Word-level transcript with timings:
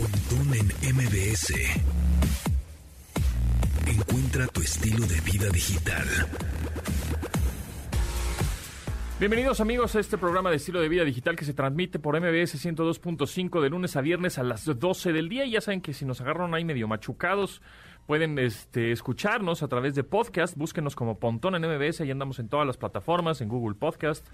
Pontón 0.00 0.54
en 0.54 0.96
MBS. 0.96 1.52
Encuentra 3.86 4.46
tu 4.46 4.62
estilo 4.62 5.06
de 5.06 5.20
vida 5.20 5.50
digital. 5.50 6.06
Bienvenidos 9.18 9.60
amigos 9.60 9.94
a 9.96 10.00
este 10.00 10.16
programa 10.16 10.48
de 10.48 10.56
estilo 10.56 10.80
de 10.80 10.88
vida 10.88 11.04
digital 11.04 11.36
que 11.36 11.44
se 11.44 11.52
transmite 11.52 11.98
por 11.98 12.18
MBS 12.18 12.64
102.5 12.66 13.60
de 13.60 13.68
lunes 13.68 13.94
a 13.94 14.00
viernes 14.00 14.38
a 14.38 14.42
las 14.42 14.64
12 14.64 15.12
del 15.12 15.28
día. 15.28 15.44
Y 15.44 15.50
ya 15.50 15.60
saben 15.60 15.82
que 15.82 15.92
si 15.92 16.06
nos 16.06 16.22
agarran 16.22 16.54
ahí 16.54 16.64
medio 16.64 16.88
machucados, 16.88 17.60
pueden 18.06 18.38
este, 18.38 18.92
escucharnos 18.92 19.62
a 19.62 19.68
través 19.68 19.94
de 19.94 20.02
podcast. 20.02 20.56
Búsquenos 20.56 20.96
como 20.96 21.18
Pontón 21.18 21.56
en 21.56 21.70
MBS. 21.70 22.00
Ahí 22.00 22.10
andamos 22.10 22.38
en 22.38 22.48
todas 22.48 22.66
las 22.66 22.78
plataformas, 22.78 23.42
en 23.42 23.50
Google 23.50 23.74
Podcast, 23.74 24.26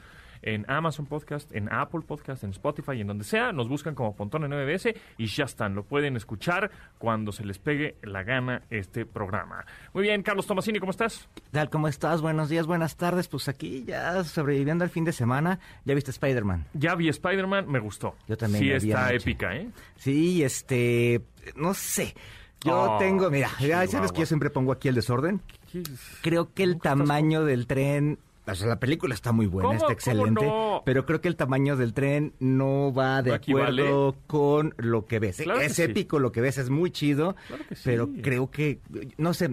en 0.42 0.64
Amazon 0.70 1.06
Podcast, 1.06 1.54
en 1.54 1.72
Apple 1.72 2.00
Podcast, 2.06 2.44
en 2.44 2.50
Spotify, 2.50 3.00
en 3.00 3.06
donde 3.08 3.24
sea. 3.24 3.52
Nos 3.52 3.68
buscan 3.68 3.94
como 3.94 4.14
Pontón 4.14 4.44
en 4.44 4.50
MBS 4.50 4.88
y 5.18 5.26
ya 5.26 5.44
están. 5.44 5.74
Lo 5.74 5.84
pueden 5.84 6.16
escuchar 6.16 6.70
cuando 6.98 7.32
se 7.32 7.44
les 7.44 7.58
pegue 7.58 7.96
la 8.02 8.22
gana 8.22 8.62
este 8.70 9.06
programa. 9.06 9.64
Muy 9.92 10.02
bien, 10.02 10.22
Carlos 10.22 10.46
Tomasini, 10.46 10.78
¿cómo 10.78 10.90
estás? 10.90 11.28
¿Qué 11.34 11.42
tal? 11.50 11.70
¿Cómo 11.70 11.88
estás? 11.88 12.20
Buenos 12.22 12.48
días, 12.48 12.66
buenas 12.66 12.96
tardes. 12.96 13.28
Pues 13.28 13.48
aquí 13.48 13.84
ya 13.86 14.22
sobreviviendo 14.24 14.84
al 14.84 14.90
fin 14.90 15.04
de 15.04 15.12
semana. 15.12 15.58
¿Ya 15.84 15.94
viste 15.94 16.10
Spider-Man? 16.10 16.66
Ya 16.74 16.94
vi 16.94 17.08
Spider-Man, 17.08 17.68
me 17.70 17.78
gustó. 17.78 18.14
Yo 18.28 18.36
también 18.36 18.62
Sí, 18.62 18.70
está 18.90 19.06
anoche. 19.08 19.16
épica, 19.16 19.56
¿eh? 19.56 19.68
Sí, 19.96 20.42
este... 20.42 21.22
No 21.56 21.74
sé. 21.74 22.14
Yo 22.64 22.94
Oh, 22.94 22.98
tengo... 22.98 23.30
Mira, 23.30 23.50
ya 23.60 23.86
sabes 23.86 24.10
que 24.12 24.20
yo 24.20 24.26
siempre 24.26 24.50
pongo 24.50 24.72
aquí 24.72 24.88
el 24.88 24.94
desorden. 24.94 25.40
Creo 26.22 26.52
que 26.54 26.62
el 26.62 26.72
¿Cómo 26.78 26.82
que 26.82 26.88
estás 26.88 26.98
tamaño 26.98 27.44
del 27.44 27.66
tren... 27.66 28.18
O 28.46 28.54
sea, 28.54 28.68
la 28.68 28.78
película 28.78 29.14
está 29.14 29.32
muy 29.32 29.46
buena, 29.46 29.72
está 29.72 29.86
¿Cómo 29.86 29.92
excelente. 29.92 30.46
no? 30.46 30.82
Pero 30.84 31.04
creo 31.04 31.20
que 31.20 31.28
el 31.28 31.36
tamaño 31.36 31.76
del 31.76 31.94
tren 31.94 32.34
no 32.38 32.92
va 32.92 33.22
de 33.22 33.34
acuerdo 33.34 34.16
con 34.26 34.74
lo 34.76 35.06
que 35.06 35.18
ves. 35.18 35.38
Claro 35.38 35.58
que 35.58 35.66
es 35.66 35.74
sí. 35.74 35.82
épico 35.82 36.18
lo 36.18 36.30
que 36.30 36.40
ves, 36.40 36.58
es 36.58 36.70
muy 36.70 36.90
chido. 36.90 37.34
Claro 37.48 37.64
que 37.68 37.74
sí. 37.74 37.82
Pero 37.84 38.08
creo 38.22 38.50
que... 38.50 38.80
No 39.18 39.34
sé, 39.34 39.50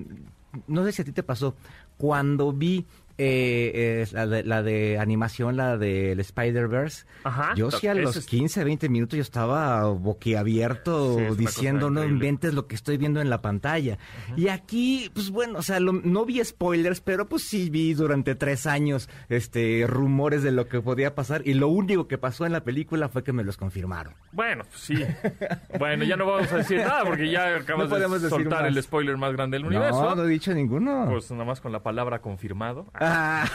no 0.68 0.86
sé 0.86 0.92
si 0.92 1.02
a 1.02 1.06
ti 1.06 1.12
te 1.12 1.24
pasó. 1.24 1.56
Cuando 1.98 2.52
vi 2.52 2.86
eh, 3.18 4.06
la, 4.12 4.28
de, 4.28 4.44
la 4.44 4.64
de 4.64 4.98
animación, 5.00 5.56
la 5.58 5.78
del 5.78 6.20
Spider-Verse, 6.20 7.06
yo 7.56 7.72
sí 7.72 7.88
a 7.88 7.94
los 7.94 8.16
es- 8.18 8.26
15, 8.26 8.64
20 8.64 8.90
minutos 8.90 9.18
yo 9.18 9.22
estaba 9.22 9.86
boquiabierto 9.90 11.16
Sí, 11.18 11.24
es 11.24 11.30
una 11.32 11.38
diciendo, 11.38 11.90
no 11.90 12.02
increíble". 12.02 12.14
inventes 12.28 12.54
lo 12.54 12.68
que 12.68 12.76
estoy 12.76 12.98
viendo 12.98 13.22
en 13.22 13.30
la 13.30 13.42
pantalla. 13.42 13.98
Y 14.36 14.48
aquí, 14.48 15.10
pues 15.14 15.30
bueno, 15.30 15.60
o 15.60 15.62
sea, 15.62 15.80
lo- 15.80 15.94
no 15.94 16.26
vi 16.26 16.44
spoilers, 16.44 17.02
pero 17.02 17.28
pues 17.28 17.44
sí 17.44 17.70
vi 17.70 17.94
durante 17.94 18.36
tres 18.36 18.66
años 18.66 19.10
este 19.30 19.86
rumores 19.88 20.44
de 20.44 20.52
lo 20.52 20.68
que 20.68 20.82
podía 20.82 21.16
pasar 21.16 21.42
y 21.46 21.54
lo 21.54 21.68
único 21.68 22.08
que 22.08 22.18
pasó 22.18 22.46
en 22.46 22.52
la 22.52 22.64
película 22.64 23.10
fue 23.10 23.24
que 23.24 23.34
me 23.34 23.44
los 23.44 23.58
confirmaron. 23.58 24.14
Bueno, 24.32 24.64
pues 24.66 24.80
sí. 24.82 24.96
bueno, 25.80 26.04
ya 26.04 26.16
no 26.16 26.26
vamos 26.26 26.52
a 26.52 26.58
decir 26.58 26.80
nada 26.80 27.04
porque 27.06 27.30
ya 27.30 27.56
acabas 27.58 27.90
No 27.90 28.20
de 28.20 28.30
soltar 28.30 28.66
el 28.66 28.82
spoiler 28.82 29.18
más 29.18 29.34
grande 29.34 29.58
del 29.58 29.66
universo. 29.68 30.02
No, 30.04 30.16
no 30.16 30.24
he 30.24 30.28
dicho 30.28 30.54
ninguno. 30.54 31.08
Pues 31.10 31.30
nada 31.32 31.46
más 31.46 31.62
con 31.62 31.72
la 31.72 31.82
palabra 31.84 32.20
confirmado. 32.22 32.88
Ah. 33.06 33.46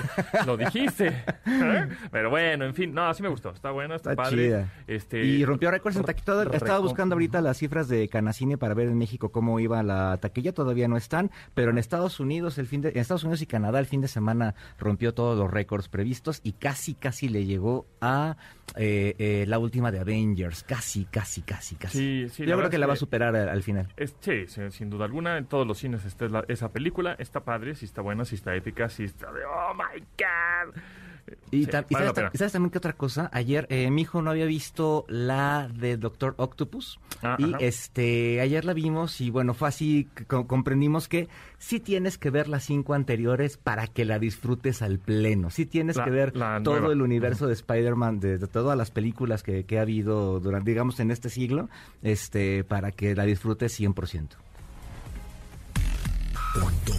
Lo 0.47 0.57
dijiste. 0.57 1.09
¿Eh? 1.47 1.89
Pero 2.11 2.31
bueno, 2.31 2.65
en 2.65 2.75
fin, 2.75 2.93
no, 2.93 3.07
así 3.09 3.23
me 3.23 3.29
gustó. 3.29 3.51
Está 3.51 3.71
buena, 3.71 3.97
está, 3.97 4.11
Está 4.11 4.23
padre. 4.25 4.37
chida. 4.47 4.73
Este, 4.87 5.25
y 5.25 5.45
rompió 5.45 5.71
récords 5.71 5.97
en 5.97 6.05
taquilla. 6.05 6.25
Todo- 6.25 6.53
Estaba 6.53 6.79
buscando 6.81 7.15
ahorita 7.15 7.41
las 7.41 7.57
cifras 7.59 7.89
de 7.89 8.09
Canacine 8.09 8.59
para 8.59 8.75
ver 8.75 8.89
en 8.89 8.99
México 8.99 9.31
cómo 9.31 9.59
iba 9.61 9.83
la 9.83 10.17
taquilla. 10.19 10.53
Todavía 10.53 10.89
no 10.89 10.97
están, 10.97 11.31
pero 11.55 11.71
en 11.71 11.79
Estados 11.79 12.21
Unidos 12.21 12.59
el 12.59 12.67
fin 12.67 12.81
de, 12.83 12.91
en 12.91 12.99
Estados 12.99 13.25
Unidos 13.25 13.43
y 13.43 13.47
Canadá 13.47 13.79
el 13.79 13.87
fin 13.87 14.01
de 14.01 14.09
semana 14.09 14.55
rompió 14.79 15.15
todos 15.15 15.39
los 15.39 15.51
récords 15.51 15.89
previstos 15.89 16.41
y 16.43 16.53
casi 16.53 16.95
casi 16.95 17.29
le 17.29 17.45
llegó 17.47 17.87
a 18.01 18.37
eh, 18.77 19.15
eh, 19.19 19.45
la 19.49 19.59
última 19.59 19.91
de 19.91 20.01
Avengers. 20.01 20.63
Casi, 20.65 21.05
casi, 21.07 21.43
casi, 21.43 21.75
casi. 21.77 21.99
Sí, 21.99 22.29
sí, 22.35 22.47
Yo 22.47 22.57
creo 22.59 22.71
que 22.71 22.79
la 22.79 22.87
va 22.87 22.93
a 22.93 22.97
superar 22.97 23.35
al, 23.35 23.49
al 23.49 23.63
final. 23.63 23.89
Es- 23.97 24.15
sí, 24.21 24.47
sí, 24.47 24.61
sin 24.71 24.91
duda 24.91 25.05
alguna, 25.07 25.39
en 25.39 25.47
todos 25.47 25.67
los 25.67 25.79
cines 25.79 26.05
está 26.05 26.27
la- 26.29 26.45
esa 26.49 26.71
película. 26.73 27.15
Está 27.19 27.41
padre, 27.45 27.75
sí 27.75 27.85
está 27.87 28.03
buena, 28.03 28.25
sí 28.25 28.35
está 28.35 28.55
épica, 28.55 28.89
sí 28.89 29.05
está 29.05 29.31
de 29.39 29.45
¡Oh, 29.47 29.75
my 29.75 30.01
God! 30.19 30.75
Y, 31.51 31.65
Sí, 31.65 31.71
ta- 31.71 31.85
y 31.87 31.93
vale 31.93 32.07
la 32.07 32.15
sabes, 32.15 32.15
pena. 32.15 32.31
y 32.33 32.39
sabes 32.39 32.53
también 32.53 32.71
que 32.71 32.79
otra 32.79 32.95
cosa, 32.95 33.29
ayer 33.35 33.67
eh, 33.69 33.91
mi 33.91 34.01
hijo 34.03 34.23
no 34.23 34.31
había 34.31 34.47
visto 34.47 35.05
la 35.09 35.69
de 35.75 35.99
Doctor 35.99 36.35
Octopus 36.39 36.99
Ah, 37.23 37.37
y 37.39 37.45
ajá. 37.53 37.57
este 37.61 38.41
ayer 38.41 38.65
la 38.65 38.73
vimos 38.73 39.21
y 39.21 39.29
bueno, 39.29 39.53
fue 39.53 39.69
así, 39.69 40.09
co- 40.27 40.47
comprendimos 40.47 41.07
que 41.07 41.29
sí 41.59 41.81
tienes 41.81 42.17
que 42.17 42.31
ver 42.31 42.49
las 42.49 42.65
cinco 42.65 42.95
anteriores 42.95 43.59
para 43.59 43.89
que 43.89 44.07
la 44.07 44.19
disfrutes 44.19 44.81
al 44.81 44.99
pleno, 44.99 45.51
sí 45.51 45.67
tienes 45.67 45.97
La- 45.97 46.05
que 46.05 46.11
ver 46.11 46.33
todo 46.33 46.79
nueva. 46.81 46.93
el 46.95 47.03
universo 47.03 47.47
de 47.47 47.53
Spider-Man, 47.53 48.20
de, 48.20 48.39
de 48.39 48.47
todas 48.47 48.79
las 48.79 48.91
películas 48.91 49.43
que, 49.43 49.65
que 49.65 49.79
ha 49.79 49.83
habido 49.83 50.41
durante, 50.41 50.70
digamos, 50.70 50.99
en 51.01 51.11
este 51.11 51.29
siglo, 51.29 51.69
este 52.03 52.65
para 52.65 52.91
que 52.91 53.15
la 53.15 53.25
disfrutes 53.25 53.79
100%. 53.79 54.29
Pontón 56.55 56.97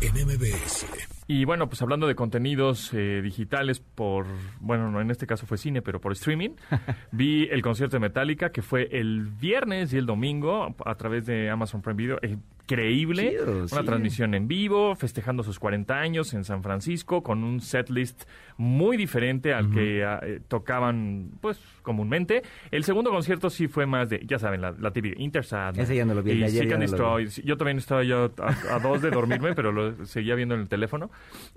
en 0.00 0.14
MBS. 0.26 0.86
Y 1.32 1.46
bueno, 1.46 1.66
pues 1.66 1.80
hablando 1.80 2.06
de 2.06 2.14
contenidos 2.14 2.92
eh, 2.92 3.22
digitales 3.22 3.80
por, 3.80 4.26
bueno, 4.60 4.90
no 4.90 5.00
en 5.00 5.10
este 5.10 5.26
caso 5.26 5.46
fue 5.46 5.56
cine, 5.56 5.80
pero 5.80 5.98
por 5.98 6.12
streaming, 6.12 6.50
vi 7.10 7.48
el 7.50 7.62
concierto 7.62 7.96
de 7.96 8.00
Metallica 8.00 8.52
que 8.52 8.60
fue 8.60 8.86
el 8.92 9.28
viernes 9.40 9.94
y 9.94 9.96
el 9.96 10.04
domingo 10.04 10.76
a 10.84 10.94
través 10.96 11.24
de 11.24 11.48
Amazon 11.48 11.80
Prime 11.80 11.96
Video. 11.96 12.18
Eh, 12.20 12.36
Increíble, 12.72 13.30
Chido, 13.30 13.58
una 13.58 13.66
sí. 13.66 13.84
transmisión 13.84 14.34
en 14.34 14.46
vivo, 14.46 14.94
festejando 14.94 15.42
sus 15.42 15.58
40 15.58 15.94
años 15.94 16.32
en 16.32 16.44
San 16.44 16.62
Francisco 16.62 17.22
con 17.22 17.44
un 17.44 17.60
setlist 17.60 18.22
muy 18.56 18.96
diferente 18.96 19.52
al 19.52 19.70
que 19.70 20.04
ah, 20.04 20.20
eh, 20.22 20.40
tocaban 20.46 21.32
pues 21.40 21.60
comúnmente. 21.82 22.42
El 22.70 22.84
segundo 22.84 23.10
concierto 23.10 23.50
sí 23.50 23.68
fue 23.68 23.86
más 23.86 24.08
de, 24.08 24.22
ya 24.26 24.38
saben, 24.38 24.60
la, 24.60 24.72
la 24.78 24.92
típica 24.92 25.20
Intersad. 25.20 25.78
Ese 25.78 25.96
ya 25.96 26.04
no 26.04 26.14
lo 26.14 26.22
vi, 26.22 26.32
y 26.32 26.44
ayer 26.44 26.62
Seek 26.62 26.72
and 26.72 26.82
no. 26.84 26.90
Destroy, 26.90 27.26
Yo 27.44 27.56
también 27.56 27.78
estaba 27.78 28.02
yo 28.04 28.30
a, 28.38 28.74
a 28.74 28.78
dos 28.78 29.02
de 29.02 29.10
dormirme, 29.10 29.54
pero 29.54 29.72
lo 29.72 30.06
seguía 30.06 30.34
viendo 30.34 30.54
en 30.54 30.62
el 30.62 30.68
teléfono. 30.68 31.10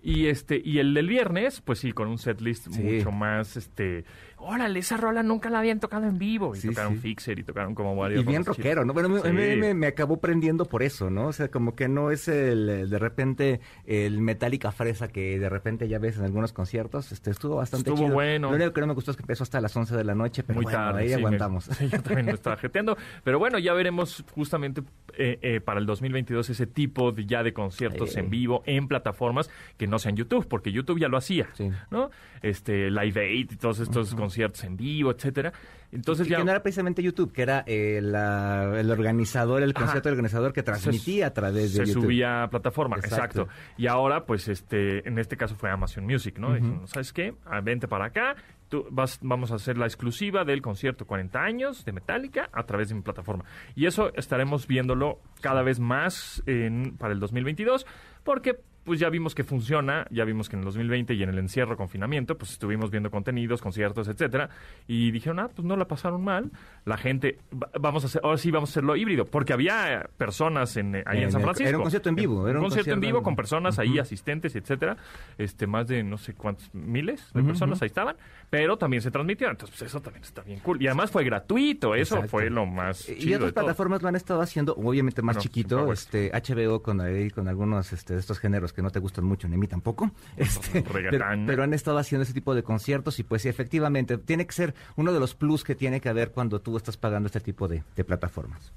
Y 0.04 0.28
este 0.28 0.62
y 0.64 0.80
el 0.80 0.94
del 0.94 1.08
viernes, 1.08 1.62
pues 1.62 1.80
sí, 1.80 1.92
con 1.92 2.08
un 2.08 2.18
setlist 2.18 2.68
Sí. 2.72 2.82
mucho 2.82 3.12
más, 3.12 3.58
este, 3.58 4.06
órale, 4.38 4.80
esa 4.80 4.98
rola 4.98 5.24
nunca 5.24 5.50
la 5.50 5.60
habían 5.60 5.80
tocado 5.80 6.06
en 6.08 6.18
vivo. 6.18 6.56
Y 6.56 6.60
Sí, 6.60 6.70
tocaron 6.70 6.94
sí. 6.96 7.00
Fixer 7.00 7.40
y 7.40 7.44
tocaron 7.44 7.76
como 7.76 7.96
varios. 7.96 8.24
Y 8.24 8.28
bien 8.28 8.44
rockero. 8.44 8.84
¿no? 8.86 8.94
Bueno, 8.94 9.18
Sí. 9.24 9.32
me, 9.32 9.74
me 9.74 9.88
acabó 9.88 10.18
prendiendo 10.18 10.66
por 10.66 10.84
eso, 10.84 11.10
¿no? 11.10 11.28
O 11.28 11.34
sea, 11.34 11.50
como 11.50 11.76
que 11.76 11.88
no 11.88 12.12
es 12.12 12.28
el, 12.28 12.70
el 12.70 12.90
de 12.90 13.00
repente 13.00 13.60
el 13.86 14.20
Metallica 14.22 14.72
fresa 14.72 15.08
que 15.08 15.40
de 15.40 15.50
repente 15.50 15.88
ya 15.88 16.00
ves 16.00 16.18
en 16.18 16.26
algunos 16.26 16.54
conciertos. 16.54 17.12
Este, 17.12 17.30
estuvo 17.32 17.56
bastante 17.58 17.90
Estuvo 17.90 18.06
chido. 18.06 18.14
bueno. 18.16 18.50
Lo 18.50 18.56
único 18.56 18.74
que 18.74 18.82
no 18.82 18.88
me 18.88 18.94
gustó 18.94 19.12
es 19.12 19.18
que 19.18 19.24
empezó 19.24 19.44
hasta 19.44 19.62
las 19.62 19.76
11 19.76 19.96
de 19.96 20.04
la 20.04 20.15
noche, 20.16 20.44
pero 20.44 20.56
Muy 20.58 20.64
bueno, 20.64 20.78
tarde. 20.80 21.02
ahí 21.02 21.08
sí, 21.10 21.14
me- 21.16 21.20
aguantamos. 21.22 21.64
sí, 21.72 21.90
yo 21.90 22.02
también 22.02 22.26
me 22.26 22.32
estaba 22.32 22.58
jeteando. 22.58 22.98
Pero 23.24 23.38
bueno, 23.40 23.60
ya 23.60 23.74
veremos 23.74 24.24
justamente 24.32 24.82
eh, 25.18 25.38
eh, 25.42 25.62
para 25.62 25.80
el 25.80 25.86
2022 25.86 26.50
ese 26.50 26.66
tipo 26.68 27.12
de, 27.12 27.26
ya 27.26 27.44
de 27.44 27.54
conciertos 27.54 28.16
en 28.18 28.30
vivo 28.30 28.64
en 28.66 28.88
plataformas 28.88 29.50
que 29.78 29.88
no 29.88 30.00
sean 30.00 30.16
YouTube, 30.16 30.48
porque 30.48 30.72
YouTube 30.72 31.00
ya 31.00 31.08
lo 31.08 31.18
hacía, 31.18 31.48
Sí. 31.54 31.70
¿no? 31.92 32.10
Este, 32.42 32.90
Live 32.90 33.20
Aid 33.22 33.52
y 33.52 33.56
todos 33.58 33.80
estos 33.80 34.14
conciertos 34.16 34.64
en 34.64 34.78
vivo, 34.78 35.12
etcétera. 35.12 35.54
Entonces 35.92 36.28
que, 36.28 36.32
ya... 36.32 36.38
que 36.38 36.44
no 36.44 36.52
era 36.52 36.62
precisamente 36.62 37.02
YouTube, 37.02 37.32
que 37.32 37.42
era 37.42 37.64
eh, 37.68 38.00
la- 38.04 38.74
el 38.80 38.92
organizador, 38.92 39.64
el 39.64 39.74
concierto 39.74 40.10
del 40.10 40.14
organizador 40.14 40.52
que 40.52 40.62
transmitía 40.64 41.28
a 41.28 41.34
través 41.34 41.74
de 41.74 41.86
se 41.86 41.86
YouTube. 41.86 42.04
subía 42.04 42.44
a 42.44 42.50
plataforma, 42.50 42.98
exacto. 42.98 43.44
Exacto. 43.44 43.48
Y 43.78 43.88
ahora, 43.88 44.26
pues, 44.26 44.48
este, 44.48 45.08
en 45.08 45.18
este 45.20 45.38
caso 45.38 45.56
fue 45.56 45.70
Amazon 45.70 46.06
Music, 46.06 46.38
¿no? 46.38 46.54
Dijeron, 46.54 46.88
¿sabes 46.88 47.14
qué? 47.14 47.34
Ah, 47.46 47.62
Vente 47.62 47.88
para 47.88 48.06
acá, 48.06 48.36
tú 48.70 48.86
vas, 48.90 49.20
vamos 49.22 49.52
a 49.52 49.56
hacer 49.56 49.78
la 49.78 49.86
exclusiva 49.86 50.44
del 50.44 50.62
concierto 50.62 51.06
40 51.06 51.40
años 51.42 51.86
de 51.86 51.92
Metallica 51.92 52.50
a 52.52 52.64
través 52.64 52.90
de 52.90 52.96
mi 52.96 53.02
plataforma. 53.02 53.46
Y 53.76 53.86
eso 53.86 54.12
estaremos 54.16 54.68
viéndolo 54.68 55.20
cada 55.42 55.62
vez 55.62 55.80
más 55.80 56.42
en- 56.46 56.98
para 56.98 57.14
el 57.14 57.20
2022, 57.20 57.86
porque 58.26 58.60
pues 58.84 59.00
ya 59.00 59.10
vimos 59.10 59.34
que 59.34 59.44
funciona, 59.44 60.06
ya 60.12 60.26
vimos 60.26 60.48
que 60.48 60.56
en 60.56 60.60
el 60.60 60.66
2020 60.66 61.16
y 61.16 61.24
en 61.24 61.30
el 61.30 61.40
encierro, 61.40 61.76
confinamiento, 61.76 62.38
pues 62.38 62.52
estuvimos 62.52 62.92
viendo 62.92 63.10
contenidos, 63.10 63.60
conciertos, 63.60 64.08
etcétera, 64.08 64.52
y 64.88 65.10
dijeron, 65.10 65.40
ah, 65.40 65.50
pues 65.50 65.66
no 65.66 65.76
la 65.76 65.88
pasaron 65.88 66.24
mal, 66.24 66.52
la 66.86 66.96
gente, 66.96 67.40
va- 67.52 67.72
vamos 67.80 68.04
a 68.04 68.06
hacer, 68.06 68.22
ahora 68.24 68.38
sí 68.38 68.52
vamos 68.52 68.70
a 68.70 68.74
hacerlo 68.74 68.96
híbrido, 68.96 69.26
porque 69.26 69.54
había 69.54 70.08
personas 70.18 70.78
en, 70.78 70.98
ahí 71.08 71.18
en, 71.18 71.24
En 71.24 71.32
San 71.32 71.42
Francisco. 71.42 71.68
era 71.68 71.78
un 71.80 71.84
concierto 71.84 72.10
en 72.10 72.16
vivo, 72.16 72.48
era 72.48 72.60
un 72.60 72.66
concierto 72.66 72.94
en 72.94 73.00
vivo 73.00 73.24
con 73.24 73.36
personas 73.36 73.80
ahí, 73.80 73.90
Ujú. 73.94 74.02
asistentes, 74.02 74.56
etcétera, 74.56 74.98
este, 75.40 75.66
más 75.66 75.88
de 75.88 76.04
no 76.04 76.20
sé 76.20 76.36
cuántos, 76.36 76.70
miles 76.76 77.34
de 77.34 77.42
personas 77.42 77.82
ahí 77.82 77.88
estaban, 77.88 78.16
pero 78.52 78.78
también 78.78 79.02
se 79.02 79.10
transmitió, 79.10 79.50
entonces 79.50 79.76
pues, 79.80 79.90
eso 79.90 80.00
también 80.00 80.24
está 80.24 80.44
bien 80.44 80.60
cool, 80.60 80.80
y 80.80 80.86
además 80.86 81.10
fue 81.10 81.24
gratuito, 81.24 81.96
eso 81.96 82.18
Exacto. 82.18 82.30
fue 82.30 82.52
lo 82.52 82.68
más 82.68 83.10
Y 83.10 83.14
otras 83.14 83.30
de 83.30 83.38
todo. 83.40 83.54
plataformas 83.64 84.04
lo 84.04 84.10
han 84.10 84.16
estado 84.16 84.42
haciendo, 84.42 84.76
obviamente 84.76 85.24
más 85.24 85.38
Bueno, 85.38 85.42
chiquito, 85.42 85.92
este 85.92 86.30
HBO 86.36 86.84
con, 86.84 87.02
ahí 87.02 87.32
con 87.32 87.48
algunos 87.48 87.92
este, 87.94 88.15
de 88.16 88.22
estos 88.22 88.40
géneros 88.40 88.74
que 88.74 88.82
no 88.82 88.90
te 88.90 89.00
gustan 89.00 89.26
mucho, 89.26 89.48
ni 89.48 89.56
a 89.56 89.58
mí 89.58 89.68
tampoco. 89.68 90.12
Este, 90.38 90.84
pero, 90.84 91.10
pero 91.46 91.64
han 91.64 91.74
estado 91.74 91.98
haciendo 91.98 92.24
ese 92.24 92.34
tipo 92.34 92.56
de 92.56 92.64
conciertos 92.64 93.20
y 93.20 93.24
pues 93.24 93.42
sí, 93.42 93.50
efectivamente, 93.50 94.18
tiene 94.18 94.46
que 94.46 94.54
ser 94.54 94.76
uno 94.96 95.12
de 95.14 95.20
los 95.20 95.36
plus 95.36 95.64
que 95.64 95.76
tiene 95.76 96.02
que 96.02 96.10
haber 96.10 96.32
cuando 96.32 96.62
tú 96.62 96.78
estás 96.78 96.98
pagando 96.98 97.28
este 97.28 97.40
tipo 97.40 97.68
de, 97.68 97.84
de 97.96 98.04
plataformas. 98.04 98.72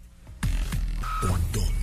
Pontón 1.21 1.79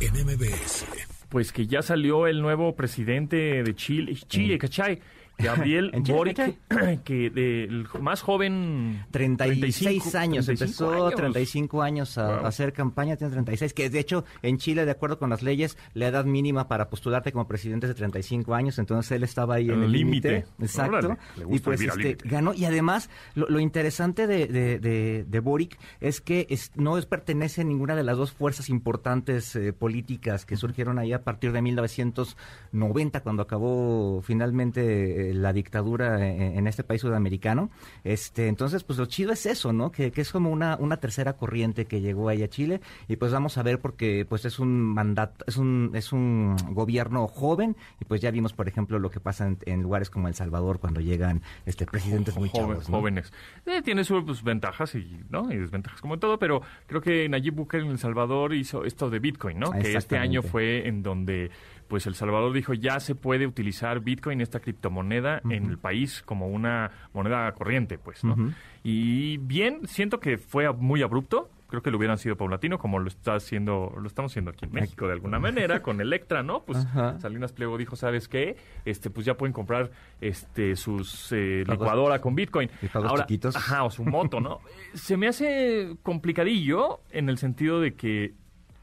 en 0.00 0.26
MBS. 0.26 0.86
Pues 1.28 1.52
que 1.52 1.66
ya 1.66 1.82
salió 1.82 2.26
el 2.26 2.40
nuevo 2.40 2.76
presidente 2.76 3.62
de 3.62 3.74
Chile, 3.74 4.14
Chile, 4.28 4.58
¿cachai? 4.58 5.00
Gabriel 5.38 5.90
¿En 5.94 6.04
Chile, 6.04 6.16
Boric, 6.16 6.58
que 7.04 7.30
del 7.30 7.86
más 8.00 8.22
joven... 8.22 9.04
36 9.10 10.14
años, 10.14 10.46
35 10.46 10.64
empezó 10.64 11.06
años. 11.06 11.14
35 11.16 11.82
años 11.82 12.18
a, 12.18 12.24
Wow. 12.36 12.44
a 12.46 12.48
hacer 12.48 12.72
campaña, 12.72 13.16
tiene 13.16 13.32
36, 13.32 13.74
que 13.74 13.90
de 13.90 13.98
hecho 13.98 14.24
en 14.42 14.58
Chile, 14.58 14.84
de 14.84 14.90
acuerdo 14.90 15.18
con 15.18 15.30
las 15.30 15.42
leyes, 15.42 15.76
la 15.94 16.08
edad 16.08 16.24
mínima 16.24 16.68
para 16.68 16.88
postularte 16.88 17.32
como 17.32 17.46
presidente 17.46 17.86
es 17.86 17.90
de 17.90 17.94
35 17.94 18.54
años, 18.54 18.78
entonces 18.78 19.12
él 19.12 19.22
estaba 19.24 19.56
ahí 19.56 19.66
en 19.66 19.74
El 19.78 19.82
el 19.84 19.92
límite. 19.92 20.44
Exacto. 20.60 20.96
Órale, 20.98 21.16
le 21.36 21.56
y 21.56 21.58
pues 21.60 21.80
este, 21.80 22.16
ganó. 22.24 22.54
Y 22.54 22.64
además, 22.64 23.10
lo, 23.34 23.46
lo 23.48 23.60
interesante 23.60 24.26
de, 24.26 24.46
de, 24.46 24.78
de- 24.78 25.24
de 25.28 25.40
Boric 25.40 25.78
es 26.00 26.20
que 26.20 26.46
es- 26.50 26.72
no 26.74 26.96
es, 26.98 27.06
pertenece 27.06 27.60
a 27.60 27.64
ninguna 27.64 27.94
de 27.96 28.02
las 28.04 28.16
dos 28.16 28.32
fuerzas 28.32 28.68
importantes 28.68 29.54
eh, 29.56 29.72
políticas 29.72 30.46
que 30.46 30.56
surgieron 30.56 30.98
ahí 30.98 31.12
a 31.12 31.22
partir 31.22 31.52
de 31.52 31.60
1990, 31.62 33.20
cuando 33.20 33.42
acabó 33.42 34.22
finalmente 34.22 34.82
eh, 34.82 35.23
la 35.32 35.52
dictadura 35.52 36.26
en, 36.28 36.58
en 36.58 36.66
este 36.66 36.84
país 36.84 37.00
sudamericano. 37.00 37.70
Este, 38.02 38.48
entonces, 38.48 38.84
pues 38.84 38.98
lo 38.98 39.06
chido 39.06 39.32
es 39.32 39.46
eso, 39.46 39.72
¿no? 39.72 39.90
Que, 39.92 40.10
que 40.10 40.20
es 40.20 40.32
como 40.32 40.50
una, 40.50 40.76
una 40.78 40.98
tercera 40.98 41.34
corriente 41.34 41.84
que 41.86 42.00
llegó 42.00 42.28
ahí 42.28 42.42
a 42.42 42.48
Chile 42.48 42.80
y 43.08 43.16
pues 43.16 43.32
vamos 43.32 43.56
a 43.56 43.62
ver 43.62 43.80
porque 43.80 44.26
pues 44.28 44.44
es 44.44 44.58
un 44.58 44.82
mandato, 44.82 45.44
es 45.46 45.56
un, 45.56 45.92
es 45.94 46.12
un 46.12 46.56
gobierno 46.70 47.26
joven 47.28 47.76
y 48.00 48.04
pues 48.04 48.20
ya 48.20 48.30
vimos, 48.30 48.52
por 48.52 48.68
ejemplo, 48.68 48.98
lo 48.98 49.10
que 49.10 49.20
pasa 49.20 49.46
en, 49.46 49.58
en 49.66 49.82
lugares 49.82 50.10
como 50.10 50.28
El 50.28 50.34
Salvador 50.34 50.80
cuando 50.80 51.00
llegan 51.00 51.42
este 51.64 51.86
presidentes 51.86 52.36
muy 52.36 52.48
Joven- 52.48 52.68
chavos, 52.72 52.88
¿no? 52.90 52.98
jóvenes. 52.98 53.32
Eh, 53.66 53.80
tiene 53.82 54.04
sus 54.04 54.24
pues, 54.24 54.42
ventajas 54.42 54.94
y, 54.96 55.20
¿no? 55.30 55.50
y 55.52 55.56
desventajas 55.56 56.00
como 56.00 56.14
en 56.14 56.20
todo, 56.20 56.38
pero 56.38 56.62
creo 56.86 57.00
que 57.00 57.28
Nayib 57.28 57.54
Bukele 57.54 57.84
en 57.84 57.90
El 57.92 57.98
Salvador 57.98 58.54
hizo 58.54 58.84
esto 58.84 59.10
de 59.10 59.18
Bitcoin, 59.20 59.58
¿no? 59.58 59.70
Que 59.70 59.94
este 59.96 60.18
año 60.18 60.42
fue 60.42 60.88
en 60.88 61.02
donde 61.02 61.50
pues 61.88 62.06
El 62.06 62.14
Salvador 62.14 62.52
dijo 62.52 62.74
ya 62.74 63.00
se 63.00 63.14
puede 63.14 63.46
utilizar 63.46 64.00
Bitcoin, 64.00 64.40
esta 64.40 64.60
criptomoneda, 64.60 65.40
en 65.48 65.66
el 65.70 65.78
país 65.78 66.22
como 66.24 66.48
una 66.48 66.90
moneda 67.12 67.52
corriente, 67.52 67.98
pues, 67.98 68.24
¿no? 68.24 68.36
Y 68.82 69.38
bien, 69.38 69.80
siento 69.86 70.20
que 70.20 70.38
fue 70.38 70.70
muy 70.72 71.02
abrupto. 71.02 71.50
Creo 71.66 71.82
que 71.82 71.90
lo 71.90 71.96
hubieran 71.96 72.18
sido 72.18 72.36
paulatino, 72.36 72.78
como 72.78 73.00
lo 73.00 73.08
está 73.08 73.34
haciendo, 73.34 73.92
lo 74.00 74.06
estamos 74.06 74.30
haciendo 74.30 74.52
aquí 74.52 74.64
en 74.66 74.72
México 74.72 75.06
de 75.06 75.14
alguna 75.14 75.40
manera, 75.40 75.82
con 75.82 76.00
Electra, 76.00 76.42
¿no? 76.44 76.62
Pues 76.62 76.78
Ajá. 76.78 77.18
Salinas 77.18 77.52
Pliego 77.52 77.76
dijo, 77.78 77.96
¿sabes 77.96 78.28
qué? 78.28 78.56
Este, 78.84 79.10
pues 79.10 79.26
ya 79.26 79.36
pueden 79.36 79.52
comprar 79.52 79.90
este 80.20 80.76
sus 80.76 81.32
eh, 81.32 81.64
licuadora 81.66 82.20
con 82.20 82.36
Bitcoin. 82.36 82.70
pagos 82.92 83.20
chiquitos. 83.22 83.56
Ajá, 83.56 83.82
o 83.82 83.90
su 83.90 84.04
moto, 84.04 84.40
¿no? 84.40 84.60
Eh, 84.94 84.98
Se 84.98 85.16
me 85.16 85.26
hace 85.26 85.96
complicadillo 86.02 87.00
en 87.10 87.28
el 87.28 87.38
sentido 87.38 87.80
de 87.80 87.94
que 87.94 88.34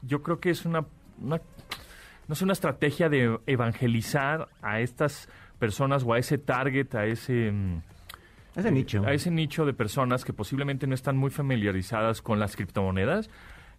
yo 0.02 0.22
creo 0.22 0.38
que 0.40 0.50
es 0.50 0.66
una, 0.66 0.84
una 1.22 1.40
no 2.32 2.34
es 2.34 2.40
una 2.40 2.54
estrategia 2.54 3.10
de 3.10 3.38
evangelizar 3.46 4.48
a 4.62 4.80
estas 4.80 5.28
personas 5.58 6.02
o 6.02 6.14
a 6.14 6.18
ese 6.18 6.38
target, 6.38 6.94
a 6.94 7.04
ese 7.04 7.52
mm, 7.52 7.82
Ese 8.56 8.70
nicho. 8.70 9.04
a 9.04 9.12
ese 9.12 9.30
nicho 9.30 9.66
de 9.66 9.74
personas 9.74 10.24
que 10.24 10.32
posiblemente 10.32 10.86
no 10.86 10.94
están 10.94 11.18
muy 11.18 11.28
familiarizadas 11.28 12.22
con 12.22 12.40
las 12.40 12.56
criptomonedas. 12.56 13.28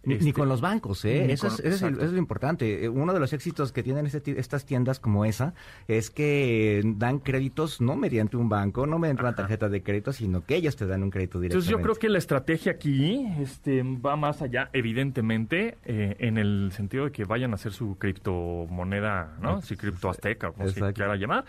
Ni, 0.06 0.14
Este, 0.14 0.24
ni 0.26 0.32
con 0.32 0.48
los 0.48 0.60
bancos, 0.60 1.04
¿eh? 1.04 1.32
Eso, 1.32 1.48
con- 1.48 1.54
es, 1.54 1.60
eso 1.60 1.86
es 1.88 1.96
eso 1.98 2.12
lo 2.12 2.18
importante. 2.18 2.84
Eh, 2.84 2.88
Uno 2.88 3.12
de 3.12 3.20
los 3.20 3.32
éxitos 3.32 3.72
que 3.72 3.82
tienen 3.82 4.06
este 4.06 4.38
estas 4.38 4.64
tiendas 4.66 5.00
como 5.00 5.24
esa 5.24 5.54
es 5.88 6.10
que 6.10 6.82
dan 6.96 7.18
créditos 7.18 7.80
no 7.80 7.96
mediante 7.96 8.36
un 8.36 8.48
banco, 8.48 8.86
no 8.86 8.98
mediante 8.98 9.22
una 9.22 9.34
tarjeta 9.34 9.68
de 9.68 9.82
crédito, 9.82 10.12
sino 10.12 10.44
que 10.44 10.56
ellos 10.56 10.76
te 10.76 10.86
dan 10.86 11.02
un 11.02 11.10
crédito 11.10 11.40
directamente. 11.40 11.68
Entonces 11.68 11.70
yo 11.70 11.80
creo 11.82 11.94
que 12.00 12.08
la 12.08 12.18
estrategia 12.18 12.72
aquí 12.72 13.26
este, 13.40 13.82
va 13.82 14.16
más 14.16 14.42
allá, 14.42 14.70
evidentemente, 14.72 15.76
eh, 15.84 16.16
en 16.18 16.38
el 16.38 16.70
sentido 16.72 17.04
de 17.06 17.12
que 17.12 17.24
vayan 17.24 17.52
a 17.52 17.54
hacer 17.54 17.72
su 17.72 17.96
criptomoneda, 17.98 19.36
¿no? 19.40 19.60
Su 19.62 19.76
cripto 19.76 20.08
azteca, 20.10 20.52
como 20.52 20.68
se 20.68 20.92
quiera 20.92 21.16
llamar, 21.16 21.44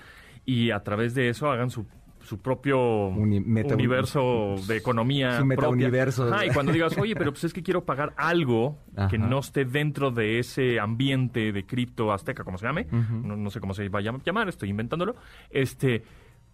y 0.45 0.71
a 0.71 0.79
través 0.81 1.13
de 1.15 1.29
eso 1.29 1.49
hagan 1.49 1.69
su 1.69 1.85
su 2.25 2.39
propio 2.39 3.07
Uni- 3.07 3.39
meta- 3.39 3.73
universo 3.75 4.55
de 4.67 4.77
economía 4.77 5.37
Su 5.39 5.45
metauniverso. 5.45 6.33
Ajá, 6.33 6.45
y 6.45 6.49
cuando 6.49 6.71
digas, 6.73 6.97
oye, 6.97 7.15
pero 7.15 7.31
pues 7.31 7.43
es 7.45 7.53
que 7.53 7.63
quiero 7.63 7.85
pagar 7.85 8.13
algo 8.17 8.79
que 9.09 9.17
no 9.17 9.39
esté 9.39 9.63
dentro 9.65 10.11
de 10.11 10.39
ese 10.39 10.79
ambiente 10.79 11.51
de 11.51 11.65
cripto 11.65 12.11
azteca, 12.11 12.43
como 12.43 12.57
se 12.57 12.65
llame, 12.65 12.87
no, 12.91 13.35
no 13.37 13.49
sé 13.49 13.59
cómo 13.59 13.73
se 13.73 13.87
va 13.89 13.99
a 13.99 14.01
llam- 14.01 14.21
llamar, 14.23 14.49
estoy 14.49 14.69
inventándolo, 14.69 15.15
este, 15.49 16.03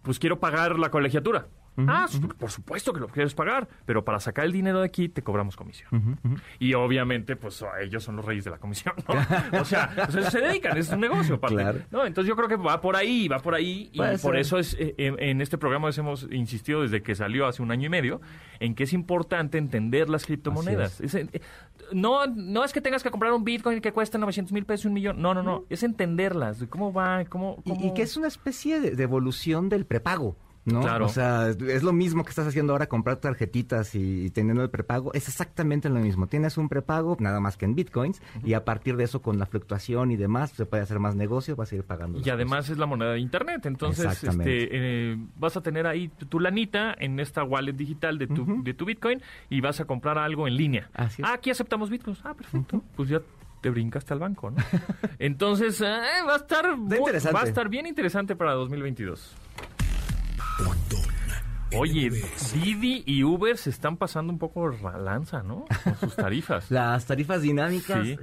pues 0.02 0.18
quiero 0.18 0.38
pagar 0.40 0.78
la 0.78 0.90
colegiatura. 0.90 1.46
Ah, 1.78 2.06
por 2.38 2.50
supuesto 2.50 2.92
que 2.92 3.00
lo 3.00 3.08
quieres 3.08 3.34
pagar, 3.34 3.68
pero 3.86 4.04
para 4.04 4.20
sacar 4.20 4.44
el 4.44 4.52
dinero 4.52 4.80
de 4.80 4.86
aquí 4.86 5.08
te 5.08 5.22
cobramos 5.22 5.56
comisión. 5.56 6.18
Y 6.58 6.74
obviamente, 6.74 7.36
pues 7.36 7.64
ellos 7.80 8.02
son 8.02 8.16
los 8.16 8.24
reyes 8.24 8.44
de 8.44 8.50
la 8.50 8.58
comisión, 8.58 8.94
¿no? 9.08 9.14
O 9.60 9.64
sea, 9.64 9.92
eso 10.08 10.30
se 10.30 10.40
dedican, 10.40 10.76
es 10.76 10.90
un 10.90 11.00
negocio. 11.00 11.36
aparte. 11.36 11.56
Claro. 11.56 11.80
No, 11.90 12.04
entonces 12.06 12.28
yo 12.28 12.36
creo 12.36 12.48
que 12.48 12.56
va 12.56 12.80
por 12.80 12.96
ahí, 12.96 13.28
va 13.28 13.38
por 13.38 13.54
ahí. 13.54 13.90
Y 13.92 14.00
por 14.22 14.36
eso 14.36 14.58
es 14.58 14.74
eh, 14.78 14.94
en, 14.98 15.20
en 15.22 15.40
este 15.40 15.58
programa 15.58 15.90
hemos 15.96 16.26
insistido 16.30 16.82
desde 16.82 17.02
que 17.02 17.14
salió 17.14 17.46
hace 17.46 17.62
un 17.62 17.70
año 17.70 17.86
y 17.86 17.90
medio 17.90 18.20
en 18.60 18.74
que 18.74 18.84
es 18.84 18.92
importante 18.92 19.58
entender 19.58 20.08
las 20.08 20.24
criptomonedas. 20.26 21.00
Es, 21.00 21.16
no, 21.92 22.26
no 22.26 22.64
es 22.64 22.72
que 22.72 22.80
tengas 22.80 23.02
que 23.02 23.10
comprar 23.10 23.32
un 23.32 23.44
Bitcoin 23.44 23.80
que 23.80 23.92
cuesta 23.92 24.18
900 24.18 24.52
mil 24.52 24.64
pesos, 24.64 24.86
un 24.86 24.94
millón. 24.94 25.20
No, 25.20 25.34
no, 25.34 25.42
no. 25.42 25.64
Es 25.68 25.82
entenderlas. 25.82 26.60
de 26.60 26.68
¿Cómo 26.68 26.92
va? 26.92 27.24
¿Cómo, 27.26 27.62
Y, 27.64 27.88
y 27.88 27.94
que 27.94 28.02
es 28.02 28.16
una 28.16 28.28
especie 28.28 28.80
de, 28.80 28.92
de 28.92 29.02
evolución 29.02 29.68
del 29.68 29.84
prepago. 29.86 30.36
¿No? 30.64 30.80
Claro. 30.80 31.06
O 31.06 31.08
sea, 31.08 31.48
es 31.48 31.82
lo 31.82 31.92
mismo 31.92 32.24
que 32.24 32.30
estás 32.30 32.46
haciendo 32.46 32.72
ahora, 32.72 32.88
comprar 32.88 33.16
tarjetitas 33.16 33.94
y, 33.94 34.26
y 34.26 34.30
teniendo 34.30 34.62
el 34.62 34.70
prepago. 34.70 35.12
Es 35.12 35.28
exactamente 35.28 35.88
lo 35.88 35.98
mismo. 35.98 36.26
Tienes 36.28 36.56
un 36.56 36.68
prepago, 36.68 37.16
nada 37.18 37.40
más 37.40 37.56
que 37.56 37.64
en 37.64 37.74
bitcoins, 37.74 38.22
y 38.44 38.54
a 38.54 38.64
partir 38.64 38.96
de 38.96 39.04
eso, 39.04 39.22
con 39.22 39.38
la 39.38 39.46
fluctuación 39.46 40.10
y 40.10 40.16
demás, 40.16 40.52
se 40.52 40.66
puede 40.66 40.82
hacer 40.82 40.98
más 40.98 41.16
negocio, 41.16 41.56
vas 41.56 41.72
a 41.72 41.76
ir 41.76 41.84
pagando. 41.84 42.20
Y 42.24 42.30
además 42.30 42.68
es 42.68 42.78
la 42.78 42.86
moneda 42.86 43.12
de 43.12 43.20
internet, 43.20 43.66
entonces 43.66 44.22
este, 44.22 44.68
eh, 44.70 45.16
vas 45.36 45.56
a 45.56 45.62
tener 45.62 45.86
ahí 45.86 46.08
tu, 46.08 46.40
lanita 46.40 46.94
en 46.98 47.20
esta 47.20 47.44
wallet 47.44 47.72
digital 47.72 48.18
de 48.18 48.26
tu, 48.26 48.62
de 48.62 48.74
tu 48.74 48.84
Bitcoin 48.84 49.20
y 49.50 49.60
vas 49.60 49.80
a 49.80 49.84
comprar 49.84 50.18
algo 50.18 50.46
en 50.46 50.56
línea. 50.56 50.90
Así 50.94 51.22
es. 51.22 51.28
Ah, 51.28 51.34
aquí 51.34 51.50
aceptamos 51.50 51.90
Bitcoins. 51.90 52.20
Ah, 52.24 52.34
perfecto. 52.34 52.82
Pues 52.96 53.08
ya 53.08 53.20
te 53.60 53.70
brincaste 53.70 54.12
al 54.12 54.20
banco, 54.20 54.50
¿no? 54.50 54.56
entonces 55.18 55.80
eh, 55.80 55.84
va 56.26 56.34
a 56.34 56.36
estar 56.36 56.66
va 56.66 57.40
a 57.40 57.44
estar 57.44 57.68
bien 57.68 57.86
interesante 57.86 58.34
para 58.36 58.52
2022. 58.52 59.36
Pontón 60.58 61.12
Oye. 61.74 62.10
Didi 62.52 63.02
y 63.06 63.24
Uber 63.24 63.56
se 63.56 63.70
están 63.70 63.96
pasando 63.96 64.32
un 64.32 64.38
poco 64.38 64.68
la 64.68 64.98
lanza, 64.98 65.42
¿no? 65.42 65.64
Con 65.84 65.96
sus 65.96 66.16
tarifas. 66.16 66.66
Las 66.70 67.06
tarifas 67.06 67.42
dinámicas. 67.42 68.06
Sí. 68.06 68.18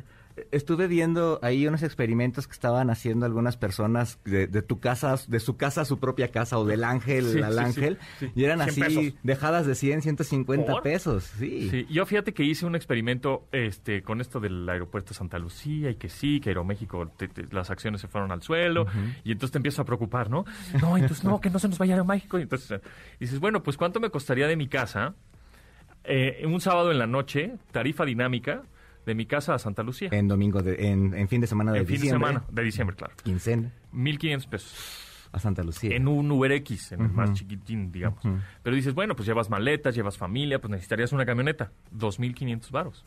Estuve 0.52 0.88
viendo 0.88 1.40
ahí 1.42 1.66
unos 1.68 1.84
experimentos 1.84 2.48
que 2.48 2.54
estaban 2.54 2.90
haciendo 2.90 3.26
algunas 3.26 3.58
personas 3.58 4.20
de, 4.26 4.48
de 4.48 4.62
tu 4.62 4.80
casa, 4.80 5.16
de 5.28 5.40
su 5.40 5.58
casa 5.58 5.82
a 5.82 5.86
su 5.86 6.00
propia 6.00 6.30
casa 6.30 6.58
o 6.58 6.66
del 6.66 6.84
ángel 6.84 7.26
Sí, 7.26 7.42
al 7.42 7.54
sí, 7.54 7.60
ángel. 7.60 7.98
sí, 8.20 8.26
sí. 8.28 8.32
Y 8.36 8.44
eran 8.46 8.60
100 8.60 8.70
así, 8.70 8.82
pesos. 8.82 9.20
dejadas 9.24 9.66
de 9.66 9.76
100, 9.76 10.02
150 10.02 10.72
¿Por? 10.72 10.84
pesos. 10.84 11.24
Sí. 11.38 11.70
Sí, 11.70 11.88
yo 11.90 12.06
fíjate 12.06 12.34
que 12.34 12.44
hice 12.44 12.66
un 12.66 12.76
experimento 12.76 13.48
este, 13.52 14.02
con 14.04 14.22
esto 14.22 14.40
del 14.40 14.68
aeropuerto 14.70 15.10
de 15.10 15.16
Santa 15.16 15.40
Lucía 15.40 15.90
y 15.92 15.96
que 15.96 16.10
sí, 16.10 16.40
que 16.40 16.50
Aeroméxico, 16.50 17.08
te- 17.18 17.28
te- 17.28 17.48
las 17.54 17.70
acciones 17.70 18.02
se 18.02 18.08
fueron 18.08 18.32
al 18.32 18.42
suelo 18.42 18.86
y 19.24 19.32
entonces 19.32 19.52
te 19.52 19.58
empiezas 19.60 19.80
a 19.80 19.86
preocupar, 19.86 20.30
¿no? 20.30 20.46
No, 20.82 20.98
entonces 20.98 21.24
no, 21.24 21.40
que 21.42 21.50
no 21.50 21.60
se 21.60 21.68
nos 21.68 21.78
vaya 21.78 21.94
Aeroméxico. 21.96 22.40
Y 22.40 22.44
entonces 22.44 22.82
dices, 23.20 23.40
bueno, 23.40 23.64
pues 23.64 23.78
¿cuánto 23.78 24.00
me 24.00 24.10
costaría 24.10 24.48
de 24.48 24.56
mi 24.56 24.68
casa 24.68 25.16
eh, 26.04 26.44
un 26.46 26.62
sábado 26.62 26.92
en 26.92 26.98
la 27.00 27.08
noche, 27.08 27.56
tarifa 27.72 28.06
dinámica, 28.06 28.64
de 29.06 29.16
mi 29.16 29.26
casa 29.26 29.54
a 29.56 29.60
Santa 29.60 29.84
Lucía? 29.84 30.10
En 30.12 30.28
domingo, 30.28 30.62
de, 30.62 30.90
en, 30.90 31.14
en 31.14 31.28
fin 31.28 31.42
de 31.42 31.48
semana 31.48 31.72
de 31.72 31.80
En 31.80 31.86
fin 31.86 31.96
de 31.96 32.02
diciembre. 32.02 32.28
semana, 32.30 32.46
de 32.52 32.64
diciembre, 32.64 32.96
claro. 32.96 33.14
Quincena 33.24 33.72
1.500 33.94 34.48
pesos. 34.50 35.06
a 35.32 35.40
Santa 35.40 35.64
Lucía. 35.64 35.96
En 35.96 36.08
un 36.08 36.32
Uber 36.32 36.52
X, 36.52 36.92
en 36.92 37.02
el 37.02 37.10
más 37.12 37.34
chiquitín, 37.34 37.92
digamos. 37.92 38.20
Pero 38.64 38.76
dices, 38.76 38.94
bueno, 38.94 39.16
pues 39.16 39.28
llevas 39.28 39.50
maletas, 39.50 39.94
llevas 39.96 40.18
familia, 40.18 40.60
pues 40.60 40.72
necesitarías 40.72 41.12
una 41.14 41.26
camioneta. 41.26 41.72
2.500 41.96 42.72
varos. 42.72 43.04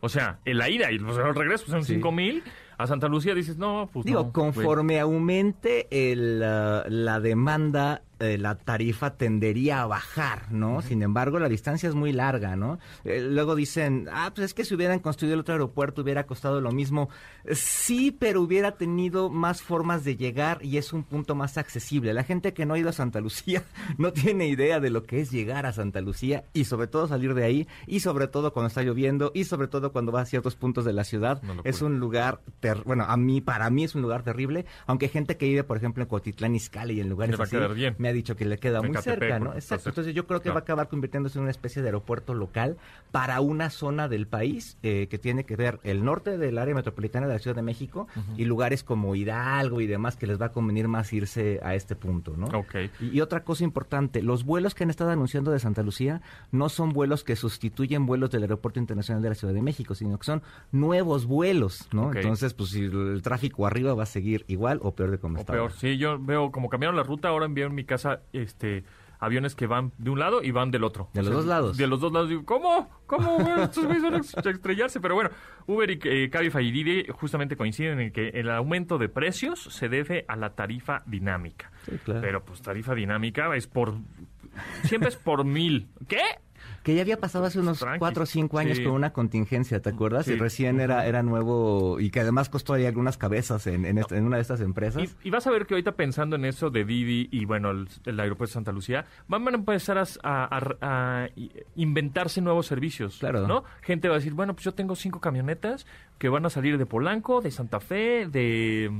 O 0.00 0.08
sea, 0.10 0.38
en 0.44 0.58
la 0.58 0.68
ida 0.68 0.92
y 0.92 0.98
pues, 0.98 1.16
el 1.16 1.34
regreso 1.34 1.66
son 1.66 1.82
Sí. 1.84 1.96
5.000. 1.96 2.42
A 2.76 2.86
Santa 2.86 3.08
Lucía 3.08 3.34
dices, 3.34 3.56
no, 3.56 3.88
pues 3.92 4.04
Digo, 4.04 4.24
no, 4.24 4.32
conforme 4.32 4.98
aumente 5.00 5.86
el, 5.90 6.42
ah, 6.42 6.84
la 6.88 7.20
demanda, 7.20 8.02
eh, 8.24 8.38
la 8.38 8.56
tarifa 8.56 9.16
tendería 9.16 9.82
a 9.82 9.86
bajar, 9.86 10.50
¿no? 10.50 10.82
Sin 10.82 11.02
embargo, 11.02 11.38
la 11.38 11.48
distancia 11.48 11.88
es 11.88 11.94
muy 11.94 12.12
larga, 12.12 12.56
¿no? 12.56 12.78
Eh, 13.04 13.20
luego 13.20 13.54
dicen, 13.54 14.08
ah, 14.12 14.32
pues 14.34 14.46
es 14.46 14.54
que 14.54 14.64
si 14.64 14.74
hubieran 14.74 14.98
construido 15.00 15.34
el 15.34 15.40
otro 15.40 15.54
aeropuerto 15.54 16.02
hubiera 16.02 16.26
costado 16.26 16.60
lo 16.60 16.72
mismo. 16.72 17.08
Sí, 17.52 18.10
pero 18.10 18.40
hubiera 18.40 18.72
tenido 18.76 19.28
más 19.30 19.62
formas 19.62 20.02
de 20.04 20.16
llegar 20.16 20.58
y 20.64 20.78
es 20.78 20.92
un 20.92 21.04
punto 21.04 21.34
más 21.34 21.58
accesible. 21.58 22.14
La 22.14 22.24
gente 22.24 22.54
que 22.54 22.64
no 22.64 22.74
ha 22.74 22.78
ido 22.78 22.88
a 22.88 22.92
Santa 22.92 23.20
Lucía 23.20 23.62
no 23.98 24.12
tiene 24.12 24.48
idea 24.48 24.80
de 24.80 24.90
lo 24.90 25.02
que 25.02 25.20
es 25.20 25.30
llegar 25.30 25.66
a 25.66 25.72
Santa 25.72 26.00
Lucía 26.00 26.44
y 26.54 26.64
sobre 26.64 26.86
todo 26.86 27.06
salir 27.06 27.34
de 27.34 27.44
ahí 27.44 27.68
y 27.86 28.00
sobre 28.00 28.28
todo 28.28 28.52
cuando 28.52 28.68
está 28.68 28.82
lloviendo 28.82 29.30
y 29.34 29.44
sobre 29.44 29.68
todo 29.68 29.92
cuando 29.92 30.10
va 30.12 30.22
a 30.22 30.26
ciertos 30.26 30.56
puntos 30.56 30.84
de 30.86 30.92
la 30.94 31.04
ciudad. 31.04 31.42
Es 31.64 31.82
un 31.82 32.00
lugar, 32.00 32.40
ter- 32.60 32.82
bueno, 32.84 33.04
a 33.04 33.16
mí, 33.18 33.42
para 33.42 33.68
mí 33.68 33.84
es 33.84 33.94
un 33.94 34.00
lugar 34.02 34.22
terrible, 34.22 34.64
aunque 34.86 35.08
gente 35.08 35.36
que 35.36 35.46
vive, 35.46 35.64
por 35.64 35.76
ejemplo, 35.76 36.02
en 36.02 36.08
Cotitlán 36.08 36.54
Izcalli 36.54 36.94
y 36.94 37.00
en 37.00 37.08
lugares 37.10 37.38
así, 37.38 37.56
bien. 37.74 37.94
me 37.98 38.12
dicho 38.14 38.36
que 38.36 38.44
le 38.44 38.58
queda 38.58 38.80
muy 38.82 38.96
cerca, 38.98 39.38
¿no? 39.38 39.54
Exacto. 39.54 39.90
Entonces 39.90 40.14
yo 40.14 40.26
creo 40.26 40.40
que 40.40 40.44
claro. 40.44 40.54
va 40.54 40.60
a 40.60 40.62
acabar 40.62 40.88
convirtiéndose 40.88 41.38
en 41.38 41.42
una 41.42 41.50
especie 41.50 41.82
de 41.82 41.88
aeropuerto 41.88 42.34
local 42.34 42.76
para 43.12 43.40
una 43.40 43.70
zona 43.70 44.08
del 44.08 44.26
país 44.26 44.76
eh, 44.82 45.06
que 45.08 45.18
tiene 45.18 45.44
que 45.44 45.56
ver 45.56 45.80
el 45.82 46.04
norte 46.04 46.38
del 46.38 46.58
área 46.58 46.74
metropolitana 46.74 47.26
de 47.26 47.34
la 47.34 47.38
Ciudad 47.38 47.54
de 47.56 47.62
México 47.62 48.06
y 48.36 48.44
lugares 48.44 48.82
como 48.82 49.14
Hidalgo 49.14 49.80
y 49.80 49.86
demás 49.86 50.16
que 50.16 50.26
les 50.26 50.40
va 50.40 50.46
a 50.46 50.52
convenir 50.52 50.88
más 50.88 51.12
irse 51.12 51.60
a 51.62 51.74
este 51.74 51.96
punto, 51.96 52.34
¿no? 52.36 52.46
Ok. 52.46 52.74
Y, 53.00 53.18
y 53.18 53.20
otra 53.20 53.44
cosa 53.44 53.64
importante, 53.64 54.22
los 54.22 54.44
vuelos 54.44 54.74
que 54.74 54.84
han 54.84 54.90
estado 54.90 55.10
anunciando 55.10 55.50
de 55.50 55.58
Santa 55.58 55.82
Lucía 55.82 56.22
no 56.52 56.68
son 56.68 56.90
vuelos 56.90 57.24
que 57.24 57.36
sustituyen 57.36 58.06
vuelos 58.06 58.30
del 58.30 58.42
Aeropuerto 58.42 58.80
Internacional 58.80 59.22
de 59.22 59.28
la 59.30 59.34
Ciudad 59.34 59.54
de 59.54 59.62
México, 59.62 59.94
sino 59.94 60.18
que 60.18 60.24
son 60.24 60.42
nuevos 60.72 61.26
vuelos, 61.26 61.88
¿no? 61.92 62.12
Entonces, 62.12 62.54
pues 62.54 62.70
si 62.70 62.84
el 62.84 63.22
tráfico 63.22 63.66
arriba 63.66 63.94
va 63.94 64.04
a 64.04 64.06
seguir 64.06 64.44
igual 64.48 64.80
o 64.82 64.94
peor 64.94 65.10
de 65.10 65.18
como 65.18 65.36
O 65.36 65.40
está. 65.40 65.52
peor, 65.52 65.62
ahora. 65.70 65.74
sí, 65.78 65.96
yo 65.98 66.18
veo 66.18 66.50
como 66.50 66.68
cambiaron 66.68 66.96
la 66.96 67.02
ruta, 67.02 67.28
ahora 67.28 67.46
envío 67.46 67.66
en 67.66 67.74
mi 67.74 67.84
casa 67.84 67.93
este 68.32 68.84
aviones 69.20 69.54
que 69.54 69.66
van 69.66 69.92
de 69.98 70.10
un 70.10 70.18
lado 70.18 70.42
y 70.42 70.50
van 70.50 70.70
del 70.70 70.84
otro. 70.84 71.08
De 71.14 71.22
los 71.22 71.28
O 71.28 71.30
sea, 71.30 71.36
dos 71.36 71.46
lados. 71.46 71.76
De 71.76 71.86
los 71.86 72.00
dos 72.00 72.12
lados. 72.12 72.28
Digo, 72.28 72.44
¿cómo? 72.44 72.90
¿Cómo? 73.06 73.38
Estos 73.62 73.84
güeyes 73.86 74.02
van 74.02 74.14
a 74.14 74.18
estrellarse. 74.18 75.00
Pero 75.00 75.14
bueno, 75.14 75.30
Uber 75.66 75.90
y 75.90 75.98
eh, 76.04 76.30
Cabify 76.30 76.66
y 76.66 76.70
Didi 76.70 77.06
justamente 77.08 77.56
coinciden 77.56 78.00
en 78.00 78.12
que 78.12 78.28
el 78.28 78.50
aumento 78.50 78.98
de 78.98 79.08
precios 79.08 79.62
se 79.62 79.88
debe 79.88 80.24
a 80.28 80.36
la 80.36 80.54
tarifa 80.54 81.02
dinámica. 81.06 81.70
Sí, 81.86 81.98
claro. 82.04 82.20
Pero 82.20 82.44
pues 82.44 82.62
tarifa 82.62 82.94
dinámica 82.94 83.54
es 83.56 83.66
por... 83.66 83.94
Siempre 84.84 85.08
es 85.08 85.16
por 85.16 85.44
mil. 85.44 85.88
¿Qué? 86.06 86.22
Que 86.84 86.94
ya 86.94 87.00
había 87.02 87.18
pasado 87.18 87.46
hace 87.46 87.58
unos 87.58 87.78
Tranqui. 87.80 87.98
cuatro 87.98 88.22
o 88.22 88.26
cinco 88.26 88.58
años 88.58 88.76
Sí. 88.76 88.84
con 88.84 88.92
una 88.92 89.12
contingencia, 89.12 89.80
¿te 89.80 89.88
acuerdas? 89.88 90.26
Sí. 90.26 90.32
Y 90.34 90.36
recién 90.36 90.80
era, 90.80 91.06
era 91.06 91.22
nuevo 91.22 91.98
y 91.98 92.10
que 92.10 92.20
además 92.20 92.48
costó 92.50 92.74
ahí 92.74 92.84
algunas 92.84 93.16
cabezas 93.16 93.66
en, 93.66 93.86
en, 93.86 93.96
esta- 93.98 94.16
en 94.16 94.24
una 94.26 94.36
de 94.36 94.42
estas 94.42 94.60
empresas. 94.60 95.02
Y, 95.02 95.28
y 95.28 95.30
vas 95.30 95.46
a 95.46 95.50
ver 95.50 95.64
que 95.66 95.74
ahorita 95.74 95.92
pensando 95.92 96.36
en 96.36 96.44
eso 96.44 96.68
de 96.70 96.84
Didi 96.84 97.28
y 97.32 97.46
bueno, 97.46 97.70
el, 97.70 97.88
el 98.04 98.20
aeropuerto 98.20 98.50
de 98.50 98.52
Santa 98.54 98.70
Lucía, 98.70 99.06
van 99.28 99.48
a 99.48 99.52
empezar 99.52 99.96
a, 99.96 100.04
a- 100.22 100.44
a- 100.82 101.24
a 101.24 101.28
inventarse 101.74 102.40
nuevos 102.40 102.66
servicios. 102.66 103.16
Claro. 103.18 103.46
¿no? 103.48 103.64
Gente 103.82 104.08
va 104.08 104.14
a 104.16 104.18
decir, 104.18 104.34
bueno, 104.34 104.52
pues 104.54 104.64
yo 104.64 104.72
tengo 104.74 104.94
cinco 104.94 105.20
camionetas 105.20 105.86
que 106.18 106.28
van 106.28 106.44
a 106.46 106.50
salir 106.50 106.78
de 106.78 106.86
Polanco, 106.86 107.40
de 107.40 107.50
Santa 107.50 107.80
Fe, 107.80 108.26
de. 108.30 108.90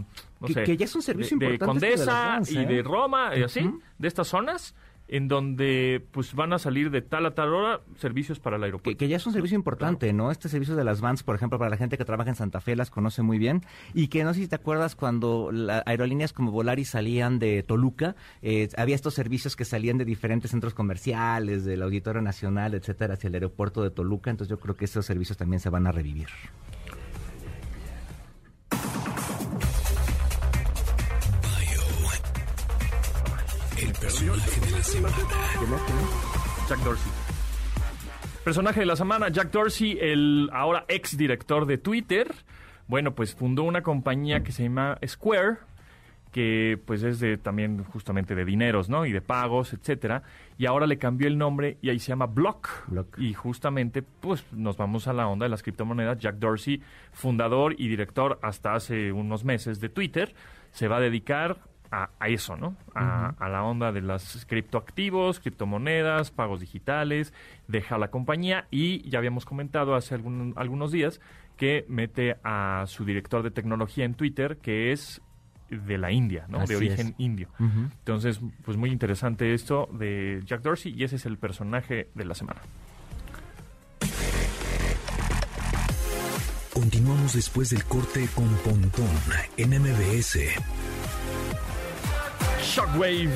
No 0.41 0.47
Que- 0.47 0.55
sé, 0.55 0.63
que 0.65 0.77
ya 0.77 0.85
es 0.87 0.95
un 0.95 1.03
servicio 1.03 1.37
de, 1.39 1.47
importante 1.53 1.87
de 1.87 1.93
Condesa 1.93 2.13
vans, 2.29 2.51
y 2.51 2.59
¿eh? 2.59 2.67
de 2.67 2.83
Roma, 2.83 3.37
y 3.37 3.43
así, 3.43 3.71
de 3.99 4.09
estas 4.09 4.27
zonas, 4.29 4.75
en 5.09 5.29
donde 5.29 6.05
pues 6.13 6.35
van 6.35 6.53
a 6.53 6.59
salir 6.59 6.91
de 6.91 7.03
tal 7.03 7.27
a 7.27 7.35
tal 7.35 7.53
hora 7.53 7.81
servicios 7.97 8.41
para 8.41 8.57
el 8.57 8.65
aeropuerto. 8.65 8.99
que 8.99 9.09
ya 9.09 9.17
es 9.17 9.27
un 9.27 9.33
servicio 9.33 9.57
importante, 9.57 10.13
¿no? 10.13 10.31
Este 10.31 10.49
servicio 10.49 10.77
de 10.77 10.85
las 10.85 11.01
vans, 11.01 11.23
por 11.23 11.37
ejemplo, 11.37 11.59
para 11.59 11.71
la 11.71 11.77
gente 11.77 11.99
que 11.99 12.05
trabaja 12.05 12.31
en 12.31 12.37
Santa 12.37 12.61
Fe, 12.61 12.75
las 12.77 12.91
conoce 12.91 13.23
muy 13.23 13.39
bien. 13.39 13.63
Y 13.93 14.09
que 14.09 14.25
no 14.25 14.33
sé 14.33 14.41
si 14.41 14.49
te 14.49 14.57
acuerdas 14.57 14.97
cuando 14.97 15.51
las 15.53 15.83
aerolíneas 15.87 16.33
como 16.33 16.51
Volaris 16.51 16.91
salían 16.91 17.39
de 17.39 17.63
Toluca, 17.63 18.17
eh, 18.43 18.69
había 18.77 18.95
estos 18.95 19.15
servicios 19.15 19.57
que 19.57 19.65
salían 19.65 19.99
de 19.99 20.05
diferentes 20.05 20.51
centros 20.51 20.75
comerciales, 20.75 21.65
del 21.65 21.83
Auditorio 21.83 22.23
Nacional, 22.23 22.75
etcétera, 22.75 23.15
hacia 23.15 23.29
el 23.29 23.35
aeropuerto 23.35 23.83
de 23.83 23.91
Toluca. 23.91 24.31
Entonces 24.31 24.51
yo 24.51 24.59
creo 24.59 24.75
que 24.75 24.87
esos 24.87 25.05
servicios 25.05 25.37
también 25.37 25.61
se 25.61 25.71
van 25.71 25.87
a 25.87 25.93
revivir. 25.93 26.29
Personaje 34.15 34.61
de 34.61 34.71
la 34.71 34.83
semana. 34.83 35.17
Jack 36.69 36.79
Dorsey. 36.85 37.13
Personaje 38.45 38.81
de 38.81 38.87
la 38.87 38.97
semana, 38.97 39.29
Jack 39.29 39.51
Dorsey, 39.51 39.99
el 40.01 40.51
ahora 40.53 40.85
ex 40.89 41.17
director 41.17 41.67
de 41.67 41.79
Twitter. 41.79 42.33
Bueno, 42.87 43.15
pues 43.15 43.35
fundó 43.35 43.65
una 43.65 43.83
compañía 43.83 44.45
que 44.45 44.53
se 44.53 44.63
llama 44.63 44.99
Square, 45.05 45.57
que 46.31 46.79
pues 46.87 47.03
es 47.03 47.19
de 47.19 47.39
también 47.39 47.83
justamente 47.85 48.37
de 48.37 48.45
dineros, 48.45 48.89
¿no? 48.89 49.05
Y 49.05 49.11
de 49.11 49.21
pagos, 49.21 49.73
etcétera. 49.73 50.23
Y 50.59 50.67
ahora 50.67 50.87
le 50.87 50.99
cambió 50.99 51.27
el 51.27 51.37
nombre 51.37 51.79
y 51.83 51.91
ahí 51.91 51.99
se 51.99 52.09
llama 52.09 52.27
Block. 52.27 52.69
Block. 52.87 53.19
Y 53.19 53.35
justamente, 53.35 54.03
pues 54.03 54.45
nos 54.53 54.77
vamos 54.77 55.09
a 55.09 55.13
la 55.13 55.27
onda 55.27 55.47
de 55.47 55.51
las 55.51 55.63
criptomonedas. 55.63 56.19
Jack 56.19 56.37
Dorsey, 56.37 56.81
fundador 57.13 57.75
y 57.79 57.89
director 57.89 58.39
hasta 58.43 58.75
hace 58.75 59.11
unos 59.11 59.45
meses 59.45 59.81
de 59.81 59.89
Twitter, 59.89 60.35
se 60.71 60.87
va 60.87 60.99
a 60.99 61.01
dedicar 61.01 61.59
a, 62.03 62.11
a 62.19 62.29
eso, 62.29 62.57
¿no? 62.57 62.75
A, 62.95 63.35
a 63.39 63.49
la 63.49 63.63
onda 63.63 63.93
de 63.93 64.01
las 64.01 64.45
criptoactivos, 64.47 65.39
criptomonedas, 65.41 66.31
pagos 66.31 66.61
digitales, 66.61 67.33
deja 67.69 67.99
la 67.99 68.09
compañía 68.09 68.67
y 68.71 69.09
ya 69.09 69.19
habíamos 69.19 69.45
comentado 69.45 69.95
hace 69.95 70.15
algún- 70.15 70.55
algunos 70.57 70.91
días 70.93 71.21
que 71.57 71.85
mete 71.89 72.37
a 72.43 72.85
su 72.89 73.05
director 73.05 73.43
de 73.45 73.51
tecnología 73.53 74.05
en 74.05 74.15
Twitter, 74.15 74.57
que 74.59 74.91
es 74.93 75.21
de 75.71 75.99
la 75.99 76.11
India, 76.13 76.47
¿no? 76.49 76.59
Así 76.59 76.73
de 76.73 76.77
origen 76.77 77.09
es. 77.09 77.15
indio. 77.19 77.49
Entonces, 77.59 78.41
pues 78.65 78.77
muy 78.77 78.91
interesante 78.91 79.55
esto 79.55 79.89
de 79.93 80.43
Jack 80.45 80.63
Dorsey 80.63 80.93
y 80.97 81.05
ese 81.05 81.17
es 81.17 81.27
el 81.27 81.39
personaje 81.39 82.09
de 82.15 82.25
la 82.25 82.35
semana. 82.35 82.61
Continuamos 86.73 87.35
después 87.35 87.71
del 87.71 87.85
corte 87.85 88.29
con 88.35 88.49
Pontón 88.65 89.09
en 89.57 89.71
MBS. 89.81 90.39
Shockwave 92.75 93.31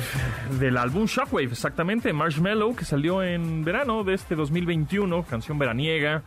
del 0.59 0.75
álbum 0.75 1.05
Shockwave, 1.05 1.45
exactamente, 1.45 2.11
Marshmallow, 2.11 2.75
que 2.75 2.83
salió 2.83 3.23
en 3.23 3.63
verano 3.63 4.03
de 4.03 4.13
este 4.15 4.35
2021, 4.35 5.23
canción 5.23 5.57
veraniega 5.57 6.23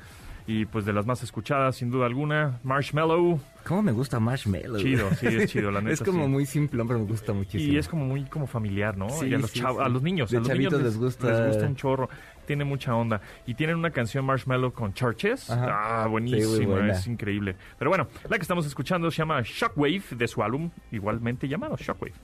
y 0.47 0.65
pues 0.65 0.87
de 0.87 0.95
las 0.95 1.05
más 1.05 1.23
escuchadas 1.23 1.77
sin 1.77 1.91
duda 1.91 2.07
alguna, 2.07 2.59
Marshmallow. 2.63 3.39
¿Cómo 3.67 3.83
me 3.83 3.93
gusta 3.93 4.19
Marshmallow? 4.19 4.79
Chido, 4.79 5.11
sí, 5.15 5.27
es 5.27 5.53
chido, 5.53 5.71
la 5.71 5.81
neta. 5.83 5.93
es 5.93 6.01
como 6.03 6.25
sí. 6.25 6.31
muy 6.31 6.47
simple, 6.47 6.83
pero 6.87 7.01
me 7.01 7.05
gusta 7.05 7.35
muchísimo. 7.35 7.75
Y 7.75 7.77
es 7.77 7.87
como 7.87 8.07
muy 8.07 8.25
como 8.25 8.47
familiar, 8.47 8.97
¿no? 8.97 9.11
Sí, 9.11 9.27
y 9.27 9.35
a 9.35 9.39
los, 9.39 9.51
sí, 9.51 9.61
a 9.61 9.89
los 9.91 10.03
niños, 10.03 10.31
De 10.31 10.39
a 10.39 10.41
los 10.41 10.49
niños 10.49 10.71
chavitos 10.71 10.83
les 10.83 10.97
gusta. 10.97 11.31
les 11.39 11.49
gusta 11.49 11.67
un 11.67 11.77
chorro. 11.77 12.09
Tiene 12.47 12.65
mucha 12.65 12.95
onda. 12.95 13.21
Y 13.47 13.53
tienen 13.53 13.77
una 13.77 13.91
canción 13.91 14.25
Marshmallow 14.25 14.73
con 14.73 14.95
Churches. 14.95 15.51
Ajá. 15.51 16.05
Ah, 16.05 16.07
buenísima, 16.07 16.91
es 16.91 17.07
increíble. 17.07 17.57
Pero 17.79 17.91
bueno, 17.91 18.09
la 18.27 18.37
que 18.37 18.43
estamos 18.43 18.65
escuchando 18.65 19.11
se 19.11 19.19
llama 19.19 19.43
Shockwave 19.45 20.03
de 20.13 20.27
su 20.27 20.43
álbum, 20.43 20.71
igualmente 20.91 21.47
llamado 21.47 21.77
Shockwave. 21.77 22.15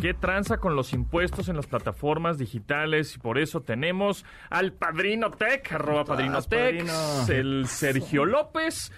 ¿Qué 0.00 0.14
tranza 0.14 0.58
con 0.58 0.76
los 0.76 0.92
impuestos 0.92 1.48
en 1.48 1.56
las 1.56 1.66
plataformas 1.66 2.38
digitales? 2.38 3.16
Y 3.16 3.18
por 3.18 3.36
eso 3.36 3.62
tenemos 3.62 4.24
al 4.48 4.72
Padrino 4.72 5.32
Tech, 5.32 5.72
arroba 5.72 6.04
Padrino 6.04 6.40
Tech, 6.42 6.86
el 7.28 7.66
Sergio 7.68 8.24
López, 8.24 8.92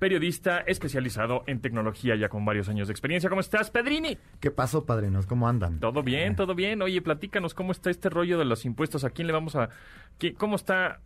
periodista 0.00 0.58
especializado 0.58 1.44
en 1.46 1.60
tecnología 1.60 2.16
ya 2.16 2.28
con 2.28 2.44
varios 2.44 2.68
años 2.68 2.88
de 2.88 2.92
experiencia. 2.92 3.30
¿Cómo 3.30 3.40
estás, 3.40 3.70
Pedrini? 3.70 4.18
¿Qué 4.40 4.50
pasó, 4.50 4.84
padrinos? 4.84 5.26
¿Cómo 5.26 5.48
andan? 5.48 5.78
Todo 5.78 6.02
bien, 6.02 6.34
todo 6.34 6.56
bien. 6.56 6.82
Oye, 6.82 7.00
platícanos 7.02 7.54
cómo 7.54 7.70
está 7.70 7.90
este 7.90 8.10
rollo 8.10 8.36
de 8.36 8.46
los 8.46 8.64
impuestos. 8.64 9.04
¿A 9.04 9.10
quién 9.10 9.28
le 9.28 9.32
vamos 9.32 9.54
a...? 9.54 9.68
qué- 10.18 10.34
¿Cómo 10.34 10.56
está...? 10.56 10.98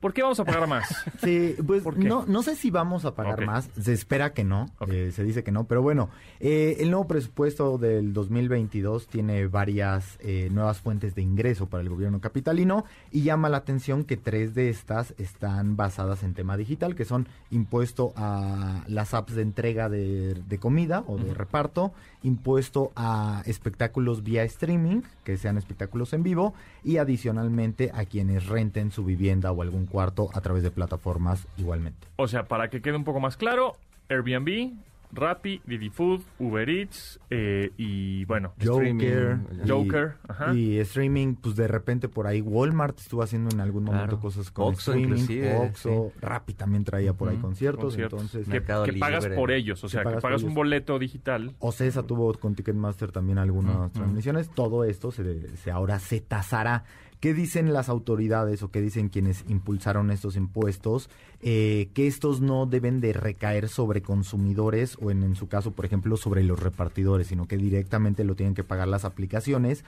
¿Por 0.00 0.14
qué 0.14 0.22
vamos 0.22 0.40
a 0.40 0.44
pagar 0.44 0.66
más? 0.66 0.88
Sí, 1.20 1.54
pues 1.66 1.84
no, 1.96 2.24
no 2.26 2.42
sé 2.42 2.56
si 2.56 2.70
vamos 2.70 3.04
a 3.04 3.14
pagar 3.14 3.44
más. 3.44 3.68
Se 3.78 3.92
espera 3.92 4.32
que 4.32 4.42
no. 4.42 4.66
Eh, 4.88 5.12
se 5.14 5.22
dice 5.22 5.44
que 5.44 5.52
no. 5.52 5.64
Pero 5.64 5.82
bueno, 5.82 6.08
eh, 6.38 6.78
el 6.80 6.90
nuevo 6.90 7.06
presupuesto 7.06 7.76
del 7.76 8.14
2022 8.14 9.06
tiene 9.08 9.46
varias 9.46 10.18
eh, 10.20 10.48
nuevas 10.50 10.80
fuentes 10.80 11.14
de 11.14 11.20
ingreso 11.20 11.66
para 11.66 11.82
el 11.82 11.90
gobierno 11.90 12.20
capitalino 12.20 12.84
y 13.10 13.22
llama 13.22 13.50
la 13.50 13.58
atención 13.58 14.04
que 14.04 14.16
tres 14.16 14.54
de 14.54 14.70
estas 14.70 15.14
están 15.18 15.76
basadas 15.76 16.22
en 16.22 16.32
tema 16.32 16.56
digital, 16.56 16.94
que 16.94 17.04
son 17.04 17.28
impuesto 17.50 18.14
a 18.16 18.82
las 18.86 19.12
apps 19.12 19.34
de 19.34 19.42
entrega 19.42 19.90
de, 19.90 20.34
de 20.34 20.58
comida 20.58 21.04
o 21.06 21.18
de 21.18 21.34
reparto, 21.34 21.92
impuesto 22.22 22.92
a 22.96 23.42
espectáculos 23.44 24.22
vía 24.22 24.44
streaming, 24.44 25.02
que 25.24 25.36
sean 25.36 25.58
espectáculos 25.58 26.14
en 26.14 26.22
vivo, 26.22 26.54
y 26.82 26.96
adicionalmente 26.96 27.90
a 27.92 28.06
quienes 28.06 28.46
renten 28.46 28.90
su 28.90 29.04
vivienda 29.04 29.52
o 29.52 29.60
algún 29.60 29.86
cuarto 29.90 30.30
a 30.32 30.40
través 30.40 30.62
de 30.62 30.70
plataformas 30.70 31.46
igualmente. 31.58 32.06
O 32.16 32.26
sea, 32.28 32.44
para 32.48 32.70
que 32.70 32.80
quede 32.80 32.96
un 32.96 33.04
poco 33.04 33.20
más 33.20 33.36
claro, 33.36 33.74
Airbnb, 34.08 34.72
Rappi, 35.12 35.60
Didi 35.66 35.90
Food, 35.90 36.20
Uber 36.38 36.70
Eats 36.70 37.18
eh, 37.30 37.72
y 37.76 38.24
bueno, 38.26 38.52
Streaming, 38.58 39.04
Joker, 39.04 39.38
y- 39.64 39.68
Joker, 39.68 40.12
ajá. 40.28 40.54
y 40.54 40.78
streaming, 40.78 41.34
pues 41.34 41.56
de 41.56 41.66
repente 41.66 42.08
por 42.08 42.28
ahí 42.28 42.40
Walmart 42.40 42.96
estuvo 43.00 43.20
haciendo 43.24 43.50
en 43.52 43.58
algún 43.60 43.82
momento 43.82 44.06
Claro. 44.06 44.20
cosas 44.20 44.52
con 44.52 44.66
Oxxo 44.68 44.92
streaming, 44.92 46.10
Rappi 46.20 46.54
también 46.54 46.84
traía 46.84 47.12
por 47.12 47.28
ahí 47.28 47.38
conciertos, 47.38 47.86
conciertos. 47.86 48.20
entonces 48.22 48.48
que, 48.48 48.60
pagas 49.00 49.26
por 49.26 49.50
ellos, 49.50 49.82
o 49.82 49.88
sea, 49.88 50.04
que 50.04 50.20
pagas 50.20 50.44
un 50.44 50.54
boleto 50.54 50.96
digital. 51.00 51.54
Ocesa 51.58 52.04
tuvo 52.04 52.32
con 52.34 52.54
Ticketmaster 52.54 53.10
también 53.10 53.38
algunas 53.38 53.90
transmisiones. 53.92 54.48
Todo 54.50 54.84
esto 54.84 55.10
se, 55.10 55.56
se 55.56 55.70
ahora 55.72 55.98
se 55.98 56.20
tasará 56.20 56.84
¿Qué 57.20 57.34
dicen 57.34 57.74
las 57.74 57.90
autoridades 57.90 58.62
o 58.62 58.70
qué 58.70 58.80
dicen 58.80 59.10
quienes 59.10 59.44
impulsaron 59.46 60.10
estos 60.10 60.36
impuestos? 60.36 61.10
Eh, 61.42 61.90
que 61.92 62.06
estos 62.06 62.40
no 62.40 62.64
deben 62.64 63.00
de 63.00 63.12
recaer 63.12 63.68
sobre 63.68 64.00
consumidores 64.00 64.96
o 65.02 65.10
en, 65.10 65.22
en 65.22 65.36
su 65.36 65.46
caso, 65.46 65.72
por 65.72 65.84
ejemplo, 65.84 66.16
sobre 66.16 66.42
los 66.42 66.58
repartidores, 66.58 67.26
sino 67.26 67.46
que 67.46 67.58
directamente 67.58 68.24
lo 68.24 68.36
tienen 68.36 68.54
que 68.54 68.64
pagar 68.64 68.88
las 68.88 69.04
aplicaciones 69.04 69.84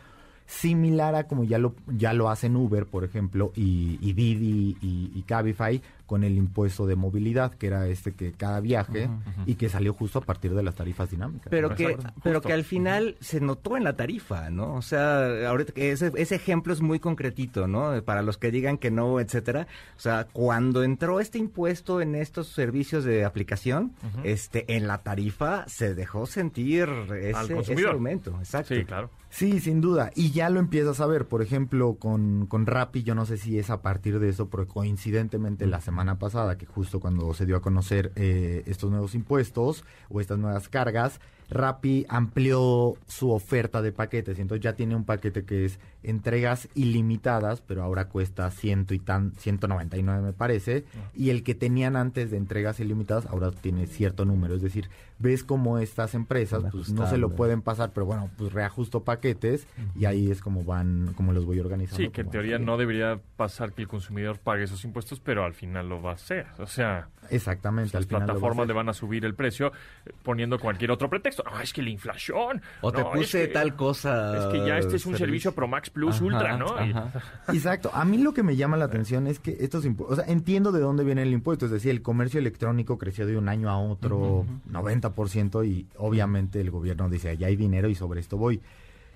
similar 0.47 1.15
a 1.15 1.29
como 1.29 1.45
ya 1.45 1.59
lo 1.59 1.75
ya 1.87 2.13
lo 2.13 2.29
hacen 2.29 2.57
Uber, 2.57 2.87
por 2.87 3.05
ejemplo, 3.05 3.53
y, 3.55 3.99
y 4.01 4.13
Didi 4.13 4.77
y, 4.81 5.11
y 5.15 5.23
Cabify 5.23 5.81
con 6.07 6.25
el 6.25 6.37
impuesto 6.37 6.87
de 6.87 6.97
movilidad, 6.97 7.55
que 7.55 7.67
era 7.67 7.87
este 7.87 8.13
que 8.13 8.33
cada 8.33 8.61
viaje 8.61 9.09
y 9.47 9.55
que 9.55 9.69
salió 9.69 9.95
justo 9.95 10.19
a 10.19 10.23
partir 10.23 10.55
de 10.55 10.63
las 10.63 10.75
tarifas 10.75 11.11
dinámicas. 11.11 11.49
Pero 11.51 11.75
que, 11.75 11.97
pero 12.23 12.41
que 12.41 12.53
al 12.53 12.65
final 12.65 13.17
se 13.21 13.41
notó 13.41 13.77
en 13.77 13.85
la 13.85 13.97
tarifa, 13.97 14.51
¿no? 14.51 14.75
O 14.75 14.83
sea, 14.83 15.49
ahorita 15.49 15.73
que 15.73 15.93
ese, 15.93 16.13
ese 16.17 16.35
ejemplo 16.35 16.73
es 16.73 16.81
muy 16.81 16.99
concretito, 16.99 17.67
¿no? 17.67 18.03
Para 18.05 18.23
los 18.23 18.39
que 18.39 18.51
digan 18.51 18.79
que 18.79 18.91
no, 18.91 19.21
etcétera. 19.21 19.67
O 19.97 20.01
sea, 20.01 20.27
cuando 20.33 20.83
entró 20.83 21.21
este 21.21 21.39
impuesto 21.39 22.01
en 22.01 22.15
estos 22.15 22.49
servicios 22.49 23.05
de 23.05 23.25
aplicación, 23.25 23.93
este, 24.25 24.77
en 24.77 24.87
la 24.87 24.99
tarifa 24.99 25.65
se 25.69 25.95
dejó 25.95 26.27
sentir 26.27 26.89
ese, 27.21 27.59
ese 27.59 27.87
aumento. 27.87 28.37
Exacto. 28.39 28.75
Sí, 28.75 28.85
claro. 28.85 29.11
Sí, 29.33 29.61
sin 29.61 29.81
duda. 29.81 30.11
Y 30.15 30.31
ya 30.31 30.51
lo 30.51 30.61
empiezas 30.61 31.01
a 31.01 31.07
ver, 31.07 31.27
por 31.27 31.41
ejemplo, 31.41 31.95
con, 31.95 32.47
con 32.47 32.67
Rappi, 32.67 33.03
yo 33.03 33.15
no 33.15 33.25
sé 33.25 33.39
si 33.39 33.59
es 33.59 33.71
a 33.71 33.81
partir 33.81 34.19
de 34.19 34.29
eso, 34.29 34.51
pero 34.51 34.69
coincidentemente 34.69 35.67
la 35.67 35.81
semana 35.81 35.92
pasada, 36.19 36.57
que 36.59 36.67
justo 36.67 37.01
cuando 37.01 37.33
se 37.35 37.47
dio 37.47 37.57
a 37.57 37.63
conocer 37.63 38.13
eh, 38.17 38.63
estos 38.67 38.91
nuevos 38.91 39.15
impuestos 39.15 39.85
o 40.09 40.21
estas 40.21 40.39
nuevas 40.39 40.69
cargas, 40.69 41.21
Rappi 41.53 42.07
amplió 42.09 42.95
su 43.07 43.31
oferta 43.31 43.83
de 43.83 43.93
paquetes. 43.93 44.39
Y 44.39 44.43
entonces 44.43 44.63
ya 44.63 44.75
tiene 44.75 44.97
un 44.97 45.05
paquete 45.05 45.45
que 45.45 45.65
es 45.65 45.79
entregas 46.03 46.69
ilimitadas, 46.75 47.61
pero 47.61 47.83
ahora 47.83 48.09
cuesta 48.09 48.51
ciento 48.51 48.95
y 48.95 48.99
tan, 48.99 49.33
199 49.37 50.23
me 50.23 50.33
parece. 50.33 50.85
Y 51.15 51.31
el 51.31 51.43
que 51.43 51.55
tenían 51.55 51.97
antes 51.97 52.31
de 52.31 52.37
entregas 52.37 52.81
ilimitadas 52.81 53.27
ahora 53.27 53.51
tiene 53.51 53.87
cierto 53.87 54.25
número. 54.25 54.55
Es 54.55 54.63
decir, 54.63 54.89
ves 55.19 55.45
como 55.45 55.79
estas 55.79 56.15
empresas 56.15 56.65
pues, 56.71 56.91
no 56.91 57.07
se 57.07 57.17
lo 57.17 57.31
pueden 57.31 57.63
pasar, 57.63 57.93
pero 57.93 58.07
bueno, 58.07 58.31
pues 58.37 58.53
reajusto 58.53 59.05
paquetes 59.05 59.67
y 59.95 60.05
ahí 60.05 60.31
es 60.31 60.41
como 60.41 60.65
van, 60.65 61.13
como 61.15 61.33
los 61.33 61.47
voy 61.47 61.61
organizando. 61.61 62.03
Sí, 62.03 62.11
que 62.11 62.23
en 62.23 62.31
teoría 62.31 62.59
no 62.59 62.77
debería 62.77 63.21
pasar 63.37 63.73
que 63.73 63.83
el 63.83 63.89
consumidor 63.89 64.39
pague 64.39 64.65
esos 64.65 64.85
impuestos, 64.85 65.21
pero 65.21 65.45
al 65.45 65.55
final 65.55 65.89
lo 65.89 66.03
va 66.03 66.11
a 66.11 66.15
hacer. 66.15 66.47
O 66.59 66.67
sea, 66.67 67.09
Exactamente, 67.31 67.97
al 67.97 68.03
las 68.03 68.09
final 68.09 68.23
lo 68.23 68.27
va 68.27 68.33
a 68.33 68.35
plataformas 68.35 68.65
hacer. 68.65 68.69
le 68.69 68.75
van 68.75 68.89
a 68.89 68.93
subir 68.93 69.25
el 69.25 69.35
precio 69.35 69.73
eh, 70.05 70.11
poniendo 70.23 70.59
cualquier 70.59 70.91
otro 70.91 71.09
pretexto. 71.09 71.42
No, 71.45 71.61
es 71.61 71.73
que 71.73 71.83
la 71.83 71.91
inflación. 71.91 72.63
O 72.81 72.93
te 72.93 73.01
es 73.01 73.07
puse 73.07 73.47
que- 73.49 73.53
tal 73.53 73.75
cosa. 73.77 74.39
Es 74.39 74.45
que 74.53 74.67
ya 74.67 74.79
este 74.79 74.97
es 74.97 75.07
un 75.07 75.13
servicio 75.13 75.23
servicio 75.23 75.53
Pro 75.55 75.69
Max 75.69 75.91
Plus 75.91 76.17
Ajá, 76.17 76.25
Ultra, 76.25 76.57
¿no? 76.57 76.67
Ajá. 76.77 77.11
Exacto. 77.49 77.91
A 77.95 78.05
mí 78.05 78.19
lo 78.19 78.33
que 78.35 78.43
me 78.43 78.57
llama 78.57 78.77
la 78.77 78.85
atención 78.87 79.27
es 79.27 79.39
que 79.39 79.57
estos 79.61 79.85
impuestos, 79.85 80.19
o 80.19 80.23
sea, 80.23 80.33
entiendo 80.33 80.73
de 80.73 80.81
dónde 80.81 81.05
viene 81.05 81.23
el 81.23 81.33
impuesto, 81.33 81.67
es 81.67 81.71
decir, 81.73 81.91
el 81.91 82.03
comercio 82.03 82.39
electrónico 82.41 82.99
creció 82.99 83.27
de 83.27 83.37
un 83.37 83.49
año 83.49 83.71
a 83.71 83.79
otro 83.79 84.45
90% 84.71 85.65
y 85.65 85.87
obviamente 85.97 86.61
el 86.61 86.71
gobierno 86.71 87.09
dice, 87.09 87.31
allá 87.31 87.47
hay 87.47 87.57
dinero 87.57 87.89
y 87.89 87.95
sobre 87.95 88.21
esto 88.21 88.37
voy. 88.37 88.61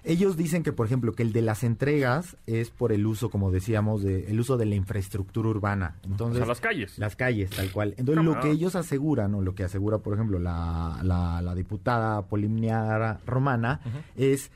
Ellos 0.08 0.36
dicen 0.36 0.62
que, 0.62 0.72
por 0.72 0.86
ejemplo, 0.86 1.12
que 1.14 1.24
el 1.24 1.32
de 1.32 1.42
las 1.42 1.64
entregas 1.64 2.36
es 2.46 2.70
por 2.70 2.92
el 2.92 3.04
uso, 3.06 3.28
como 3.28 3.50
decíamos, 3.50 4.02
de, 4.04 4.30
el 4.30 4.38
uso 4.38 4.56
de 4.56 4.64
la 4.64 4.76
infraestructura 4.76 5.48
urbana. 5.48 5.96
o 6.04 6.06
Entonces, 6.06 6.38
sea, 6.38 6.46
las 6.46 6.60
calles. 6.60 6.96
Las 6.98 7.16
calles, 7.16 7.50
tal 7.50 7.72
cual. 7.72 7.90
Entonces, 7.98 8.16
No, 8.16 8.22
lo 8.22 8.36
no. 8.36 8.40
que 8.40 8.50
ellos 8.52 8.76
aseguran, 8.76 9.34
o 9.34 9.42
lo 9.42 9.54
que 9.56 9.64
asegura, 9.64 9.98
por 9.98 10.14
ejemplo, 10.14 10.38
la, 10.38 11.00
la, 11.02 11.42
la 11.42 11.54
diputada 11.56 12.22
Polimiara 12.26 13.18
Romana, 13.26 13.80
es 14.16 14.50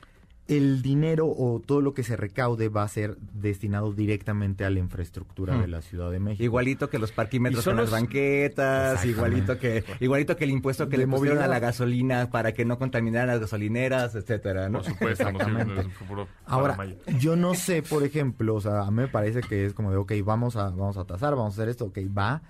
el 0.50 0.82
dinero 0.82 1.26
o 1.28 1.62
todo 1.64 1.80
lo 1.80 1.94
que 1.94 2.02
se 2.02 2.16
recaude 2.16 2.68
va 2.68 2.82
a 2.82 2.88
ser 2.88 3.16
destinado 3.34 3.92
directamente 3.92 4.64
a 4.64 4.70
la 4.70 4.80
infraestructura 4.80 5.56
Hmm. 5.56 5.60
de 5.60 5.68
la 5.68 5.80
Ciudad 5.80 6.10
de 6.10 6.18
México. 6.18 6.42
Igualito 6.42 6.90
que 6.90 6.98
los 6.98 7.12
parquímetros 7.12 7.64
con 7.64 7.76
las 7.76 7.84
los- 7.84 7.90
banquetas, 7.92 9.04
igualito 9.04 9.58
que 9.58 9.84
igualito 10.00 10.36
que 10.36 10.44
el 10.44 10.50
impuesto 10.50 10.88
que 10.88 10.96
De 10.98 11.06
le 11.06 11.12
pusieron 11.12 11.42
a 11.42 11.46
la 11.46 11.58
gasolina 11.60 12.30
para 12.30 12.52
que 12.52 12.64
no 12.64 12.78
contaminaran 12.78 13.28
las 13.28 13.40
gasolineras, 13.40 14.14
etcétera, 14.16 14.68
¿no? 14.68 14.78
Por 14.78 14.88
supuesto, 14.90 15.30
no 15.30 15.38
Exactamente. 15.40 15.88
puro 16.08 16.26
Ahora, 16.46 16.76
yo 17.20 17.36
no 17.36 17.54
sé, 17.54 17.82
por 17.82 18.02
ejemplo, 18.02 18.56
o 18.56 18.60
sea, 18.60 18.80
a 18.82 18.90
mí 18.90 18.96
me 18.98 19.08
parece 19.08 19.40
que 19.42 19.66
es 19.66 19.72
como 19.72 19.90
de, 19.92 19.98
ok, 19.98 20.12
vamos 20.24 20.56
a, 20.56 20.70
vamos 20.70 20.96
a 20.96 21.04
tasar, 21.04 21.36
vamos 21.36 21.54
a 21.54 21.62
hacer 21.62 21.68
esto, 21.68 21.84
ok, 21.86 21.98
va. 22.16 22.42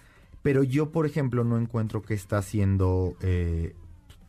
Pero 0.42 0.62
yo, 0.62 0.90
por 0.90 1.04
ejemplo, 1.04 1.44
no 1.44 1.58
encuentro 1.58 2.00
que 2.00 2.14
está 2.14 2.38
haciendo 2.38 3.14
eh, 3.20 3.74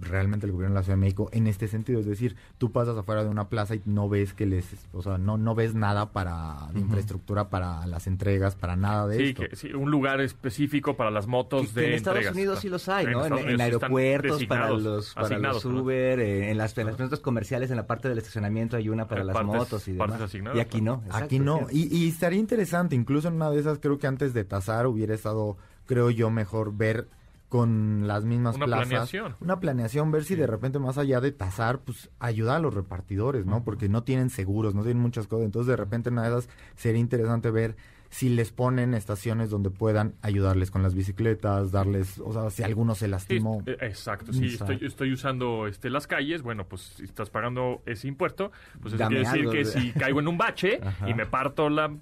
realmente 0.01 0.45
el 0.45 0.51
gobierno 0.51 0.73
de 0.75 0.79
la 0.79 0.83
Ciudad 0.83 0.97
de 0.97 1.01
México 1.01 1.29
en 1.31 1.47
este 1.47 1.67
sentido. 1.67 1.99
Es 1.99 2.05
decir, 2.05 2.35
tú 2.57 2.71
pasas 2.71 2.97
afuera 2.97 3.23
de 3.23 3.29
una 3.29 3.47
plaza 3.49 3.75
y 3.75 3.81
no 3.85 4.09
ves 4.09 4.33
que 4.33 4.45
les, 4.45 4.65
o 4.93 5.01
sea, 5.01 5.17
no, 5.17 5.37
no 5.37 5.55
ves 5.55 5.75
nada 5.75 6.11
para 6.11 6.67
de 6.73 6.79
infraestructura, 6.81 7.49
para 7.49 7.85
las 7.87 8.07
entregas, 8.07 8.55
para 8.55 8.75
nada 8.75 9.07
de 9.07 9.17
Sí, 9.17 9.23
esto. 9.29 9.43
que, 9.49 9.55
sí, 9.55 9.73
un 9.73 9.91
lugar 9.91 10.21
específico 10.21 10.95
para 10.97 11.11
las 11.11 11.27
motos 11.27 11.69
Que 11.73 11.81
de 11.81 11.87
en 11.89 11.93
Estados 11.93 12.17
entregas. 12.17 12.35
Unidos 12.35 12.59
sí 12.59 12.69
los 12.69 12.89
hay, 12.89 13.05
¿no? 13.07 13.25
En, 13.25 13.49
en 13.49 13.61
aeropuertos, 13.61 14.43
para 14.45 14.69
los, 14.71 15.13
para 15.13 15.37
los. 15.37 15.63
Uber, 15.65 16.19
eh, 16.19 16.51
en 16.51 16.57
las, 16.57 16.77
en 16.77 16.87
las 16.87 16.97
centros 16.97 17.19
comerciales, 17.19 17.69
en 17.71 17.77
la 17.77 17.87
parte 17.87 18.09
del 18.09 18.17
estacionamiento 18.17 18.77
hay 18.77 18.89
una 18.89 19.07
para 19.07 19.21
Hay 19.21 19.27
las 19.27 19.35
partes- 19.35 19.55
motos 19.55 19.87
y 19.87 19.91
demás. 19.93 20.33
y 20.55 20.59
aquí 20.59 20.81
no. 20.81 21.03
Aquí 21.11 21.39
no. 21.39 21.67
Y, 21.71 21.95
y 21.95 22.09
estaría 22.09 22.39
interesante, 22.39 22.95
incluso 22.95 23.27
en 23.27 23.35
una 23.35 23.49
de 23.51 23.59
esas, 23.59 23.79
creo 23.79 23.97
que 23.99 24.07
antes 24.07 24.33
de 24.33 24.43
tasar 24.43 24.87
hubiera 24.87 25.13
estado, 25.13 25.57
creo 25.85 26.09
yo, 26.09 26.29
mejor 26.29 26.75
ver 26.75 27.07
con 27.51 28.07
las 28.07 28.23
mismas 28.23 28.55
Una 28.55 28.65
plazas. 28.65 28.87
planeación. 28.87 29.35
Una 29.41 29.59
planeación, 29.59 30.09
ver 30.09 30.23
si 30.23 30.35
de 30.35 30.47
repente 30.47 30.79
más 30.79 30.97
allá 30.97 31.19
de 31.19 31.33
tasar, 31.33 31.79
pues 31.79 32.09
ayuda 32.17 32.55
a 32.55 32.59
los 32.59 32.73
repartidores, 32.73 33.45
¿no? 33.45 33.65
Porque 33.65 33.89
no 33.89 34.03
tienen 34.03 34.29
seguros, 34.29 34.73
no 34.73 34.83
tienen 34.83 35.03
muchas 35.03 35.27
cosas. 35.27 35.47
Entonces 35.47 35.67
de 35.67 35.75
repente 35.75 36.07
en 36.07 36.13
una 36.13 36.23
de 36.23 36.29
esas 36.29 36.49
sería 36.77 37.01
interesante 37.01 37.51
ver 37.51 37.75
si 38.09 38.29
les 38.29 38.53
ponen 38.53 38.93
estaciones 38.93 39.49
donde 39.49 39.69
puedan 39.69 40.15
ayudarles 40.21 40.71
con 40.71 40.81
las 40.81 40.95
bicicletas, 40.95 41.73
darles, 41.73 42.19
o 42.19 42.31
sea, 42.31 42.49
si 42.51 42.63
alguno 42.63 42.95
se 42.95 43.09
lastimó. 43.09 43.63
eh, 43.65 43.75
exacto, 43.81 44.31
sí, 44.31 44.45
estoy, 44.45 44.79
estoy 44.81 45.11
usando 45.11 45.67
este, 45.67 45.89
las 45.89 46.07
calles, 46.07 46.43
bueno, 46.43 46.65
pues 46.69 46.81
si 46.95 47.03
estás 47.03 47.29
pagando 47.29 47.81
ese 47.85 48.07
impuesto, 48.07 48.53
pues 48.81 48.93
eso 48.93 49.03
Dame 49.03 49.15
quiere 49.17 49.25
decir 49.29 49.39
algo, 49.41 49.51
que 49.51 49.65
si 49.65 49.91
caigo 49.99 50.21
en 50.21 50.29
un 50.29 50.37
bache 50.37 50.79
Ajá. 50.81 51.09
y 51.09 51.13
me 51.13 51.25
parto 51.25 51.69
la 51.69 51.93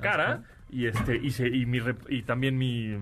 cara 0.00 0.42
y 0.70 0.86
este 0.86 1.16
y, 1.16 1.30
se, 1.30 1.48
y, 1.48 1.64
mi 1.66 1.80
y 2.08 2.22
también 2.22 2.58
mi 2.58 2.96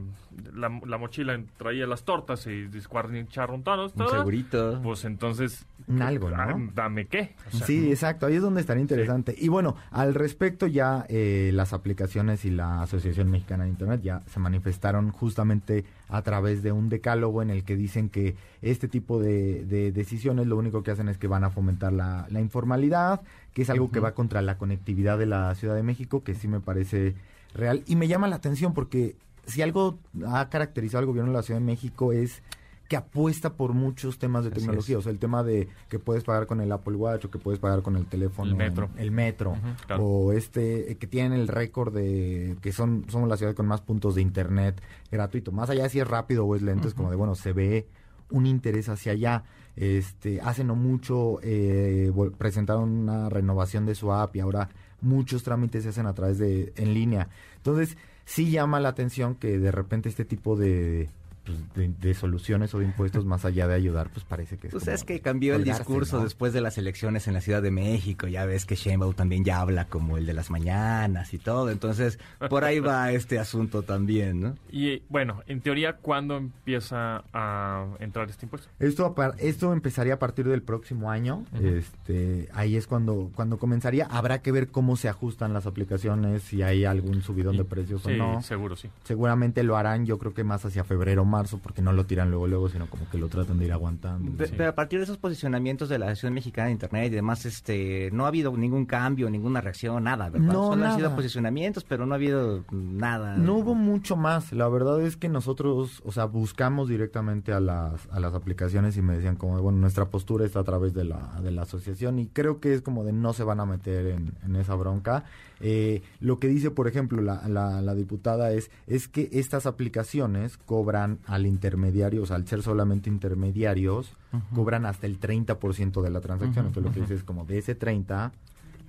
la, 0.54 0.68
la 0.86 0.98
mochila 0.98 1.40
traía 1.56 1.86
las 1.86 2.04
tortas 2.04 2.46
y 2.46 2.62
descuarnicharron 2.68 3.62
todos, 3.62 3.92
Un 3.96 4.08
segurito. 4.08 4.80
pues 4.82 5.04
entonces 5.04 5.66
algo, 6.00 6.30
¿no? 6.30 6.36
ah, 6.36 6.56
dame 6.74 7.06
qué. 7.06 7.34
O 7.48 7.56
sea, 7.56 7.66
Sí, 7.66 7.90
exacto, 7.90 8.26
ahí 8.26 8.34
es 8.36 8.42
donde 8.42 8.60
estaría 8.60 8.80
interesante. 8.80 9.34
Y 9.36 9.48
bueno, 9.48 9.76
al 9.90 10.14
respecto 10.14 10.66
ya 10.66 11.06
eh, 11.08 11.50
las 11.54 11.72
aplicaciones 11.72 12.44
y 12.44 12.50
la 12.50 12.82
Asociación 12.82 13.30
Mexicana 13.30 13.64
de 13.64 13.70
Internet 13.70 14.00
ya 14.02 14.20
se 14.26 14.40
manifestaron 14.40 15.10
justamente 15.10 15.84
a 16.08 16.22
través 16.22 16.62
de 16.62 16.72
un 16.72 16.88
decálogo 16.88 17.42
en 17.42 17.50
el 17.50 17.64
que 17.64 17.76
dicen 17.76 18.08
que 18.10 18.36
este 18.62 18.88
tipo 18.88 19.20
de, 19.20 19.64
de 19.64 19.92
decisiones 19.92 20.46
lo 20.46 20.56
único 20.56 20.82
que 20.82 20.90
hacen 20.90 21.08
es 21.08 21.18
que 21.18 21.28
van 21.28 21.44
a 21.44 21.50
fomentar 21.50 21.92
la, 21.92 22.26
la 22.30 22.40
informalidad, 22.40 23.22
que 23.54 23.62
es 23.62 23.70
algo 23.70 23.90
que 23.90 24.00
va 24.00 24.12
contra 24.12 24.42
la 24.42 24.58
conectividad 24.58 25.18
de 25.18 25.26
la 25.26 25.54
Ciudad 25.54 25.74
de 25.74 25.82
México, 25.82 26.22
que 26.22 26.34
sí 26.34 26.48
me 26.48 26.60
parece 26.60 27.14
real. 27.56 27.82
Y 27.86 27.96
me 27.96 28.08
llama 28.08 28.28
la 28.28 28.36
atención 28.36 28.72
porque 28.74 29.16
si 29.46 29.62
algo 29.62 29.98
ha 30.26 30.48
caracterizado 30.48 31.00
al 31.00 31.06
gobierno 31.06 31.30
de 31.32 31.36
la 31.38 31.42
Ciudad 31.42 31.60
de 31.60 31.66
México 31.66 32.12
es 32.12 32.42
que 32.88 32.96
apuesta 32.96 33.54
por 33.54 33.72
muchos 33.72 34.18
temas 34.20 34.44
de 34.44 34.50
Así 34.50 34.60
tecnología, 34.60 34.94
es. 34.94 34.98
o 35.00 35.02
sea, 35.02 35.10
el 35.10 35.18
tema 35.18 35.42
de 35.42 35.68
que 35.88 35.98
puedes 35.98 36.22
pagar 36.22 36.46
con 36.46 36.60
el 36.60 36.70
Apple 36.70 36.94
Watch 36.94 37.24
o 37.24 37.30
que 37.32 37.38
puedes 37.38 37.58
pagar 37.58 37.82
con 37.82 37.96
el 37.96 38.06
teléfono, 38.06 38.48
El 38.52 38.56
metro. 38.56 38.90
el 38.96 39.10
metro, 39.10 39.56
claro. 39.88 40.04
o 40.04 40.32
este 40.32 40.96
que 40.96 41.06
tienen 41.08 41.32
el 41.32 41.48
récord 41.48 41.92
de 41.92 42.56
que 42.60 42.70
son 42.70 43.04
somos 43.08 43.28
la 43.28 43.36
ciudad 43.36 43.54
con 43.56 43.66
más 43.66 43.80
puntos 43.80 44.14
de 44.14 44.22
internet 44.22 44.80
gratuito. 45.10 45.50
Más 45.50 45.68
allá 45.68 45.82
de 45.82 45.88
si 45.90 45.98
es 45.98 46.06
rápido 46.06 46.46
o 46.46 46.54
es 46.54 46.62
lento, 46.62 46.86
es 46.86 46.94
como 46.94 47.10
de 47.10 47.16
bueno, 47.16 47.34
se 47.34 47.52
ve 47.52 47.88
un 48.30 48.46
interés 48.46 48.88
hacia 48.88 49.12
allá. 49.12 49.42
Este, 49.74 50.40
hace 50.40 50.62
no 50.62 50.76
mucho 50.76 51.40
eh, 51.42 52.12
presentaron 52.38 52.88
una 52.90 53.28
renovación 53.28 53.84
de 53.84 53.94
su 53.96 54.12
app 54.12 54.34
y 54.36 54.40
ahora 54.40 54.68
muchos 55.00 55.42
trámites 55.42 55.84
se 55.84 55.90
hacen 55.90 56.06
a 56.06 56.14
través 56.14 56.38
de 56.38 56.72
en 56.76 56.94
línea. 56.94 57.28
Entonces, 57.56 57.96
sí 58.24 58.50
llama 58.50 58.80
la 58.80 58.90
atención 58.90 59.34
que 59.34 59.58
de 59.58 59.72
repente 59.72 60.08
este 60.08 60.24
tipo 60.24 60.56
de 60.56 61.08
pues, 61.46 61.58
de, 61.74 61.88
de 61.88 62.14
soluciones 62.14 62.74
o 62.74 62.80
de 62.80 62.84
impuestos 62.84 63.24
más 63.24 63.44
allá 63.44 63.66
de 63.68 63.74
ayudar, 63.74 64.10
pues 64.10 64.24
parece 64.26 64.58
que 64.58 64.66
es 64.66 64.72
Pues 64.72 64.84
como 64.84 64.94
es 64.94 65.04
que 65.04 65.20
cambió 65.20 65.54
el 65.54 65.64
discurso 65.64 66.18
¿no? 66.18 66.24
después 66.24 66.52
de 66.52 66.60
las 66.60 66.76
elecciones 66.76 67.26
en 67.28 67.34
la 67.34 67.40
Ciudad 67.40 67.62
de 67.62 67.70
México. 67.70 68.26
Ya 68.26 68.44
ves 68.44 68.66
que 68.66 68.74
Sheinbaum 68.74 69.14
también 69.14 69.44
ya 69.44 69.60
habla 69.60 69.86
como 69.86 70.18
el 70.18 70.26
de 70.26 70.32
las 70.34 70.50
mañanas 70.50 71.32
y 71.32 71.38
todo. 71.38 71.70
Entonces, 71.70 72.18
por 72.50 72.64
ahí 72.64 72.80
va 72.80 73.12
este 73.12 73.38
asunto 73.38 73.82
también, 73.82 74.40
¿no? 74.40 74.54
Y 74.70 75.02
bueno, 75.08 75.42
en 75.46 75.60
teoría, 75.60 75.94
¿cuándo 75.96 76.36
empieza 76.36 77.22
a 77.32 77.86
entrar 78.00 78.28
este 78.28 78.46
impuesto? 78.46 78.68
Esto, 78.78 79.14
esto 79.38 79.72
empezaría 79.72 80.14
a 80.14 80.18
partir 80.18 80.46
del 80.48 80.62
próximo 80.62 81.10
año. 81.10 81.44
este, 81.62 82.48
ahí 82.52 82.76
es 82.76 82.86
cuando, 82.86 83.30
cuando 83.34 83.58
comenzaría. 83.58 84.06
Habrá 84.06 84.42
que 84.42 84.52
ver 84.52 84.68
cómo 84.68 84.96
se 84.96 85.08
ajustan 85.08 85.52
las 85.52 85.66
aplicaciones, 85.66 86.42
si 86.42 86.62
hay 86.62 86.84
algún 86.84 87.22
subidón 87.22 87.56
de 87.56 87.64
precios 87.64 88.02
Sí, 88.02 88.12
o 88.12 88.16
no. 88.16 88.42
seguro, 88.42 88.76
sí. 88.76 88.88
Seguramente 89.04 89.62
lo 89.62 89.76
harán, 89.76 90.06
yo 90.06 90.18
creo 90.18 90.34
que 90.34 90.44
más 90.44 90.64
hacia 90.64 90.84
febrero, 90.84 91.24
marzo 91.24 91.35
porque 91.62 91.82
no 91.82 91.92
lo 91.92 92.06
tiran 92.06 92.30
luego, 92.30 92.46
luego, 92.46 92.68
sino 92.68 92.86
como 92.88 93.08
que 93.10 93.18
lo 93.18 93.28
tratan 93.28 93.58
de 93.58 93.66
ir 93.66 93.72
aguantando. 93.72 94.32
Pe- 94.36 94.48
Pero 94.48 94.70
a 94.70 94.74
partir 94.74 94.98
de 94.98 95.04
esos 95.04 95.18
posicionamientos 95.18 95.88
de 95.88 95.98
la 95.98 96.06
Asociación 96.06 96.34
Mexicana 96.34 96.66
de 96.66 96.72
Internet 96.72 97.12
y 97.12 97.14
demás, 97.16 97.46
este, 97.46 98.10
no 98.12 98.24
ha 98.24 98.28
habido 98.28 98.56
ningún 98.56 98.86
cambio, 98.86 99.28
ninguna 99.30 99.60
reacción, 99.60 100.04
nada, 100.04 100.28
¿verdad? 100.30 100.46
No, 100.52 100.68
Solo 100.70 100.84
han 100.86 100.94
sido 100.96 101.04
nada. 101.08 101.16
posicionamientos, 101.16 101.84
pero 101.84 102.06
no 102.06 102.14
ha 102.14 102.16
habido 102.16 102.64
nada. 102.70 103.36
No 103.36 103.54
hubo 103.54 103.74
mucho 103.74 104.16
más. 104.16 104.52
La 104.52 104.68
verdad 104.68 105.00
es 105.02 105.16
que 105.16 105.28
nosotros, 105.28 106.02
o 106.04 106.12
sea, 106.12 106.24
buscamos 106.24 106.88
directamente 106.88 107.52
a 107.52 107.60
las, 107.60 108.08
a 108.10 108.20
las 108.20 108.34
aplicaciones 108.34 108.96
y 108.96 109.02
me 109.02 109.14
decían 109.14 109.36
como, 109.36 109.60
bueno, 109.60 109.78
nuestra 109.78 110.06
postura 110.06 110.44
está 110.44 110.60
a 110.60 110.64
través 110.64 110.94
de 110.94 111.04
la, 111.04 111.38
de 111.42 111.50
la 111.50 111.62
asociación 111.62 112.18
y 112.18 112.26
creo 112.26 112.60
que 112.60 112.74
es 112.74 112.82
como 112.82 113.04
de 113.04 113.12
no 113.12 113.32
se 113.32 113.44
van 113.44 113.60
a 113.60 113.66
meter 113.66 114.06
en, 114.06 114.32
en 114.44 114.56
esa 114.56 114.74
bronca. 114.74 115.24
Eh, 115.60 116.02
lo 116.20 116.38
que 116.38 116.48
dice, 116.48 116.70
por 116.70 116.86
ejemplo, 116.88 117.22
la, 117.22 117.48
la, 117.48 117.80
la 117.80 117.94
diputada 117.94 118.52
es, 118.52 118.70
es 118.86 119.08
que 119.08 119.28
estas 119.32 119.66
aplicaciones 119.66 120.58
cobran 120.58 121.18
al 121.26 121.46
intermediario, 121.46 122.22
o 122.22 122.26
sea, 122.26 122.36
al 122.36 122.46
ser 122.46 122.62
solamente 122.62 123.08
intermediarios, 123.08 124.12
cobran 124.54 124.84
hasta 124.84 125.06
el 125.06 125.18
30% 125.18 126.02
de 126.02 126.10
la 126.10 126.20
transacción. 126.20 126.66
Entonces 126.66 126.84
lo 126.84 126.92
que 126.92 127.00
dice 127.00 127.14
es 127.14 127.24
como 127.24 127.46
de 127.46 127.58
ese 127.58 127.74
30, 127.74 128.32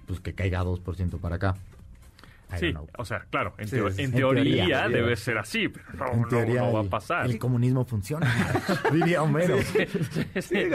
pues 0.06 0.20
que 0.20 0.34
caiga 0.34 0.64
2% 0.64 1.20
para 1.20 1.36
acá. 1.38 1.56
I 2.54 2.58
Sí, 2.60 2.74
o 2.98 3.04
sea, 3.06 3.26
claro, 3.30 3.54
en, 3.58 3.68
Sí, 3.68 3.76
teo- 3.76 3.92
sí, 3.92 4.02
en 4.04 4.10
en 4.12 4.16
teoría, 4.16 4.56
teoría. 4.66 4.88
debe 4.90 5.16
ser 5.18 5.38
así, 5.38 5.68
pero 5.68 5.84
no, 5.98 6.12
en 6.14 6.22
no, 6.22 6.28
teoría 6.30 6.62
no 6.62 6.74
va 6.74 6.80
a 6.80 6.84
pasar. 6.84 7.26
El 7.26 7.38
comunismo 7.40 7.84
funciona, 7.86 8.26
diría 8.94 9.22
Homero. 9.22 9.58
Sí, 9.62 9.86
Sí, 9.88 10.30
es, 10.34 10.52
en 10.52 10.68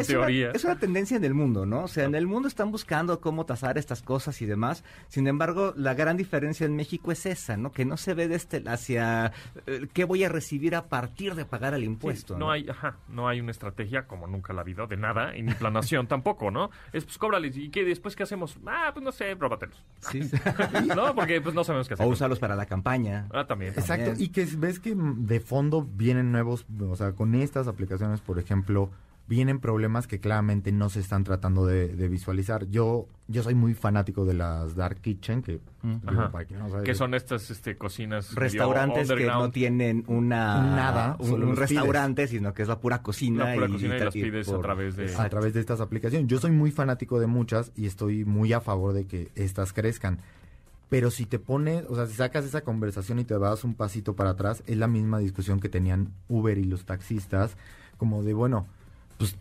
una, 0.00 0.04
teoría. 0.04 0.50
es 0.52 0.64
una 0.64 0.78
tendencia 0.78 1.16
en 1.16 1.24
el 1.24 1.34
mundo, 1.34 1.66
¿no? 1.66 1.84
O 1.84 1.88
sea, 1.88 2.04
en 2.04 2.14
el 2.14 2.26
mundo 2.26 2.48
están 2.48 2.70
buscando 2.70 3.20
cómo 3.20 3.44
tasar 3.44 3.76
estas 3.78 4.02
cosas 4.02 4.40
y 4.42 4.46
demás. 4.46 4.84
Sin 5.08 5.26
embargo, 5.26 5.74
la 5.76 5.94
gran 5.94 6.16
diferencia 6.16 6.64
en 6.64 6.76
México 6.76 7.12
es 7.12 7.26
esa, 7.26 7.56
¿no? 7.56 7.72
Que 7.72 7.84
no 7.84 7.96
se 7.96 8.14
ve 8.14 8.28
de 8.28 8.36
este 8.36 8.62
hacia 8.66 9.32
eh, 9.66 9.86
qué 9.92 10.04
voy 10.04 10.24
a 10.24 10.28
recibir 10.28 10.74
a 10.74 10.86
partir 10.88 11.34
de 11.34 11.44
pagar 11.44 11.74
el 11.74 11.80
Sí, 11.80 11.86
impuesto. 11.86 12.38
no 12.38 12.50
hay, 12.50 12.66
ajá, 12.68 12.96
no 13.08 13.28
hay 13.28 13.40
una 13.40 13.50
estrategia 13.50 14.06
como 14.06 14.26
nunca 14.26 14.52
la 14.52 14.60
ha 14.60 14.62
habido 14.62 14.86
de 14.86 14.96
nada 14.96 15.36
y 15.36 15.42
ni 15.42 15.52
planación 15.52 16.06
tampoco, 16.08 16.50
¿no? 16.50 16.70
Es 16.92 17.04
pues 17.04 17.18
cóbrales 17.18 17.56
y 17.56 17.68
que 17.70 17.84
después 17.84 18.16
qué 18.16 18.22
hacemos? 18.22 18.56
Ah, 18.66 18.90
pues 18.94 19.04
no 19.04 19.12
sé, 19.12 19.34
róbatelos. 19.34 19.82
Sí. 20.10 20.20
no, 20.86 21.01
porque 21.14 21.40
pues 21.40 21.54
no 21.54 21.64
sabemos 21.64 21.88
qué 21.88 21.94
hacer. 21.94 22.06
o 22.06 22.08
usarlos 22.08 22.38
para 22.38 22.56
la 22.56 22.66
campaña. 22.66 23.28
Ah, 23.32 23.46
también. 23.46 23.72
Exacto, 23.72 24.06
También. 24.06 24.24
y 24.24 24.28
que 24.30 24.46
ves 24.56 24.80
que 24.80 24.94
mm, 24.94 25.26
de 25.26 25.40
fondo 25.40 25.82
vienen 25.82 26.32
nuevos, 26.32 26.66
o 26.80 26.96
sea, 26.96 27.12
con 27.12 27.34
estas 27.34 27.68
aplicaciones, 27.68 28.20
por 28.20 28.38
ejemplo, 28.38 28.90
vienen 29.26 29.60
problemas 29.60 30.06
que 30.06 30.20
claramente 30.20 30.72
no 30.72 30.88
se 30.90 31.00
están 31.00 31.24
tratando 31.24 31.66
de, 31.66 31.88
de 31.88 32.08
visualizar. 32.08 32.66
Yo 32.68 33.08
yo 33.32 33.42
soy 33.42 33.54
muy 33.54 33.74
fanático 33.74 34.24
de 34.24 34.34
las 34.34 34.76
Dark 34.76 35.00
Kitchen, 35.00 35.42
que, 35.42 35.60
quien 35.80 36.00
no 36.04 36.68
sabe, 36.68 36.84
Que 36.84 36.94
son 36.94 37.14
estas 37.14 37.50
este, 37.50 37.76
cocinas 37.76 38.34
Restaurantes 38.34 39.10
que 39.10 39.26
no 39.26 39.50
tienen 39.50 40.04
una 40.06 40.60
Nada, 40.62 41.16
un, 41.18 41.28
solo 41.28 41.48
un 41.48 41.56
restaurante, 41.56 42.28
sino 42.28 42.52
que 42.52 42.62
es 42.62 42.68
la 42.68 42.78
pura 42.78 43.02
cocina. 43.02 43.46
La 43.46 43.54
pura 43.54 43.66
y, 43.68 43.72
cocina 43.72 43.96
y 43.96 44.00
las 44.00 44.12
pides 44.12 44.48
a 44.48 44.58
través 44.58 44.96
de... 44.96 45.14
a 45.16 45.28
través 45.28 45.54
de 45.54 45.60
estas 45.60 45.80
aplicaciones. 45.80 46.28
Yo 46.28 46.38
soy 46.38 46.50
muy 46.50 46.70
fanático 46.70 47.18
de 47.18 47.26
muchas 47.26 47.72
y 47.74 47.86
estoy 47.86 48.24
muy 48.24 48.52
a 48.52 48.60
favor 48.60 48.92
de 48.92 49.06
que 49.06 49.30
estas 49.34 49.72
crezcan. 49.72 50.18
Pero 50.92 51.10
si 51.10 51.24
te 51.24 51.38
pones, 51.38 51.86
o 51.88 51.94
sea, 51.94 52.06
si 52.06 52.12
sacas 52.12 52.44
esa 52.44 52.60
conversación 52.60 53.18
y 53.18 53.24
te 53.24 53.34
vas 53.34 53.64
un 53.64 53.72
pasito 53.72 54.14
para 54.14 54.28
atrás, 54.28 54.62
es 54.66 54.76
la 54.76 54.88
misma 54.88 55.20
discusión 55.20 55.58
que 55.58 55.70
tenían 55.70 56.12
Uber 56.28 56.58
y 56.58 56.64
los 56.64 56.84
taxistas, 56.84 57.56
como 57.96 58.22
de, 58.22 58.34
bueno, 58.34 58.66
pues 59.16 59.36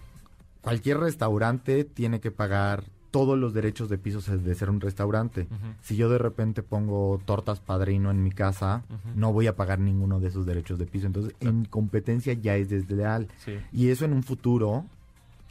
cualquier 0.62 1.00
restaurante 1.00 1.84
tiene 1.84 2.22
que 2.22 2.32
pagar 2.32 2.86
todos 3.12 3.38
los 3.38 3.54
derechos 3.54 3.90
de 3.90 3.98
pisos 3.98 4.28
de 4.42 4.56
ser 4.56 4.70
un 4.70 4.80
restaurante. 4.80 5.50
Si 5.82 5.98
yo 5.98 6.08
de 6.08 6.20
repente 6.20 6.64
pongo 6.64 7.20
tortas 7.26 7.60
padrino 7.60 8.12
en 8.12 8.24
mi 8.24 8.32
casa, 8.32 8.86
no 9.18 9.34
voy 9.34 9.48
a 9.48 9.58
pagar 9.58 9.80
ninguno 9.80 10.22
de 10.22 10.30
esos 10.30 10.46
derechos 10.46 10.80
de 10.80 10.86
piso. 10.86 11.08
Entonces, 11.08 11.36
en 11.42 11.66
competencia 11.66 12.32
ya 12.32 12.56
es 12.56 12.70
desleal. 12.70 13.28
Sí. 13.44 13.58
Y 13.74 13.90
eso 13.90 14.06
en 14.06 14.14
un 14.14 14.24
futuro 14.24 14.86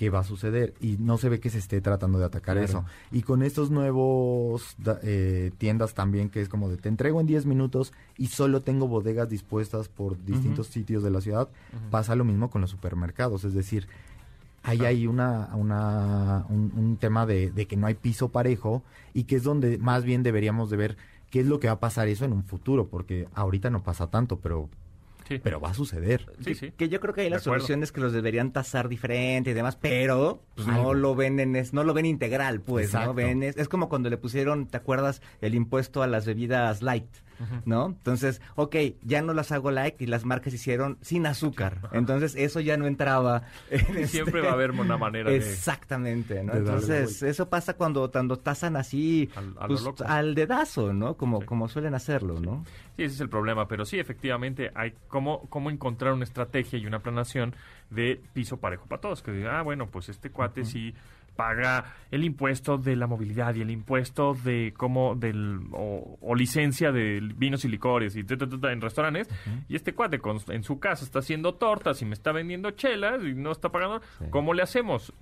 que 0.01 0.09
va 0.09 0.21
a 0.21 0.25
suceder. 0.25 0.73
Y 0.81 0.97
no 0.99 1.19
se 1.19 1.29
ve 1.29 1.41
que 1.41 1.51
se 1.51 1.59
esté 1.59 1.83
tratando 1.83 2.19
de 2.19 2.25
atacar 2.25 2.57
Claro. 2.57 2.65
eso. 2.65 2.85
Y 3.13 3.21
con 3.21 3.43
estos 3.43 3.71
nuevos 3.71 4.75
eh, 5.03 5.51
tiendas 5.59 5.93
también 5.93 6.31
que 6.31 6.41
es 6.41 6.49
como 6.49 6.71
de 6.71 6.79
te 6.79 6.89
entrego 6.89 7.21
en 7.21 7.27
10 7.27 7.45
minutos 7.45 7.93
y 8.17 8.29
solo 8.29 8.63
tengo 8.63 8.89
bodegas 8.89 9.29
dispuestas 9.29 9.89
por 9.91 10.17
distintos 10.25 10.69
sitios 10.69 11.03
de 11.03 11.11
la 11.11 11.21
ciudad, 11.21 11.51
pasa 11.91 12.15
lo 12.17 12.25
mismo 12.25 12.49
con 12.49 12.63
los 12.63 12.71
supermercados, 12.71 13.45
es 13.45 13.53
decir, 13.53 13.89
ahí 14.63 14.87
hay 14.87 15.07
una, 15.07 15.51
una 15.55 16.47
un, 16.49 16.73
un 16.75 16.97
tema 16.97 17.27
de, 17.27 17.51
de 17.51 17.67
que 17.67 17.77
no 17.77 17.87
hay 17.87 17.95
piso 17.95 18.31
parejo 18.31 18.83
y 19.13 19.25
que 19.25 19.37
es 19.37 19.43
donde 19.43 19.77
más 19.77 20.03
bien 20.05 20.23
deberíamos 20.23 20.71
de 20.71 20.79
ver 20.79 20.97
qué 21.29 21.41
es 21.41 21.47
lo 21.47 21.61
que 21.61 21.67
va 21.67 21.75
a 21.75 21.81
pasar 21.81 22.09
eso 22.09 22.25
en 22.25 22.33
un 22.33 22.43
futuro, 22.45 22.87
porque 22.89 23.29
ahorita 23.35 23.69
no 23.69 23.83
pasa 23.83 24.07
tanto, 24.07 24.39
pero 24.39 24.71
Sí. 25.31 25.41
pero 25.43 25.61
va 25.61 25.71
a 25.71 25.75
suceder. 25.75 26.27
Sí, 26.45 26.55
sí. 26.57 26.73
Que 26.77 26.89
yo 26.89 26.99
creo 27.01 27.15
que 27.15 27.21
hay 27.21 27.27
De 27.27 27.31
la 27.31 27.37
acuerdo. 27.37 27.61
solución 27.61 27.83
es 27.85 27.93
que 27.93 28.01
los 28.01 28.13
deberían 28.13 28.53
tasar 28.53 28.89
diferente 28.89 29.51
y 29.51 29.55
demás, 29.55 29.77
pero 29.77 30.43
pues, 30.57 30.67
no 30.67 30.75
Algo. 30.75 30.95
lo 30.95 31.15
ven 31.15 31.39
en 31.39 31.55
es, 31.55 31.73
no 31.73 31.85
lo 31.85 31.95
ven 31.95 32.05
integral, 32.07 32.61
pues, 32.61 32.87
Exacto. 32.87 33.07
¿no? 33.09 33.15
Ven, 33.15 33.43
es, 33.45 33.57
es 33.57 33.69
como 33.69 33.89
cuando 33.89 34.11
le 34.11 34.17
pusieron, 34.17 34.67
¿te 34.67 34.77
acuerdas? 34.77 35.23
El 35.41 35.55
impuesto 35.55 36.03
a 36.03 36.09
las 36.09 36.27
bebidas 36.27 36.83
light, 36.83 37.07
¿no? 37.65 37.87
Entonces, 37.87 38.41
ok, 38.57 38.77
ya 39.03 39.23
no 39.23 39.33
las 39.35 39.53
hago 39.53 39.71
light 39.71 40.01
y 40.01 40.07
las 40.07 40.25
marcas 40.25 40.53
hicieron 40.55 40.99
sin 41.01 41.27
azúcar. 41.27 41.89
Entonces, 41.93 42.35
eso 42.37 42.61
ya 42.61 42.77
no 42.77 42.87
entraba. 42.87 43.43
en 43.71 44.01
Y 44.01 44.07
siempre 44.07 44.39
este- 44.41 44.47
va 44.47 44.51
a 44.51 44.55
haber 44.55 44.71
una 44.73 44.97
manera 44.97 45.31
de... 45.31 45.37
Exactamente, 45.37 46.43
¿no? 46.43 46.53
de 46.53 46.59
Entonces, 46.59 47.23
eso 47.23 47.49
pasa 47.49 47.75
cuando, 47.75 48.11
cuando 48.11 48.37
tasan 48.39 48.77
así, 48.77 49.31
Al- 49.37 49.55
a 49.59 49.63
lo 49.63 49.69
pues, 49.69 49.83
loco. 49.83 50.05
al 50.07 50.35
dedazo, 50.35 50.93
¿no? 50.93 51.17
Como, 51.17 51.41
Sí. 51.41 51.47
como 51.47 51.69
suelen 51.69 51.95
hacerlo, 51.95 52.41
¿no? 52.41 52.65
Sí, 52.97 53.05
ese 53.05 53.15
es 53.15 53.21
el 53.21 53.29
problema, 53.29 53.67
pero 53.69 53.85
sí, 53.85 53.99
efectivamente, 53.99 54.71
hay 54.75 54.93
cómo, 55.09 55.49
cómo 55.49 55.71
encontrar 55.71 56.13
una 56.13 56.25
estrategia 56.25 56.79
y 56.79 56.87
una 56.87 56.99
planación 57.01 57.55
de 57.89 58.21
piso 58.35 58.59
parejo 58.59 58.87
para 58.87 59.01
todos. 59.01 59.23
Que 59.23 59.33
diga, 59.33 59.59
ah, 59.59 59.63
bueno, 59.63 59.87
pues 59.91 60.09
este 60.09 60.31
cuate 60.31 60.65
sí 60.65 60.95
paga 61.41 61.85
el 62.11 62.23
impuesto 62.25 62.77
de 62.77 62.97
la 62.97 63.07
movilidad 63.07 63.55
y 63.55 63.63
el 63.63 63.71
impuesto 63.71 64.35
de 64.35 64.75
como 64.77 65.15
del 65.15 65.61
o, 65.73 66.19
o 66.21 66.35
licencia 66.35 66.93
de 66.93 67.21
vinos 67.37 67.65
y 67.65 67.69
licores 67.69 68.15
y 68.17 68.25
ta, 68.25 68.37
ta, 68.37 68.73
en 68.73 68.81
restaurantes 68.81 69.29
y 69.69 69.75
este 69.77 69.95
cuate 69.95 70.19
con- 70.19 70.39
en 70.49 70.63
su 70.63 70.79
casa 70.79 71.05
está 71.05 71.21
haciendo 71.21 71.55
tortas 71.55 72.03
y 72.03 72.05
me 72.05 72.15
está 72.15 72.33
vendiendo 72.33 72.73
chelas 72.73 73.23
y 73.25 73.35
no 73.35 73.51
está 73.53 73.69
pagando 73.71 74.01
Sí. 74.19 74.25
¿cómo 74.31 74.53
le 74.55 74.63
hacemos? 74.63 75.13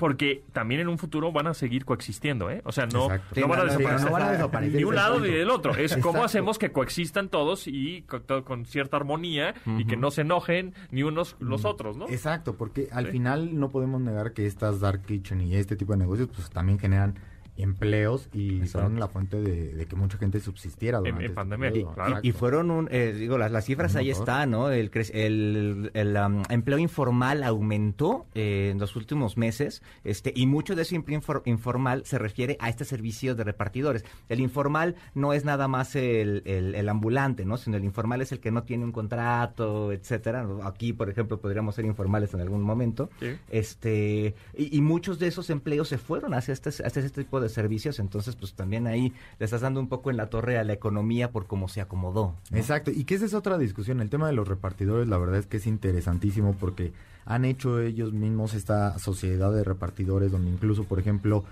Porque 0.00 0.42
también 0.52 0.80
en 0.80 0.88
un 0.88 0.98
futuro 0.98 1.30
van 1.30 1.46
a 1.46 1.54
seguir 1.54 1.84
coexistiendo, 1.84 2.50
¿eh? 2.50 2.60
O 2.64 2.72
sea, 2.72 2.86
no, 2.86 3.08
van 3.08 3.20
a 3.20 3.22
Sí, 3.34 3.40
no, 3.40 3.46
no, 3.48 3.64
desaparecer. 3.64 4.06
no 4.06 4.12
van 4.12 4.22
a 4.22 4.32
desaparecer, 4.32 4.76
Ni 4.76 4.84
un 4.84 4.94
lado 4.96 5.14
punto. 5.14 5.28
ni 5.28 5.34
del 5.34 5.50
otro. 5.50 5.72
Es 5.76 5.92
cómo 5.92 6.08
Exacto. 6.08 6.24
hacemos 6.24 6.58
que 6.58 6.72
coexistan 6.72 7.28
todos 7.28 7.68
y 7.68 8.02
con, 8.44 8.64
cierta 8.66 8.96
armonía 8.96 9.54
y 9.78 9.84
que 9.84 9.96
no 9.96 10.10
se 10.10 10.22
enojen 10.22 10.74
ni 10.90 11.02
unos 11.04 11.36
los 11.38 11.64
otros, 11.64 11.96
¿no? 11.96 12.08
Exacto, 12.08 12.56
porque 12.56 12.88
al 12.90 13.06
Sí. 13.06 13.12
final 13.12 13.58
no 13.60 13.68
podemos 13.70 14.00
negar 14.00 14.32
que 14.32 14.46
estas 14.46 14.80
dark 14.80 15.02
kitchen 15.04 15.40
y 15.42 15.54
este 15.54 15.76
tipo 15.76 15.92
de 15.92 15.98
negocios 15.98 16.28
pues 16.34 16.50
también 16.50 16.78
generan 16.78 17.14
empleos 17.62 18.28
y 18.32 18.58
Exacto. 18.60 18.88
son 18.88 19.00
la 19.00 19.08
fuente 19.08 19.40
de, 19.40 19.74
de 19.74 19.86
que 19.86 19.96
mucha 19.96 20.18
gente 20.18 20.40
subsistiera 20.40 20.98
durante 20.98 21.18
en 21.20 21.24
este 21.26 21.34
pandemia, 21.34 21.70
periodo. 21.70 21.94
claro. 21.94 22.18
Y 22.22 22.32
fueron 22.32 22.70
un, 22.70 22.88
eh, 22.90 23.14
digo, 23.16 23.38
las, 23.38 23.50
las 23.52 23.64
cifras 23.64 23.96
ahí 23.96 24.10
están, 24.10 24.50
¿no? 24.50 24.70
El, 24.70 24.90
el, 25.12 25.90
el, 25.94 26.16
um, 26.16 26.42
empleo 26.48 26.78
informal 26.78 27.42
aumentó 27.44 28.26
eh, 28.34 28.70
en 28.72 28.78
los 28.78 28.96
últimos 28.96 29.36
meses, 29.36 29.82
este, 30.04 30.32
y 30.34 30.46
mucho 30.46 30.74
de 30.74 30.82
ese 30.82 30.96
empleo 30.96 31.20
infor- 31.20 31.42
informal 31.44 32.02
se 32.06 32.18
refiere 32.18 32.56
a 32.60 32.68
este 32.68 32.84
servicio 32.84 33.34
de 33.34 33.44
repartidores. 33.44 34.04
El 34.28 34.40
informal 34.40 34.94
no 35.14 35.32
es 35.32 35.44
nada 35.44 35.68
más 35.68 35.94
el, 35.96 36.42
el, 36.46 36.74
el 36.74 36.88
ambulante, 36.88 37.44
¿no? 37.44 37.56
Sino 37.58 37.76
el 37.76 37.84
informal 37.84 38.20
es 38.22 38.32
el 38.32 38.40
que 38.40 38.50
no 38.50 38.62
tiene 38.62 38.84
un 38.84 38.92
contrato, 38.92 39.92
etcétera. 39.92 40.46
Aquí, 40.64 40.92
por 40.92 41.10
ejemplo, 41.10 41.38
podríamos 41.40 41.74
ser 41.74 41.84
informales 41.84 42.32
en 42.34 42.40
algún 42.40 42.62
momento. 42.62 43.10
Sí. 43.20 43.36
Este, 43.50 44.34
y, 44.56 44.76
y 44.76 44.80
muchos 44.80 45.18
de 45.18 45.26
esos 45.26 45.50
empleos 45.50 45.88
se 45.88 45.98
fueron 45.98 46.32
hacia 46.32 46.52
este, 46.52 46.70
hacia 46.70 47.02
este 47.02 47.22
tipo 47.24 47.40
de 47.40 47.49
servicios, 47.50 47.98
entonces 47.98 48.36
pues 48.36 48.54
también 48.54 48.86
ahí 48.86 49.12
le 49.38 49.44
estás 49.44 49.60
dando 49.60 49.80
un 49.80 49.88
poco 49.88 50.10
en 50.10 50.16
la 50.16 50.28
torre 50.30 50.58
a 50.58 50.64
la 50.64 50.72
economía 50.72 51.30
por 51.30 51.46
cómo 51.46 51.68
se 51.68 51.80
acomodó. 51.80 52.36
¿no? 52.50 52.56
Exacto, 52.56 52.90
y 52.90 53.04
que 53.04 53.14
esa 53.14 53.26
es 53.26 53.34
otra 53.34 53.58
discusión. 53.58 54.00
El 54.00 54.10
tema 54.10 54.26
de 54.26 54.32
los 54.32 54.48
repartidores, 54.48 55.08
la 55.08 55.18
verdad 55.18 55.38
es 55.38 55.46
que 55.46 55.58
es 55.58 55.66
interesantísimo 55.66 56.54
porque 56.58 56.92
han 57.24 57.44
hecho 57.44 57.80
ellos 57.80 58.12
mismos 58.12 58.54
esta 58.54 58.98
sociedad 58.98 59.52
de 59.52 59.64
repartidores 59.64 60.32
donde 60.32 60.50
incluso, 60.50 60.84
por 60.84 60.98
ejemplo, 60.98 61.44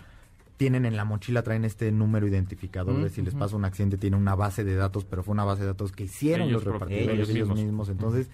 tienen 0.57 0.85
en 0.85 0.97
la 0.97 1.05
mochila, 1.05 1.43
traen 1.43 1.65
este 1.65 1.93
número 1.93 2.27
identificador 2.27 3.01
de 3.01 3.11
si 3.11 3.23
les 3.23 3.35
pasa 3.35 3.55
un 3.55 3.65
accidente, 3.65 3.97
tiene 3.97 4.17
una 4.17 4.35
base 4.35 4.65
de 4.65 4.75
datos, 4.75 5.05
pero 5.05 5.23
fue 5.23 5.33
una 5.33 5.45
base 5.45 5.63
de 5.63 5.69
datos 5.69 5.93
que 5.93 6.05
hicieron 6.05 6.49
Ellos 6.49 6.65
los 6.65 6.73
repartidores 6.73 7.15
ellos 7.15 7.29
ellos, 7.29 7.49
mismos. 7.49 7.65
mismos. 7.65 7.89
Entonces, 7.91 8.29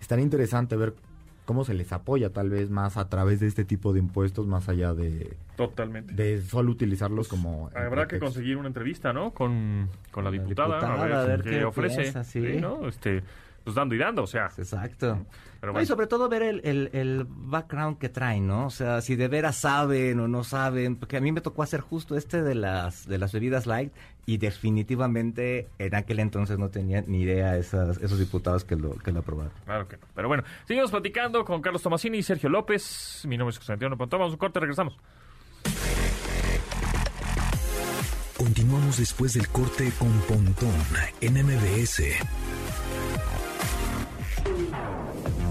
estaría 0.00 0.24
interesante 0.24 0.76
ver 0.76 0.94
cómo 1.48 1.64
se 1.64 1.72
les 1.72 1.94
apoya 1.94 2.30
tal 2.30 2.50
vez 2.50 2.68
más 2.68 2.98
a 2.98 3.08
través 3.08 3.40
de 3.40 3.46
este 3.46 3.64
tipo 3.64 3.94
de 3.94 4.00
impuestos, 4.00 4.46
más 4.46 4.68
allá 4.68 4.92
de, 4.92 5.34
Totalmente. 5.56 6.12
de 6.12 6.42
solo 6.42 6.70
utilizarlos 6.70 7.26
como... 7.26 7.70
Habrá 7.74 8.06
que 8.06 8.18
conseguir 8.18 8.58
una 8.58 8.68
entrevista, 8.68 9.14
¿no? 9.14 9.30
Con, 9.32 9.88
con 10.10 10.24
la 10.24 10.30
La 10.30 10.36
diputada, 10.36 10.74
diputada, 10.74 11.02
a 11.02 11.06
ver, 11.06 11.12
a 11.14 11.24
ver 11.24 11.42
qué, 11.42 11.50
qué 11.50 11.64
ofrece. 11.64 12.02
piensa, 12.02 12.22
sí. 12.22 12.58
¿no? 12.60 12.86
Este, 12.86 13.22
pues 13.68 13.74
dando 13.74 13.94
y 13.94 13.98
dando, 13.98 14.22
o 14.22 14.26
sea. 14.26 14.46
Exacto. 14.56 15.26
Pero 15.60 15.72
No, 15.72 15.72
bueno. 15.74 15.82
Y 15.82 15.86
sobre 15.86 16.06
todo 16.06 16.26
ver 16.30 16.42
el, 16.42 16.62
el, 16.64 16.88
el 16.94 17.26
background 17.28 17.98
que 17.98 18.08
traen, 18.08 18.46
¿no? 18.46 18.64
O 18.66 18.70
sea, 18.70 19.02
si 19.02 19.14
de 19.14 19.28
veras 19.28 19.56
saben 19.56 20.18
o 20.20 20.26
no 20.26 20.42
saben, 20.42 20.96
porque 20.96 21.18
a 21.18 21.20
mí 21.20 21.32
me 21.32 21.42
tocó 21.42 21.62
hacer 21.62 21.80
justo 21.80 22.16
este 22.16 22.42
de 22.42 22.54
las 22.54 23.06
de 23.06 23.18
las 23.18 23.32
bebidas 23.32 23.66
light 23.66 23.92
y 24.24 24.38
definitivamente 24.38 25.68
en 25.78 25.94
aquel 25.94 26.20
entonces 26.20 26.58
no 26.58 26.70
tenía 26.70 27.02
ni 27.06 27.20
idea 27.22 27.58
esas, 27.58 27.98
esos 27.98 28.18
diputados 28.18 28.64
que 28.64 28.76
lo, 28.76 28.94
que 28.96 29.12
lo 29.12 29.20
aprobaron. 29.20 29.52
Claro 29.66 29.86
que 29.86 29.98
no. 29.98 30.06
Pero 30.14 30.28
bueno, 30.28 30.44
seguimos 30.66 30.90
platicando 30.90 31.44
con 31.44 31.60
Carlos 31.60 31.82
Tomasini 31.82 32.18
y 32.18 32.22
Sergio 32.22 32.48
López. 32.48 33.22
Mi 33.26 33.36
nombre 33.36 33.52
es 33.52 33.58
José 33.58 33.74
Antonio 33.74 33.98
Pontón. 33.98 34.20
Vamos 34.20 34.32
a 34.32 34.34
un 34.34 34.38
corte, 34.38 34.60
regresamos. 34.60 34.96
Continuamos 38.38 38.98
después 38.98 39.34
del 39.34 39.48
corte 39.48 39.92
con 39.98 40.12
Pontón 40.20 40.72
en 41.20 41.34
MBS. 41.44 42.02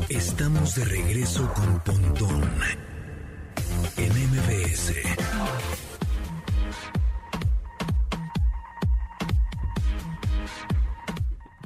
Estamos 0.09 0.75
de 0.75 0.85
regreso 0.85 1.51
con 1.53 1.79
Pontón 1.81 2.41
en 3.97 4.11
MBS. 4.31 4.93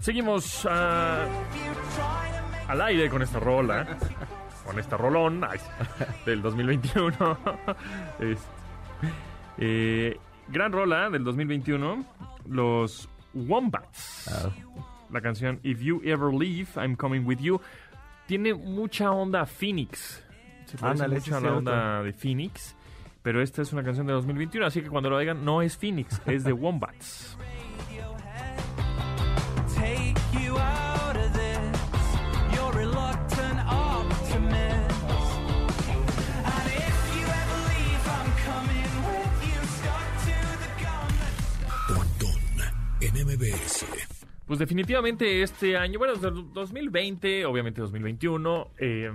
Seguimos 0.01 0.67
ah, 0.69 1.27
al 2.67 2.81
aire 2.81 3.09
con 3.09 3.21
esta 3.21 3.39
rola, 3.39 3.85
con 4.65 4.79
esta 4.79 4.97
rolón 4.97 5.43
ay, 5.43 5.59
del 6.25 6.41
2021. 6.41 7.13
Es- 8.19 8.47
eh, 9.57 10.17
gran 10.47 10.71
rola 10.71 11.09
del 11.09 11.23
2021, 11.23 12.03
los 12.49 13.07
Wombats. 13.33 14.27
Ah, 14.31 14.49
La 15.11 15.21
canción 15.21 15.59
If 15.61 15.81
You 15.81 16.01
Ever 16.03 16.33
Leave, 16.33 16.67
I'm 16.77 16.95
Coming 16.95 17.25
With 17.25 17.39
You. 17.39 17.61
Tiene 18.31 18.53
mucha 18.53 19.11
onda 19.11 19.45
Phoenix. 19.45 20.23
Se 20.63 20.77
parece 20.77 21.03
Ándale, 21.03 21.19
mucho 21.19 21.35
a 21.35 21.41
la 21.41 21.53
onda 21.53 22.01
de 22.01 22.13
Phoenix. 22.13 22.77
Pero 23.21 23.41
esta 23.41 23.61
es 23.61 23.73
una 23.73 23.83
canción 23.83 24.07
de 24.07 24.13
2021, 24.13 24.65
así 24.65 24.81
que 24.81 24.87
cuando 24.87 25.09
lo 25.09 25.19
digan, 25.19 25.43
no 25.43 25.61
es 25.61 25.75
Phoenix, 25.75 26.21
es 26.25 26.45
de 26.45 26.53
Wombats. 26.53 27.37
en 43.01 43.25
MBS. 43.25 44.10
Pues 44.51 44.59
definitivamente 44.59 45.43
este 45.43 45.77
año, 45.77 45.97
bueno, 45.97 46.13
desde 46.15 46.27
el 46.27 46.51
2020, 46.51 47.45
obviamente 47.45 47.79
2021, 47.79 48.67
eh, 48.79 49.09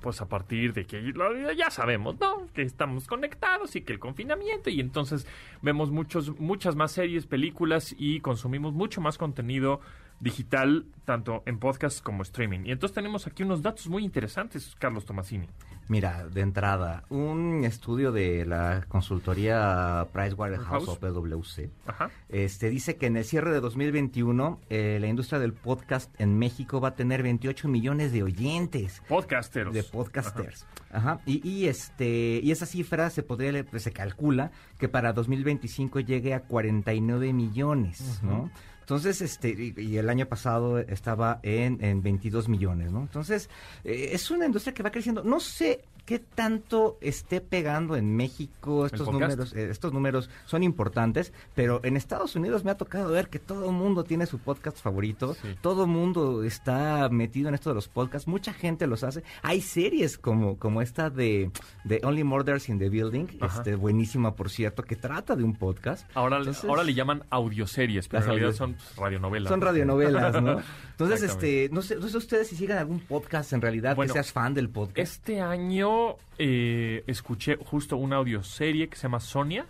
pues 0.00 0.20
a 0.20 0.28
partir 0.28 0.72
de 0.72 0.84
que 0.84 1.12
ya 1.56 1.72
sabemos, 1.72 2.20
¿no? 2.20 2.46
Que 2.54 2.62
estamos 2.62 3.08
conectados 3.08 3.74
y 3.74 3.80
que 3.80 3.92
el 3.92 3.98
confinamiento 3.98 4.70
y 4.70 4.78
entonces 4.78 5.26
vemos 5.60 5.90
muchos, 5.90 6.38
muchas 6.38 6.76
más 6.76 6.92
series, 6.92 7.26
películas 7.26 7.96
y 7.98 8.20
consumimos 8.20 8.72
mucho 8.74 9.00
más 9.00 9.18
contenido 9.18 9.80
digital, 10.20 10.86
tanto 11.04 11.42
en 11.46 11.58
podcast 11.58 12.02
como 12.02 12.22
streaming. 12.22 12.60
Y 12.64 12.72
entonces 12.72 12.94
tenemos 12.94 13.26
aquí 13.26 13.42
unos 13.42 13.62
datos 13.62 13.88
muy 13.88 14.04
interesantes, 14.04 14.74
Carlos 14.78 15.04
Tomasini. 15.04 15.48
Mira, 15.86 16.26
de 16.26 16.40
entrada, 16.40 17.04
un 17.10 17.62
estudio 17.64 18.10
de 18.10 18.46
la 18.46 18.86
consultoría 18.88 20.06
Pricewaterhouse. 20.12 20.98
PwC 20.98 21.70
Ajá. 21.86 22.10
este, 22.30 22.70
dice 22.70 22.96
que 22.96 23.06
en 23.06 23.18
el 23.18 23.24
cierre 23.24 23.52
de 23.52 23.60
2021 23.60 24.60
eh, 24.70 24.96
la 24.98 25.08
industria 25.08 25.38
del 25.38 25.52
podcast 25.52 26.10
en 26.18 26.38
México 26.38 26.80
va 26.80 26.88
a 26.88 26.94
tener 26.94 27.22
28 27.22 27.68
millones 27.68 28.12
de 28.12 28.22
oyentes. 28.22 29.02
Podcasters. 29.08 29.74
de 29.74 29.82
podcasters. 29.82 30.66
Ajá. 30.90 31.20
Y, 31.26 31.46
y, 31.46 31.66
este 31.66 32.40
y 32.42 32.50
esa 32.50 32.64
cifra 32.64 33.10
se 33.10 33.22
podría 33.22 33.64
pues, 33.64 33.82
se 33.82 33.92
calcula 33.92 34.52
que 34.78 34.88
para 34.88 35.12
2025 35.12 36.00
llegue 36.00 36.32
a 36.32 36.40
49 36.40 37.32
millones, 37.34 38.20
¿no? 38.22 38.50
Entonces, 38.84 39.20
este, 39.22 39.48
y, 39.50 39.74
y 39.80 39.96
el 39.96 40.08
año 40.10 40.26
pasado 40.26 40.78
estaba 40.78 41.40
en, 41.42 41.82
en 41.82 42.02
22 42.02 42.48
millones, 42.48 42.92
¿no? 42.92 43.00
Entonces, 43.00 43.48
eh, 43.82 44.10
es 44.12 44.30
una 44.30 44.46
industria 44.46 44.74
que 44.74 44.82
va 44.82 44.90
creciendo. 44.90 45.22
No 45.24 45.40
sé 45.40 45.80
qué 46.04 46.18
tanto 46.18 46.98
esté 47.00 47.40
pegando 47.40 47.96
en 47.96 48.14
México 48.14 48.84
estos 48.84 49.10
números. 49.10 49.54
eh, 49.54 49.68
estos 49.70 49.90
números 49.94 50.28
son 50.44 50.62
importantes, 50.62 51.32
pero 51.54 51.80
en 51.82 51.96
Estados 51.96 52.36
Unidos 52.36 52.62
me 52.62 52.70
ha 52.72 52.76
tocado 52.76 53.10
ver 53.10 53.30
que 53.30 53.38
todo 53.38 53.64
el 53.70 53.72
mundo 53.74 54.04
tiene 54.04 54.26
su 54.26 54.38
podcast 54.38 54.76
favorito. 54.78 55.32
Sí. 55.40 55.48
Todo 55.62 55.84
el 55.84 55.90
mundo 55.90 56.44
está 56.44 57.08
metido 57.08 57.48
en 57.48 57.54
esto 57.54 57.70
de 57.70 57.74
los 57.76 57.88
podcasts. 57.88 58.28
Mucha 58.28 58.52
gente 58.52 58.86
los 58.86 59.02
hace. 59.02 59.22
Hay 59.40 59.62
series 59.62 60.18
como, 60.18 60.58
como 60.58 60.82
esta 60.82 61.08
de, 61.08 61.50
de 61.84 62.00
Only 62.04 62.22
Murders 62.24 62.68
in 62.68 62.78
the 62.78 62.90
Building, 62.90 63.38
Ajá. 63.40 63.56
este, 63.58 63.74
buenísima, 63.74 64.34
por 64.34 64.50
cierto, 64.50 64.82
que 64.82 64.96
trata 64.96 65.34
de 65.36 65.42
un 65.44 65.54
podcast. 65.54 66.06
Ahora, 66.14 66.36
Entonces- 66.36 66.64
ahora 66.64 66.84
le 66.84 66.92
llaman 66.92 67.22
audioseries, 67.30 68.08
pero 68.08 68.20
en 68.24 68.26
realidad 68.28 68.48
audio- 68.50 68.58
son 68.78 68.86
pues, 68.94 68.96
radionovelas. 68.98 69.48
Son 69.50 69.60
radionovelas, 69.60 70.42
¿no? 70.42 70.60
Entonces, 70.90 71.22
este, 71.22 71.68
no 71.72 71.82
sé, 71.82 71.96
no 71.96 72.08
sé 72.08 72.16
ustedes 72.18 72.48
si 72.48 72.56
sigan 72.56 72.78
algún 72.78 73.00
podcast 73.00 73.52
en 73.52 73.60
realidad, 73.60 73.96
Bueno, 73.96 74.12
que 74.12 74.18
seas 74.18 74.32
fan 74.32 74.54
del 74.54 74.68
podcast. 74.68 74.98
Este 74.98 75.40
año 75.40 76.16
eh, 76.38 77.02
escuché 77.06 77.56
justo 77.56 77.96
una 77.96 78.16
audioserie 78.16 78.88
que 78.88 78.96
se 78.96 79.02
llama 79.02 79.20
Sonia. 79.20 79.66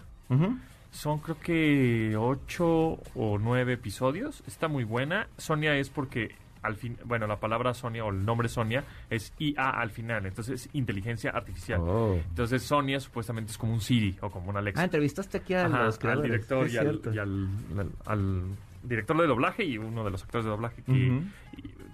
Son 0.91 1.19
creo 1.19 1.39
que 1.41 2.17
ocho 2.17 2.99
o 3.15 3.39
nueve 3.39 3.73
episodios. 3.73 4.43
Está 4.47 4.69
muy 4.69 4.85
buena. 4.85 5.29
Sonia 5.39 5.77
es 5.77 5.89
porque 5.91 6.35
al 6.63 6.77
fin, 6.77 6.97
bueno, 7.05 7.27
la 7.27 7.37
palabra 7.41 7.75
Sonia 7.75 8.05
o 8.05 8.11
el 8.11 8.25
nombre 8.25 8.49
Sonia 8.49 8.85
es 9.11 9.33
IA 9.39 9.69
al 9.69 9.91
final, 9.91 10.25
entonces 10.25 10.63
es 10.67 10.75
inteligencia 10.75 11.31
artificial. 11.31 11.81
Oh. 11.83 12.15
Entonces 12.31 12.63
Sonia 12.63 13.01
supuestamente 13.01 13.53
es 13.53 13.59
como 13.59 13.75
un 13.75 13.81
Siri 13.83 14.17
o 14.23 14.31
como 14.31 14.49
un 14.51 14.57
Alexa. 14.57 14.81
Ah, 14.81 14.85
entrevistaste 14.85 15.39
aquí 15.39 15.53
a 15.53 15.67
Ajá, 15.67 15.85
los 15.85 16.03
al 16.03 16.23
director 16.23 16.67
Sí, 16.69 16.75
y, 16.75 16.79
al, 16.79 17.01
y 17.13 17.19
al- 17.19 17.49
al- 17.79 17.93
al 18.07 18.43
director 18.85 19.21
de 19.21 19.27
doblaje 19.27 19.65
y 19.65 19.79
uno 19.79 20.05
de 20.05 20.11
los 20.11 20.23
actores 20.23 20.45
de 20.45 20.51
doblaje 20.51 20.83
que, 20.83 21.23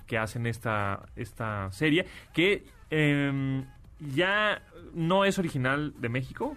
que 0.06 0.18
hacen 0.18 0.46
esta, 0.46 1.06
esta 1.16 1.70
serie, 1.72 2.06
que 2.32 2.64
em, 2.90 3.64
ya 4.00 4.62
no 4.94 5.24
es 5.24 5.38
original 5.38 5.94
de 5.98 6.08
México, 6.08 6.56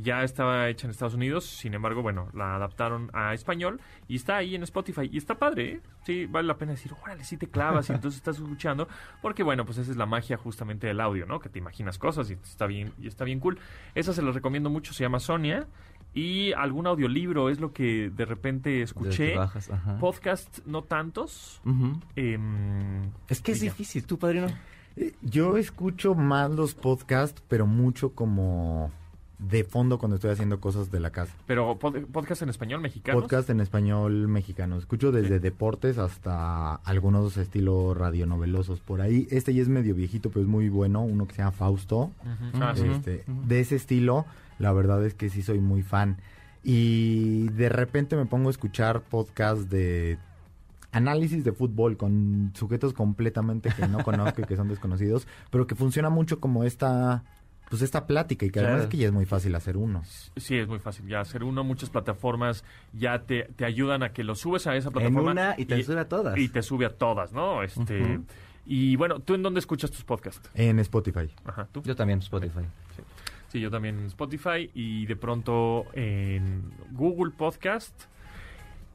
ya 0.00 0.22
estaba 0.22 0.68
hecha 0.68 0.86
en 0.86 0.92
Estados 0.92 1.14
Unidos, 1.14 1.44
sin 1.44 1.74
embargo, 1.74 2.02
bueno, 2.02 2.28
la 2.32 2.54
adaptaron 2.54 3.10
a 3.12 3.34
español 3.34 3.80
y 4.06 4.14
está 4.16 4.36
ahí 4.36 4.54
en 4.54 4.62
Spotify 4.62 5.08
y 5.10 5.18
está 5.18 5.38
padre, 5.38 5.72
¿eh? 5.72 5.80
Sí, 6.04 6.26
vale 6.26 6.46
la 6.46 6.56
pena 6.56 6.72
decir, 6.72 6.92
órale, 7.02 7.24
sí 7.24 7.36
te 7.36 7.48
clavas 7.48 7.90
y 7.90 7.92
entonces 7.92 8.18
estás 8.18 8.36
escuchando, 8.38 8.88
porque 9.20 9.42
bueno, 9.42 9.64
pues 9.64 9.78
esa 9.78 9.90
es 9.90 9.96
la 9.96 10.06
magia 10.06 10.36
justamente 10.36 10.86
del 10.86 11.00
audio, 11.00 11.26
¿no? 11.26 11.40
Que 11.40 11.48
te 11.48 11.58
imaginas 11.58 11.98
cosas 11.98 12.30
y 12.30 12.34
está 12.34 12.66
bien, 12.66 12.92
y 12.98 13.08
está 13.08 13.24
bien 13.24 13.40
cool. 13.40 13.58
Esa 13.94 14.12
se 14.12 14.22
los 14.22 14.34
recomiendo 14.34 14.70
mucho, 14.70 14.94
se 14.94 15.02
llama 15.02 15.18
Sonia 15.18 15.66
y 16.14 16.52
algún 16.52 16.86
audiolibro 16.86 17.48
es 17.50 17.60
lo 17.60 17.72
que 17.72 18.10
de 18.10 18.24
repente 18.24 18.82
escuché. 18.82 19.32
que 19.32 19.36
bajas, 19.38 19.70
ajá. 19.70 19.98
Podcast 19.98 20.58
no 20.66 20.82
tantos. 20.82 21.60
Em, 22.16 23.10
Es 23.28 23.40
que 23.40 23.52
es 23.52 23.60
ya. 23.60 23.64
difícil, 23.64 24.04
tú, 24.04 24.18
padrino. 24.18 24.46
Eh, 24.96 25.12
Yo 25.22 25.56
escucho 25.56 26.14
más 26.14 26.50
los 26.50 26.74
podcasts, 26.74 27.42
pero 27.48 27.66
mucho 27.66 28.10
como 28.14 28.90
de 29.38 29.62
fondo 29.62 29.98
cuando 29.98 30.16
estoy 30.16 30.32
haciendo 30.32 30.58
cosas 30.60 30.90
de 30.90 30.98
la 30.98 31.10
casa. 31.10 31.32
Pero 31.46 31.78
pod- 31.78 32.04
podcast 32.06 32.42
en 32.42 32.48
español 32.48 32.80
mexicano. 32.80 33.20
Podcast 33.20 33.48
en 33.50 33.60
español 33.60 34.26
mexicano. 34.26 34.76
Escucho 34.76 35.12
desde 35.12 35.38
deportes 35.38 35.98
hasta 35.98 36.74
algunos 36.74 37.36
estilo 37.36 37.94
radionovelosos 37.94 38.80
por 38.80 39.00
ahí. 39.00 39.28
Este 39.30 39.54
ya 39.54 39.62
es 39.62 39.68
medio 39.68 39.94
viejito, 39.94 40.30
pero 40.30 40.40
es 40.42 40.48
muy 40.48 40.68
bueno. 40.68 41.02
Uno 41.02 41.28
que 41.28 41.34
se 41.34 41.42
llama 41.42 41.52
Fausto. 41.52 42.10
Ah. 42.54 42.74
Este, 42.76 43.22
De 43.46 43.60
ese 43.60 43.76
estilo, 43.76 44.26
la 44.58 44.72
verdad 44.72 45.04
es 45.04 45.14
que 45.14 45.28
sí 45.30 45.42
soy 45.42 45.60
muy 45.60 45.82
fan. 45.82 46.18
Y 46.64 47.48
de 47.50 47.68
repente 47.68 48.16
me 48.16 48.26
pongo 48.26 48.48
a 48.48 48.50
escuchar 48.50 49.00
podcasts 49.02 49.70
de 49.70 50.18
análisis 50.92 51.44
de 51.44 51.52
fútbol 51.52 51.96
con 51.96 52.50
sujetos 52.54 52.92
completamente 52.92 53.70
que 53.76 53.86
no 53.88 53.98
conozco 54.04 54.40
y 54.42 54.44
que 54.44 54.56
son 54.56 54.68
desconocidos, 54.68 55.26
pero 55.50 55.66
que 55.66 55.74
funciona 55.74 56.10
mucho 56.10 56.40
como 56.40 56.64
esta 56.64 57.24
pues 57.70 57.82
esta 57.82 58.06
plática 58.06 58.46
y 58.46 58.50
que 58.50 58.60
además 58.60 58.76
Claro. 58.76 58.84
es 58.84 58.90
que 58.90 58.96
ya 58.96 59.06
es 59.08 59.12
muy 59.12 59.26
fácil 59.26 59.54
hacer 59.54 59.76
uno. 59.76 60.02
Sí, 60.36 60.56
es 60.56 60.66
muy 60.66 60.78
fácil 60.78 61.06
ya 61.06 61.20
hacer 61.20 61.44
uno. 61.44 61.64
Muchas 61.64 61.90
plataformas 61.90 62.64
ya 62.94 63.20
te, 63.24 63.42
te 63.56 63.66
ayudan 63.66 64.02
a 64.02 64.12
que 64.14 64.24
lo 64.24 64.34
subes 64.34 64.66
a 64.66 64.74
esa 64.74 64.88
En 64.88 64.94
plataforma. 64.94 65.32
una 65.32 65.54
y 65.58 65.66
te 65.66 65.82
sube 65.82 66.00
a 66.00 66.08
todas. 66.08 66.38
Y 66.38 66.48
te 66.48 66.62
sube 66.62 66.86
a 66.86 66.96
todas, 66.96 67.32
¿no? 67.34 67.62
Este. 67.62 68.20
Y 68.64 68.96
bueno, 68.96 69.20
¿tú 69.20 69.34
en 69.34 69.42
dónde 69.42 69.60
escuchas 69.60 69.90
tus 69.90 70.02
podcasts? 70.02 70.50
En 70.54 70.78
Spotify. 70.78 71.28
Ajá, 71.44 71.68
tú. 71.70 71.82
Yo 71.82 71.94
también, 71.94 72.20
Spotify. 72.20 72.60
Sí, 73.48 73.60
yo 73.60 73.70
también 73.70 73.98
en 73.98 74.06
Spotify 74.06 74.70
y 74.74 75.06
de 75.06 75.16
pronto 75.16 75.86
en 75.94 76.70
Google 76.92 77.32
Podcast 77.36 77.94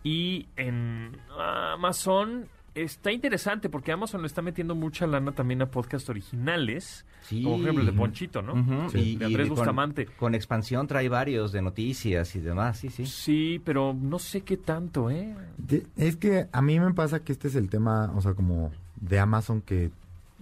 y 0.03 0.47
en 0.57 1.17
Amazon 1.37 2.45
está 2.75 3.11
interesante 3.11 3.69
porque 3.69 3.91
Amazon 3.91 4.21
le 4.21 4.27
está 4.27 4.41
metiendo 4.41 4.73
mucha 4.75 5.05
lana 5.05 5.31
también 5.31 5.61
a 5.61 5.67
podcast 5.67 6.09
originales. 6.09 7.05
Sí. 7.21 7.43
Como 7.43 7.55
por 7.57 7.63
ejemplo 7.63 7.81
el 7.81 7.85
de 7.87 7.93
Ponchito, 7.93 8.41
¿no? 8.41 8.89
Sí. 8.89 9.15
De 9.15 9.25
Andrés 9.25 9.49
Bustamante. 9.49 10.05
Con, 10.17 10.35
expansión 10.35 10.87
trae 10.87 11.07
varios 11.09 11.51
de 11.51 11.61
noticias 11.61 12.35
y 12.35 12.39
demás, 12.39 12.79
sí, 12.79 12.89
sí. 12.89 13.05
Sí, 13.05 13.61
pero 13.63 13.93
no 13.99 14.19
sé 14.19 14.41
qué 14.41 14.57
tanto, 14.57 15.09
¿eh? 15.09 15.35
De- 15.57 15.85
Es 15.97 16.15
que 16.15 16.47
a 16.51 16.61
mí 16.61 16.79
me 16.79 16.93
pasa 16.93 17.23
que 17.23 17.31
este 17.31 17.47
es 17.47 17.55
el 17.55 17.69
tema, 17.69 18.11
o 18.15 18.21
sea, 18.21 18.33
como 18.33 18.71
de 18.99 19.19
Amazon 19.19 19.61
que, 19.61 19.91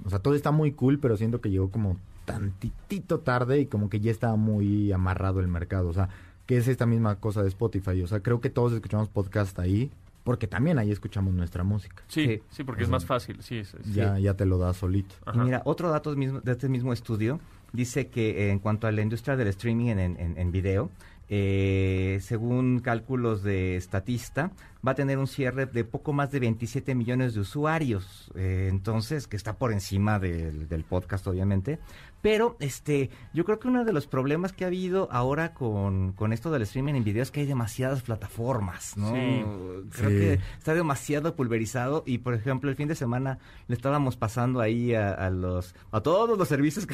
o 0.06 0.10
sea, 0.10 0.20
todo 0.20 0.34
está 0.36 0.52
muy 0.52 0.72
cool, 0.72 1.00
pero 1.00 1.18
siento 1.18 1.40
que 1.42 1.50
llegó 1.50 1.70
como 1.70 1.98
tantitito 2.34 3.20
tarde 3.20 3.60
y 3.60 3.66
como 3.68 3.90
que 3.90 4.00
ya 4.00 4.12
estaba 4.12 4.36
muy 4.36 4.92
amarrado 4.92 5.40
el 5.40 5.48
mercado, 5.48 5.90
o 5.90 5.94
sea, 5.94 6.10
que 6.46 6.58
es 6.58 6.68
esta 6.68 6.86
misma 6.86 7.16
cosa 7.18 7.42
de 7.42 7.48
Spotify, 7.50 8.02
o 8.02 8.08
sea, 8.08 8.20
creo 8.22 8.42
que 8.42 8.50
todos 8.50 8.74
escuchamos 8.74 9.10
podcast 9.10 9.58
ahí, 9.60 9.92
porque 10.24 10.48
también 10.48 10.78
ahí 10.80 10.92
escuchamos 10.92 11.34
nuestra 11.34 11.64
música, 11.64 12.04
Sí, 12.08 12.26
sí, 12.28 12.42
Sí. 12.50 12.64
porque 12.64 12.84
es 12.84 12.90
más 12.90 13.06
fácil, 13.06 13.42
sí. 13.42 13.58
es- 13.58 13.76
ya, 13.94 14.20
ya 14.20 14.36
te 14.36 14.46
lo 14.46 14.58
da 14.58 14.74
solito. 14.74 15.16
Y 15.34 15.38
mira, 15.40 15.62
otro 15.66 15.90
dato 15.90 16.14
de 16.14 16.52
este 16.52 16.70
mismo 16.70 16.94
estudio 16.94 17.40
dice 17.74 18.08
que 18.10 18.48
eh, 18.48 18.52
en 18.52 18.60
cuanto 18.60 18.86
a 18.88 18.92
la 18.92 19.02
industria 19.02 19.36
del 19.36 19.48
streaming 19.48 19.88
en, 19.88 20.00
en- 20.00 20.38
en 20.38 20.52
video, 20.52 20.90
eh, 21.30 22.20
según 22.22 22.80
cálculos 22.82 23.42
de 23.44 23.78
Statista, 23.82 24.52
va 24.86 24.92
a 24.92 24.96
tener 24.96 25.18
un 25.18 25.28
cierre 25.28 25.66
de 25.66 25.84
poco 25.84 26.14
más 26.14 26.32
de 26.32 26.40
27 26.40 26.96
millones 26.96 27.34
de 27.34 27.42
usuarios. 27.42 28.32
Eh, 28.36 28.68
entonces, 28.70 29.28
que 29.28 29.38
está 29.38 29.58
por 29.58 29.72
encima 29.72 30.20
del, 30.20 30.68
del 30.68 30.84
podcast, 30.84 31.28
obviamente. 31.28 31.80
Pero 32.22 32.56
este, 32.60 33.10
yo 33.34 33.46
creo 33.46 33.58
que 33.60 33.68
uno 33.68 33.84
de 33.84 33.94
los 33.94 34.06
problemas 34.06 34.54
que 34.54 34.64
ha 34.64 34.68
habido 34.68 35.08
ahora 35.12 35.56
con, 35.56 36.14
con 36.14 36.34
esto 36.34 36.52
del 36.52 36.62
streaming 36.62 36.94
en 36.94 37.04
video 37.04 37.24
es 37.24 37.32
que 37.32 37.40
hay 37.40 37.48
demasiadas 37.48 38.04
plataformas, 38.04 38.96
¿no? 38.96 39.12
Sí. 39.12 39.44
Creo 39.92 40.10
Sí. 40.12 40.16
que 40.18 40.34
está 40.60 40.76
demasiado 40.76 41.36
pulverizado 41.36 42.04
y 42.06 42.20
por 42.20 42.36
ejemplo 42.36 42.70
el 42.70 42.76
fin 42.76 42.88
de 42.88 42.94
semana 42.96 43.40
le 43.68 43.76
estábamos 43.76 44.18
pasando 44.18 44.62
ahí 44.62 44.94
a, 44.94 45.12
a 45.14 45.32
los 45.32 45.74
a 45.92 46.02
todos 46.02 46.38
los 46.38 46.48
servicios 46.48 46.86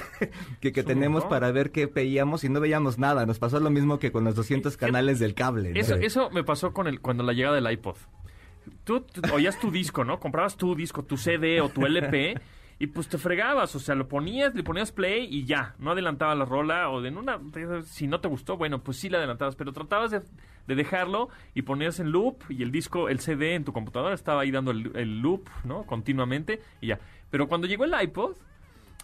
que, 0.62 0.72
que, 0.72 0.84
tenemos 0.84 1.26
para 1.26 1.52
ver 1.52 1.72
qué 1.72 1.88
veíamos 1.88 2.44
y 2.46 2.50
no 2.50 2.60
veíamos 2.62 2.98
nada 2.98 3.26
nos 3.26 3.38
pasó 3.40 3.60
lo 3.60 3.70
mismo 3.70 4.00
que 4.00 4.12
con 4.14 4.24
los 4.24 4.36
200 4.36 4.74
Fíjate, 4.74 4.86
canales 4.92 5.20
del 5.20 5.34
cable 5.34 5.74
¿no? 5.74 5.80
Eso, 5.80 5.96
eso 5.96 6.30
me 6.32 6.44
pasó 6.46 6.72
con 6.74 6.88
el, 6.88 7.02
cuando 7.02 7.24
la 7.24 7.34
llegada 7.34 7.56
del 7.56 7.68
iPod. 7.78 7.98
Tú, 8.84 9.06
oías 9.34 9.60
tu 9.60 9.72
disco, 9.72 10.04
¿no? 10.04 10.20
Comprabas 10.20 10.58
tu 10.58 10.76
disco, 10.76 11.04
tu 11.04 11.18
CD 11.18 11.62
o 11.62 11.70
tu 11.70 11.86
LP 11.86 12.36
y 12.80 12.88
pues 12.88 13.08
te 13.08 13.18
fregabas, 13.18 13.76
o 13.76 13.80
sea, 13.80 13.96
lo 13.96 14.08
ponías, 14.08 14.54
le 14.54 14.64
ponías 14.64 14.92
play 14.92 15.28
y 15.30 15.46
ya, 15.46 15.74
no 15.80 15.92
adelantaba 15.92 16.36
la 16.36 16.46
rola 16.46 16.90
o 16.92 17.02
de 17.02 17.10
una, 17.10 17.40
si 17.86 18.08
no 18.08 18.20
te 18.20 18.28
gustó, 18.28 18.56
bueno, 18.56 18.84
pues 18.84 18.98
sí 18.98 19.10
la 19.10 19.18
adelantabas, 19.18 19.56
pero 19.56 19.74
tratabas 19.74 20.12
de, 20.12 20.22
de 20.68 20.76
dejarlo 20.76 21.30
y 21.56 21.64
ponías 21.64 22.00
en 22.00 22.12
loop 22.12 22.44
y 22.50 22.62
el 22.62 22.72
disco, 22.72 23.10
el 23.10 23.20
CD 23.20 23.56
en 23.56 23.64
tu 23.64 23.74
computadora 23.74 24.14
estaba 24.14 24.42
ahí 24.42 24.52
dando 24.52 24.72
el, 24.72 24.92
el 24.96 25.22
loop, 25.22 25.50
¿no? 25.64 25.84
Continuamente 25.86 26.62
y 26.80 26.88
ya. 26.88 27.00
Pero 27.32 27.48
cuando 27.48 27.66
llegó 27.68 27.84
el 27.86 27.96
iPod, 28.00 28.36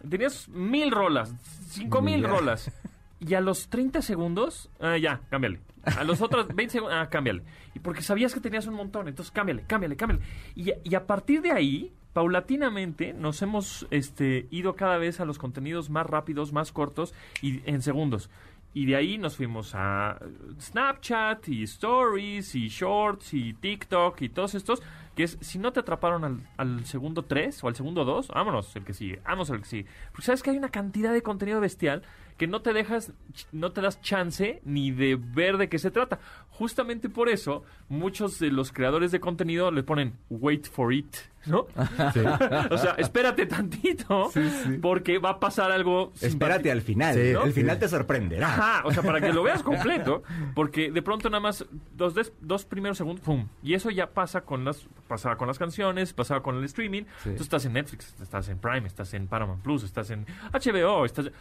tenías 0.08 0.48
mil 0.50 0.92
rolas, 0.92 1.34
cinco 1.68 2.02
mil 2.02 2.24
rolas. 2.24 2.72
Y 3.26 3.36
a 3.36 3.42
los 3.42 3.70
30 3.70 4.02
segundos, 4.02 4.70
ah, 4.80 4.98
ya, 4.98 5.22
cámbiale. 5.30 5.60
A 5.86 6.04
los 6.04 6.22
otros 6.22 6.48
20 6.48 6.72
segundos, 6.72 6.98
ah, 6.98 7.10
cámbiale. 7.10 7.44
Y 7.74 7.80
porque 7.80 8.02
sabías 8.02 8.34
que 8.34 8.42
tenías 8.42 8.68
un 8.68 8.76
montón, 8.76 9.08
entonces 9.08 9.32
cámbiale, 9.32 9.64
cámbiale, 9.66 9.96
cámbiale. 9.96 10.24
Y, 10.56 10.96
a 10.96 11.06
partir 11.06 11.42
de 11.42 11.52
ahí, 11.52 11.94
paulatinamente, 12.12 13.14
nos 13.14 13.42
hemos 13.42 13.88
este, 13.92 14.48
ido 14.52 14.76
cada 14.76 14.98
vez 14.98 15.20
a 15.20 15.26
los 15.26 15.38
contenidos 15.38 15.90
más 15.90 16.06
rápidos, 16.06 16.52
más 16.52 16.72
cortos 16.72 17.14
y 17.42 17.62
en 17.70 17.82
segundos. 17.82 18.30
Y 18.74 18.88
de 18.88 18.96
ahí 18.96 19.18
nos 19.20 19.38
fuimos 19.38 19.74
a 19.76 20.20
Snapchat 20.60 21.48
y 21.48 21.64
Stories 21.64 22.56
y 22.56 22.70
Shorts 22.70 23.34
y 23.36 23.54
TikTok 23.54 24.20
y 24.22 24.30
todos 24.30 24.56
estos, 24.56 24.82
que 25.16 25.24
es, 25.24 25.38
si 25.42 25.60
no 25.60 25.72
te 25.72 25.80
atraparon 25.80 26.24
al, 26.24 26.40
al 26.58 26.86
segundo 26.86 27.24
3 27.24 27.64
o 27.64 27.68
al 27.68 27.76
segundo 27.76 28.04
2, 28.04 28.30
vámonos, 28.30 28.76
el 28.76 28.84
que 28.84 28.94
sigue, 28.94 29.22
vámonos 29.24 29.52
el 29.52 29.60
que 29.60 29.68
sigue. 29.68 29.86
Porque 30.12 30.26
sabes 30.26 30.42
que 30.42 30.50
hay 30.50 30.58
una 30.58 30.70
cantidad 30.70 31.14
de 31.14 31.22
contenido 31.22 31.62
bestial 31.62 32.02
que 32.38 32.48
no 32.48 32.62
te 32.62 32.74
dejas, 32.74 33.12
no 33.52 33.72
te 33.72 33.82
das 33.82 34.02
chance 34.02 34.62
ni 34.66 34.92
de 34.92 35.16
ver 35.16 35.58
de 35.58 35.70
qué 35.70 35.80
se 35.80 35.92
trata. 35.92 36.20
Justamente 36.50 37.10
por 37.10 37.30
eso, 37.30 37.64
muchos 37.90 38.38
de 38.40 38.52
los 38.52 38.72
creadores 38.72 39.12
de 39.12 39.20
contenido 39.20 39.72
le 39.72 39.82
ponen 39.84 40.14
wait 40.30 40.68
for 40.70 40.94
it, 40.94 41.16
¿no? 41.48 41.66
o 42.72 42.78
sea, 42.78 42.94
espérate 42.98 43.46
tantito, 43.48 44.32
porque 44.82 45.18
va 45.18 45.32
a 45.32 45.40
pasar 45.40 45.72
algo. 45.72 46.12
espérate 46.22 46.72
al 46.72 46.82
final 46.82 47.16
Sí, 47.16 47.32
¿no? 47.34 47.44
el 47.44 47.54
sí. 47.54 47.62
final 47.62 47.80
te 47.80 47.88
sorprenderá 47.88 48.48
Ajá, 48.54 48.82
o 48.86 48.92
sea, 48.92 49.02
para 49.04 49.20
que 49.20 49.34
lo 49.34 49.42
veas 49.44 49.64
completo, 49.64 50.22
porque 50.54 50.92
de 50.92 51.02
pronto 51.02 51.30
nada 51.30 51.42
más 51.42 51.66
dos, 51.96 52.14
des- 52.14 52.34
dos 52.40 52.66
primeros 52.66 52.98
segundos, 52.98 53.26
¡pum! 53.26 53.48
Y 53.64 53.74
eso 53.74 53.90
ya 53.90 54.12
pasa 54.12 54.42
con 54.42 54.64
las, 54.64 54.86
pasaba 55.08 55.38
con 55.38 55.48
las 55.48 55.58
canciones, 55.58 56.14
pasaba 56.14 56.44
con 56.44 56.58
el 56.58 56.64
streaming. 56.66 57.04
Sí. 57.24 57.32
Tú 57.36 57.44
estás 57.44 57.66
en 57.66 57.74
Netflix, 57.74 58.16
estás 58.22 58.48
en 58.50 58.60
Prime, 58.60 58.86
estás 58.88 59.14
en 59.16 59.28
Paramount 59.28 59.64
Plus, 59.64 59.84
estás 59.84 60.12
en 60.12 60.26
HBO, 60.54 61.04
estás 61.06 61.32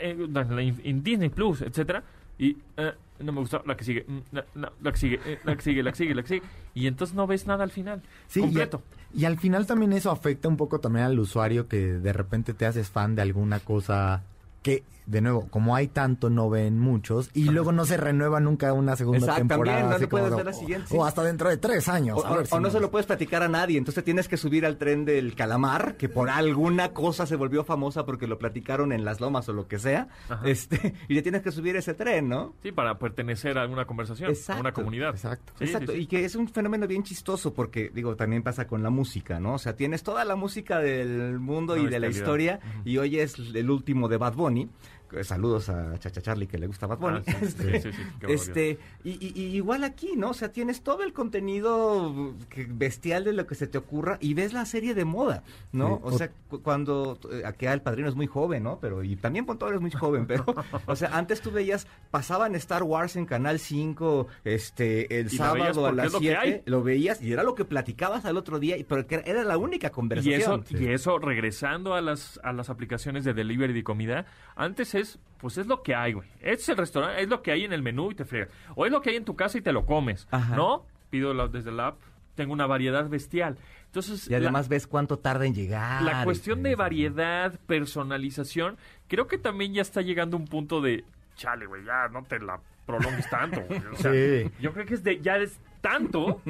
en, 0.00 0.36
en- 0.84 1.02
Disney 1.02 1.28
Plus, 1.28 1.62
etcétera. 1.62 2.02
Y 2.38 2.56
eh, 2.76 2.92
no 3.18 3.32
me 3.32 3.40
gustó 3.40 3.62
la 3.66 3.76
que 3.76 3.84
sigue, 3.84 4.04
mm, 4.08 4.18
la 4.54 4.92
que 4.92 4.98
sigue, 4.98 5.20
eh, 5.26 5.38
la 5.44 5.54
que 5.56 5.62
sigue, 5.62 5.82
la 5.82 5.90
que 5.92 5.96
sigue, 5.98 6.14
la 6.14 6.22
que 6.22 6.28
sigue. 6.28 6.42
Y 6.74 6.86
entonces 6.86 7.14
no 7.14 7.26
ves 7.26 7.46
nada 7.46 7.64
al 7.64 7.70
final. 7.70 8.02
Sí, 8.28 8.40
y- 8.40 8.42
completo. 8.44 8.82
Y, 9.12 9.24
al 9.24 9.38
final 9.38 9.66
también 9.66 9.92
eso 9.92 10.10
afecta 10.10 10.46
un 10.48 10.56
poco 10.56 10.78
también 10.78 11.04
al 11.06 11.18
usuario 11.18 11.66
que 11.66 11.78
de 11.94 12.12
repente 12.12 12.54
te 12.54 12.64
haces 12.64 12.88
fan 12.90 13.16
de 13.16 13.22
alguna 13.22 13.58
cosa 13.58 14.22
que, 14.62 14.84
de 15.06 15.20
nuevo, 15.20 15.48
como 15.50 15.74
hay 15.74 15.88
tanto, 15.88 16.30
no 16.30 16.48
ven 16.50 16.78
muchos 16.78 17.30
y 17.34 17.44
luego 17.44 17.72
no 17.72 17.84
se 17.84 17.96
renueva 17.96 18.40
nunca 18.40 18.72
una 18.72 18.96
segunda 18.96 19.18
Exacto, 19.18 19.38
temporada. 19.40 19.64
también, 19.78 19.88
no 19.90 19.94
así 19.96 20.00
le 20.04 20.08
puedes 20.08 20.24
como 20.26 20.36
ver 20.36 20.44
de, 20.46 20.50
la 20.52 20.56
siguiente, 20.56 20.86
O, 20.86 20.88
sí. 20.90 20.96
o 20.98 21.04
hasta 21.04 21.22
dentro 21.22 21.48
de 21.48 21.56
tres 21.56 21.88
años. 21.88 22.18
O, 22.18 22.26
a 22.26 22.30
ver 22.30 22.40
o- 22.42 22.46
si 22.46 22.54
o 22.54 22.60
no 22.60 22.70
se 22.70 22.80
lo 22.80 22.90
puedes 22.90 23.06
platicar 23.06 23.42
a 23.42 23.48
nadie, 23.48 23.78
entonces 23.78 24.04
tienes 24.04 24.28
que 24.28 24.36
subir 24.36 24.64
al 24.66 24.76
tren 24.78 25.04
del 25.04 25.34
calamar, 25.34 25.96
que 25.96 26.08
por 26.08 26.30
alguna 26.30 26.92
cosa 26.92 27.26
se 27.26 27.36
volvió 27.36 27.64
famosa 27.64 28.04
porque 28.06 28.26
lo 28.26 28.38
platicaron 28.38 28.92
en 28.92 29.04
las 29.04 29.20
lomas 29.20 29.48
o 29.48 29.52
lo 29.52 29.66
que 29.68 29.78
sea, 29.78 30.08
Ajá. 30.28 30.46
este, 30.48 30.94
y 31.08 31.14
le 31.14 31.22
tienes 31.22 31.42
que 31.42 31.50
subir 31.52 31.76
ese 31.76 31.94
tren, 31.94 32.28
¿no? 32.28 32.54
Sí, 32.62 32.72
para 32.72 32.98
pertenecer 32.98 33.58
a 33.58 33.66
una 33.66 33.84
conversación, 33.86 34.32
a 34.48 34.60
una 34.60 34.72
comunidad. 34.72 35.10
exacto. 35.10 35.52
Sí, 35.58 35.64
Exacto, 35.64 35.92
sí, 35.92 35.98
sí. 35.98 36.04
y 36.04 36.06
que 36.06 36.24
es 36.24 36.34
un 36.36 36.48
fenómeno 36.48 36.86
bien 36.86 37.02
chistoso 37.02 37.52
porque, 37.52 37.90
digo, 37.94 38.16
también 38.16 38.42
pasa 38.42 38.66
con 38.66 38.82
la 38.82 38.90
música, 38.90 39.40
¿no? 39.40 39.54
O 39.54 39.58
sea, 39.58 39.74
tienes 39.76 40.02
toda 40.02 40.24
la 40.24 40.36
música 40.36 40.78
del 40.78 41.38
mundo 41.40 41.76
y 41.76 41.86
de 41.88 41.98
la 42.00 42.08
historia 42.08 42.60
y 42.84 42.98
hoy 42.98 43.18
es 43.18 43.34
el 43.38 43.70
último 43.70 44.08
de 44.08 44.16
Bad 44.16 44.34
Bunny. 44.34 44.68
Eh, 45.12 45.24
Saludos 45.24 45.68
a 45.68 45.98
Chacha 45.98 46.20
Charlie 46.22 46.46
que 46.46 46.58
le 46.58 46.66
gusta 46.66 46.86
Bad 46.86 46.98
Bunny. 46.98 47.20
Ah, 47.26 47.32
sí, 47.40 47.44
Este, 47.46 47.80
sí, 47.80 47.92
sí, 47.92 47.92
sí, 47.92 48.02
qué 48.20 48.26
barbaridad. 48.26 48.30
este, 48.30 48.78
y, 49.04 49.10
y- 49.10 49.32
y 49.34 49.56
igual 49.56 49.84
aquí, 49.84 50.12
¿no? 50.16 50.30
O 50.30 50.34
sea, 50.34 50.52
tienes 50.52 50.82
todo 50.82 51.02
el 51.02 51.12
contenido 51.12 52.34
bestial 52.68 53.24
de 53.24 53.32
lo 53.32 53.46
que 53.46 53.54
se 53.54 53.66
te 53.66 53.78
ocurra 53.78 54.18
y 54.20 54.34
ves 54.34 54.52
la 54.52 54.64
serie 54.66 54.94
de 54.94 55.04
moda, 55.04 55.42
¿no? 55.72 55.96
Sí. 55.96 56.02
O 56.04 56.12
sea, 56.12 56.30
cu- 56.48 56.62
cuando 56.62 57.18
eh, 57.32 57.42
aquí 57.44 57.66
el 57.66 57.82
padrino 57.82 58.08
es 58.08 58.14
muy 58.14 58.26
joven, 58.26 58.62
¿no? 58.62 58.78
Pero 58.80 59.02
y 59.02 59.16
también 59.16 59.46
Pontón 59.46 59.74
es 59.74 59.80
muy 59.80 59.90
joven, 59.90 60.26
pero 60.26 60.44
o 60.86 60.96
sea, 60.96 61.16
antes 61.16 61.40
tú 61.40 61.50
veías 61.50 61.86
pasaban 62.10 62.54
Star 62.54 62.82
Wars 62.82 63.16
en 63.16 63.26
Canal 63.26 63.58
5 63.58 64.26
este 64.44 65.18
el 65.20 65.30
sábado 65.30 65.86
a 65.86 65.92
las 65.92 66.06
es 66.06 66.12
lo 66.12 66.18
que 66.20 66.26
7, 66.26 66.38
hay. 66.40 66.62
lo 66.66 66.82
veías 66.82 67.20
y 67.22 67.32
era 67.32 67.42
lo 67.42 67.54
que 67.54 67.64
platicabas 67.64 68.24
al 68.24 68.36
otro 68.36 68.58
día, 68.58 68.76
y- 68.76 68.84
pero 68.84 69.06
que 69.06 69.16
era- 69.16 69.24
era 69.24 69.44
la 69.44 69.56
única 69.58 69.88
Y 69.88 69.90
conversación. 69.90 70.64
eso, 70.68 70.76
y 70.78 70.86
eso, 70.88 71.18
regresando 71.18 71.94
a 71.94 72.00
las, 72.00 72.40
a 72.42 72.52
las 72.52 72.70
aplicaciones 72.70 73.24
de 73.24 73.34
delivery 73.34 73.72
de 73.72 73.84
comida, 73.84 74.26
antes 74.56 74.94
es, 75.00 75.18
pues 75.38 75.58
es 75.58 75.66
lo 75.66 75.82
que 75.82 75.94
hay, 75.94 76.12
güey. 76.12 76.28
Es 76.40 76.68
el 76.68 76.76
restaurante, 76.76 77.22
es 77.22 77.28
lo 77.28 77.42
que 77.42 77.50
hay 77.52 77.64
en 77.64 77.72
el 77.72 77.82
menú 77.82 78.10
y 78.10 78.14
te 78.14 78.24
friegas. 78.24 78.50
O 78.74 78.86
es 78.86 78.92
lo 78.92 79.00
que 79.00 79.10
hay 79.10 79.16
en 79.16 79.24
tu 79.24 79.34
casa 79.36 79.58
y 79.58 79.62
te 79.62 79.72
lo 79.72 79.86
comes, 79.86 80.28
Ajá. 80.30 80.54
¿no? 80.56 80.84
Pido 81.10 81.34
la- 81.34 81.48
desde 81.48 81.72
la 81.72 81.88
app, 81.88 81.96
tengo 82.34 82.52
una 82.52 82.66
variedad 82.66 83.08
bestial. 83.08 83.56
Entonces, 83.86 84.30
Y 84.30 84.34
además 84.34 84.68
ves 84.68 84.86
cuánto 84.86 85.18
tarda 85.18 85.46
en 85.46 85.54
llegar. 85.54 86.02
la, 86.02 86.22
cuestión 86.24 86.62
de 86.62 86.76
variedad, 86.76 87.58
personalización, 87.66 88.76
creo 89.08 89.26
que 89.26 89.38
también 89.38 89.74
ya 89.74 89.82
está 89.82 90.00
llegando 90.02 90.36
un 90.36 90.46
punto 90.46 90.80
de, 90.80 91.04
chale, 91.36 91.66
güey, 91.66 91.84
ya 91.84 92.08
no 92.08 92.22
te 92.24 92.38
la 92.38 92.60
prolongues 92.86 93.28
tanto. 93.30 93.60
güey. 93.62 93.80
O 93.92 93.96
sea, 93.96 94.12
Sí. 94.12 94.50
yo 94.60 94.72
creo 94.72 94.86
que 94.86 94.94
es 94.94 95.02
de, 95.04 95.20
ya 95.20 95.36
es 95.38 95.58
tanto 95.80 96.42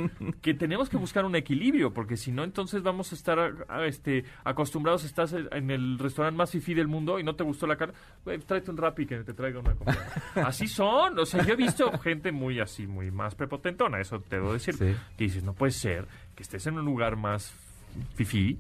que 0.43 0.55
tenemos 0.55 0.89
que 0.89 0.97
buscar 0.97 1.25
un 1.25 1.37
equilibrio, 1.37 1.93
porque 1.93 2.17
si 2.17 2.33
no, 2.33 2.43
entonces 2.45 2.83
vamos 2.83 3.13
a 3.13 3.15
estar 3.15 3.39
a- 3.39 3.53
a, 3.69 3.87
este, 3.87 4.25
acostumbrados, 4.45 5.05
estás 5.05 5.33
en 5.33 5.71
el 5.71 5.99
restaurante 5.99 6.37
más 6.37 6.51
fifí 6.51 6.75
del 6.75 6.89
mundo 6.89 7.19
y 7.19 7.23
no 7.23 7.35
te 7.37 7.45
gustó 7.45 7.67
la 7.67 7.77
carne, 7.77 7.95
tráete 8.47 8.71
un 8.71 8.77
rap 8.77 8.99
y 9.01 9.07
que 9.07 9.19
te 9.25 9.33
traiga 9.35 9.61
una 9.61 9.75
comida. 9.75 9.99
así 10.47 10.67
son, 10.67 11.19
o 11.19 11.27
sea, 11.27 11.45
yo 11.45 11.53
he 11.55 11.57
visto 11.57 11.91
gente 11.99 12.33
muy 12.33 12.61
así, 12.61 12.87
muy 12.87 13.11
más 13.11 13.35
prepotentona, 13.35 14.01
eso 14.01 14.21
te 14.21 14.37
debo 14.37 14.53
decir, 14.53 14.75
Sí. 14.75 14.95
que 15.17 15.25
dices, 15.25 15.43
no 15.45 15.53
puede 15.55 15.73
ser 15.73 16.07
que 16.35 16.43
estés 16.43 16.67
en 16.67 16.79
un 16.79 16.85
lugar 16.85 17.17
más 17.17 17.55
fifí, 18.15 18.59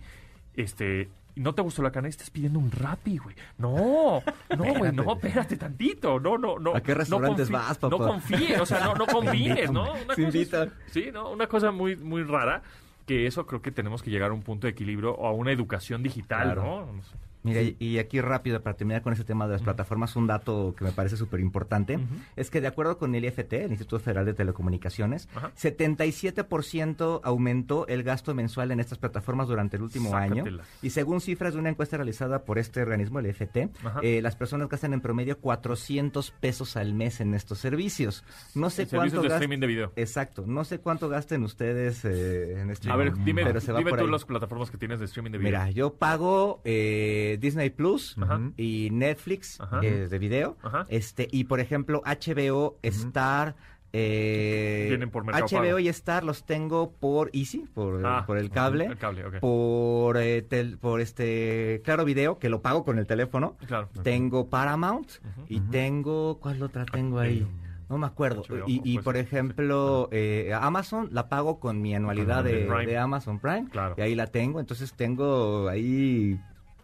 este... 0.55 1.09
No 1.43 1.55
te 1.55 1.63
gustó 1.63 1.83
la 1.83 1.91
carne 1.91 2.09
y 2.09 2.11
estás 2.11 2.29
pidiendo 2.31 2.59
un 2.59 2.71
rapi, 2.71 3.17
güey. 3.19 3.35
No, 3.59 4.23
no, 4.57 4.75
güey, 4.75 4.93
no, 4.93 5.13
espérate 5.15 5.57
tantito. 5.57 6.21
No, 6.21 6.37
no, 6.37 6.59
no. 6.59 6.75
¿A 6.77 6.81
qué 6.83 6.95
restaurantes 6.95 7.49
no 7.51 7.59
vas, 7.59 7.79
papá? 7.79 7.97
No 7.97 8.07
confíes, 8.07 8.61
o 8.61 8.67
sea, 8.67 8.81
no, 8.81 8.95
no 8.95 9.07
combines, 9.13 9.71
¿no? 9.71 9.85
Una 9.93 9.99
Se 10.01 10.07
cosa 10.07 10.13
es- 10.29 10.35
invitan. 10.35 10.73
sí, 10.89 11.09
¿no? 11.13 11.31
Una 11.31 11.47
cosa 11.47 11.71
muy, 11.71 11.97
muy 11.97 12.23
rara, 12.25 12.63
que 13.07 13.27
eso 13.27 13.47
creo 13.47 13.63
que 13.63 13.71
tenemos 13.71 14.03
que 14.03 14.11
llegar 14.11 14.31
a 14.31 14.35
un 14.35 14.43
punto 14.43 14.67
de 14.67 14.73
equilibrio 14.73 15.13
o 15.15 15.27
a 15.27 15.33
una 15.33 15.51
educación 15.51 16.03
digital, 16.03 16.53
Claro. 16.53 16.63
¿no? 16.63 17.01
Mira, 17.43 17.63
y- 17.63 17.77
y 17.79 17.99
aquí 17.99 18.21
rápido, 18.21 18.61
para 18.63 18.77
terminar 18.77 19.01
con 19.03 19.13
ese 19.13 19.25
tema 19.25 19.47
de 19.47 19.53
las 19.55 19.63
plataformas, 19.63 20.15
un 20.17 20.27
dato 20.27 20.75
que 20.77 20.85
me 20.85 20.93
parece 20.93 21.17
súper 21.17 21.41
importante, 21.41 21.99
es 22.37 22.51
que 22.51 22.61
de 22.61 22.67
acuerdo 22.67 22.99
con 22.99 23.15
el 23.15 23.25
IFT, 23.25 23.65
el 23.65 23.71
Instituto 23.71 23.99
Federal 23.99 24.27
de 24.27 24.35
Telecomunicaciones, 24.35 25.29
Ajá. 25.35 25.51
77% 25.55 27.21
aumentó 27.25 27.87
el 27.87 28.03
gasto 28.03 28.35
mensual 28.35 28.71
en 28.71 28.81
estas 28.81 28.99
plataformas 28.99 29.49
durante 29.49 29.77
el 29.77 29.83
último 29.83 30.15
año. 30.15 30.45
Y 30.83 30.91
según 30.91 31.21
cifras 31.21 31.55
de 31.55 31.61
una 31.61 31.71
encuesta 31.71 31.97
realizada 31.97 32.45
por 32.45 32.59
este 32.59 32.83
organismo, 32.83 33.19
el 33.19 33.27
IFT, 33.27 33.69
eh, 34.03 34.21
las 34.23 34.37
personas 34.37 34.69
gastan 34.69 34.93
en 34.93 35.01
promedio 35.01 35.39
400 35.39 36.31
pesos 36.33 36.77
al 36.77 36.95
mes 36.95 37.21
en 37.21 37.35
estos 37.35 37.59
servicios. 37.59 38.25
No 38.55 38.71
sé 38.71 38.87
Servicios 38.87 38.93
cuánto 39.13 39.23
de 39.23 39.29
gas- 39.29 39.37
streaming 39.37 39.61
de 39.61 39.67
video. 39.67 39.93
Exacto, 39.97 40.45
no 40.47 40.65
sé 40.65 40.79
cuánto 40.81 41.09
gasten 41.09 41.43
ustedes 41.43 42.05
eh, 42.05 42.61
en 42.61 42.71
este 42.71 42.91
A 42.91 42.97
ver, 42.97 43.13
dime, 43.25 43.45
pero 43.45 43.61
se 43.61 43.73
va 43.73 43.79
dime 43.79 43.91
por 43.91 43.99
tú 43.99 44.05
ahí. 44.07 44.11
las 44.11 44.25
plataformas 44.25 44.71
que 44.71 44.79
tienes 44.79 44.99
de 45.01 45.07
streaming 45.07 45.31
de 45.33 45.39
video. 45.39 45.51
Mira, 45.51 45.71
yo 45.71 45.95
pago 45.95 46.61
eh, 46.65 47.30
Disney 47.39 47.71
Plus 47.71 48.17
Ajá. 48.21 48.41
y 48.57 48.89
Netflix 48.93 49.61
Ajá. 49.61 49.81
eh, 49.83 50.09
de 50.09 50.19
video. 50.19 50.57
Ajá. 50.63 50.87
Este, 50.89 51.29
y 51.31 51.45
por 51.45 51.61
ejemplo, 51.61 52.03
HBO, 52.05 52.79
Star. 52.83 53.55
eh, 53.93 54.87
Vienen 54.89 55.11
por 55.11 55.25
Mercado 55.25 55.47
HBO 55.47 55.63
Pago. 55.63 55.79
y 55.81 55.89
Star 55.89 56.23
los 56.25 56.45
tengo 56.45 56.93
por 56.93 57.31
Easy, 57.33 57.67
por, 57.75 58.05
Ah, 58.07 58.25
por 58.27 58.39
el 58.39 58.51
cable. 58.51 58.85
El 58.87 58.97
cable. 58.99 59.25
Por, 59.41 60.17
eh, 60.17 60.43
tel- 60.43 60.79
por 60.79 61.01
este 61.01 61.81
Claro 61.85 62.05
Video, 62.05 62.39
que 62.39 62.49
lo 62.49 62.63
pago 62.63 62.85
con 62.85 62.99
el 62.99 63.07
teléfono. 63.07 63.57
Claro. 63.67 63.89
Tengo 64.03 64.49
Paramount 64.49 65.11
y 65.49 65.61
tengo. 65.61 66.39
¿Cuál 66.41 66.63
otra 66.63 66.85
tengo 66.87 67.19
ahí? 67.19 67.47
No 67.89 67.99
me 67.99 68.07
acuerdo. 68.07 68.43
HBO, 68.45 68.69
y, 68.69 68.81
y 68.85 68.95
pues, 68.95 69.05
por 69.05 69.15
sí. 69.17 69.21
ejemplo, 69.23 70.09
eh, 70.13 70.53
Amazon 70.55 71.09
la 71.11 71.29
pago 71.29 71.59
con 71.59 71.83
mi 71.83 71.93
anualidad 71.93 72.45
de, 72.45 72.67
de 72.87 72.97
Amazon 72.97 73.41
Prime. 73.41 73.67
Claro. 73.69 73.97
Y 73.99 74.03
ahí 74.03 74.15
la 74.15 74.29
tengo. 74.29 74.61
Entonces 74.61 74.93
tengo 74.93 75.69
ahí 75.69 76.39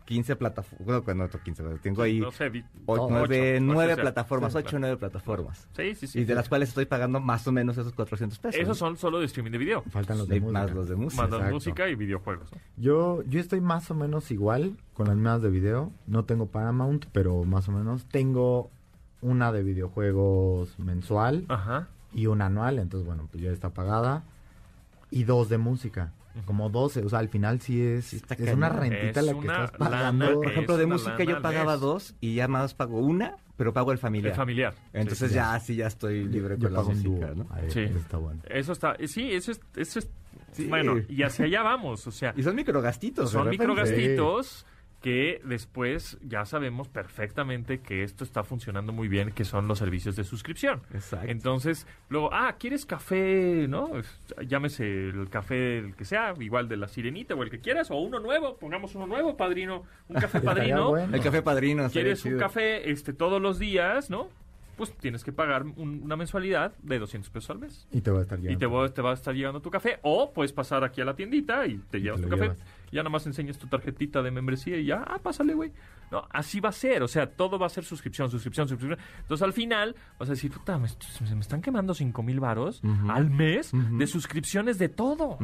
15 0.07 0.37
plataformas. 0.37 0.87
Bueno, 0.87 1.03
pues, 1.03 1.17
no, 1.17 1.29
15, 1.29 1.63
tengo 1.83 2.03
ahí 2.03 2.21
No 2.21 2.31
sé, 2.31 2.51
plataformas, 3.97 4.53
sí, 4.53 4.59
8 4.59 4.67
o 4.67 4.71
claro. 4.71 4.81
9 4.81 4.97
plataformas. 4.97 5.69
Sí, 5.77 5.95
sí, 5.95 6.07
sí. 6.07 6.21
y 6.21 6.25
de 6.25 6.35
las 6.35 6.49
cuales 6.49 6.69
estoy 6.71 6.87
pagando 6.87 7.21
más 7.21 7.47
o 7.47 7.53
menos 7.53 7.77
esos 7.77 7.93
400 7.93 8.39
pesos. 8.39 8.61
Esos 8.61 8.79
son 8.79 8.97
solo 8.97 9.19
de 9.19 9.27
streaming 9.27 9.51
de 9.51 9.59
video. 9.59 9.83
Faltan 9.91 10.19
los 10.19 10.29
de 10.29 10.37
De- 10.37 10.41
música. 10.41 10.61
más 10.63 10.71
los 10.75 10.89
de 10.89 10.97
música. 10.97 11.23
Mandan 11.23 11.41
Exacto. 11.41 11.55
música 11.55 11.89
y 11.89 11.95
videojuegos. 11.97 12.53
¿no? 12.53 12.59
Yo, 12.77 13.23
yo 13.25 13.41
estoy 13.41 13.61
más 13.61 13.91
o 13.91 13.95
menos 13.95 14.31
igual 14.31 14.77
con 14.95 15.07
las 15.09 15.17
mismas 15.17 15.43
de 15.43 15.51
video. 15.51 15.93
No 16.07 16.25
tengo 16.25 16.47
Paramount, 16.47 17.07
pero 17.13 17.45
más 17.45 17.69
o 17.69 17.73
menos. 17.73 18.07
Tengo 18.07 18.71
una 19.21 19.51
de 19.51 19.63
videojuegos 19.65 20.79
mensual 20.79 21.45
Ajá. 21.49 21.89
y 22.13 22.27
una 22.27 22.47
anual, 22.47 22.79
entonces 22.79 23.07
bueno, 23.07 23.29
pues 23.31 23.43
ya 23.43 23.51
está 23.51 23.71
pagada. 23.71 24.23
Y 25.11 25.25
dos 25.25 25.49
de 25.49 25.59
música. 25.59 26.13
Como 26.45 26.69
12, 26.71 27.05
o 27.05 27.09
sea, 27.09 27.19
al 27.21 27.29
final 27.29 27.61
sí 27.61 27.81
es, 27.83 28.05
Sí 28.07 28.21
es 28.39 28.53
una 28.55 28.69
rentita 28.69 29.21
Es 29.21 29.27
la 29.27 29.33
que 29.33 29.39
una 29.39 29.65
estás 29.65 29.71
pagando. 29.79 30.25
lana, 30.27 30.35
Por 30.35 30.47
ejemplo, 30.51 30.77
de 30.77 30.87
música 30.87 31.13
lana 31.19 31.25
yo 31.25 31.43
pagaba 31.43 31.77
dos 31.77 32.15
y 32.21 32.35
ya 32.35 32.47
más 32.49 32.75
pago 32.75 32.99
una, 32.99 33.37
pero 33.57 33.73
pago 33.73 33.93
el 33.93 33.99
familiar. 33.99 34.33
El 34.33 34.37
familiar. 34.37 34.75
Entonces 34.93 35.31
Sí. 35.31 35.35
ya 35.37 35.59
sí 35.61 35.77
ya 35.77 35.87
estoy 35.87 36.25
libre 36.25 36.57
Yo 36.59 36.65
con 36.69 36.73
la 36.73 36.79
pago 36.81 36.91
un 36.91 36.97
música, 37.03 37.27
dúo. 37.29 37.45
¿no? 37.45 37.47
Ahí, 37.55 37.71
Sí. 37.71 37.81
eso 37.81 37.99
está 37.99 38.17
bueno. 38.19 38.41
Eso 38.51 38.73
está, 38.73 38.93
eh, 38.99 39.09
sí, 39.09 39.31
eso 39.33 39.53
es, 39.53 39.61
eso 39.77 39.99
es 40.01 40.11
Sí. 40.53 40.67
bueno, 40.69 40.97
y 41.09 41.23
hacia 41.23 41.45
allá 41.47 41.63
vamos, 41.63 42.07
o 42.07 42.11
sea, 42.11 42.33
Y 42.37 42.43
son 42.43 42.55
microgastitos. 42.57 43.31
son 43.31 43.45
de 43.51 43.51
repente. 43.53 43.67
Que 45.07 45.41
después 45.45 46.19
ya 46.21 46.45
sabemos 46.47 46.89
perfectamente 46.89 47.79
que 47.79 48.03
esto 48.03 48.25
está 48.25 48.43
funcionando 48.43 48.93
muy 48.93 49.07
bien, 49.07 49.31
que 49.31 49.45
son 49.45 49.69
los 49.69 49.79
servicios 49.79 50.17
de 50.17 50.25
suscripción. 50.25 50.83
Exacto. 50.93 51.29
Entonces, 51.31 51.87
luego, 52.09 52.31
ah, 52.33 52.57
¿quieres 52.59 52.85
café, 52.87 53.67
no? 53.69 53.89
Llámese 54.45 55.11
el 55.11 55.29
café, 55.31 55.79
el 55.79 55.95
que 55.95 56.05
sea, 56.05 56.35
igual 56.41 56.69
de 56.69 56.77
la 56.77 56.89
sirenita 56.89 57.37
o 57.37 57.45
el 57.45 57.51
que 57.51 57.61
quieras, 57.61 57.93
o 57.93 57.97
uno 57.99 58.19
nuevo, 58.19 58.57
pongamos 58.57 58.97
uno 58.97 59.07
nuevo, 59.07 59.37
padrino, 59.37 59.85
un 60.09 60.17
café 60.17 60.41
padrino. 60.75 60.89
bueno. 60.91 61.15
El 61.15 61.23
café 61.23 61.41
padrino. 61.41 61.89
¿Quieres 61.89 62.25
un 62.25 62.33
chido. 62.33 62.41
café 62.41 62.91
este 62.91 63.13
todos 63.13 63.41
los 63.41 63.61
días, 63.61 64.11
no? 64.11 64.29
Pues 64.77 64.93
tienes 64.99 65.23
que 65.23 65.33
pagar 65.33 65.63
un- 65.63 66.03
una 66.03 66.17
mensualidad 66.17 66.73
de 66.83 66.99
200 66.99 67.31
pesos 67.31 67.51
al 67.51 67.61
mes. 67.61 67.87
Y 67.93 68.01
te 68.01 68.11
va 68.11 68.19
a 68.19 68.23
estar 68.23 68.41
Y 68.41 68.43
llegando. 68.43 68.59
te 68.59 68.67
va, 68.67 68.89
te 68.93 69.03
va 69.03 69.11
a 69.13 69.15
estar 69.15 69.35
llegando 69.35 69.61
tu 69.63 69.71
café. 69.71 70.01
O 70.03 70.33
puedes 70.33 70.53
pasar 70.53 70.83
aquí 70.83 71.01
a 71.01 71.05
la 71.05 71.15
tiendita 71.15 71.65
y 71.67 71.79
te 71.91 72.01
llevas 72.01 72.21
te 72.21 72.27
tu 72.27 72.31
café. 72.31 72.43
llevas. 72.43 72.59
Ya 72.93 73.01
nada 73.03 73.11
más 73.11 73.27
enseñas 73.27 73.59
tu 73.59 73.67
tarjetita 73.67 74.23
de 74.23 74.31
membresía 74.31 74.77
y 74.79 74.87
ya, 74.87 75.03
ah, 75.07 75.19
pásale, 75.23 75.55
güey. 75.55 75.73
No, 76.11 76.23
así 76.31 76.61
va 76.61 76.69
a 76.69 76.73
ser. 76.73 77.03
O 77.03 77.09
sea, 77.09 77.27
todo 77.27 77.59
va 77.59 77.67
a 77.67 77.69
ser 77.69 77.85
suscripción, 77.85 78.31
suscripción, 78.31 78.69
suscripción. 78.69 79.01
Entonces 79.23 79.43
al 79.45 79.53
final 79.53 79.97
vas 80.21 80.29
a 80.29 80.33
decir, 80.33 80.53
puta, 80.53 80.79
me, 80.79 80.87
se 80.89 81.35
me 81.35 81.41
están 81.41 81.61
quemando 81.61 81.95
5 81.95 82.23
mil 82.23 82.39
varos 82.39 82.81
al 83.09 83.29
mes 83.31 83.73
de 83.73 84.07
suscripciones 84.07 84.79
de 84.79 84.89
todo. 84.89 85.37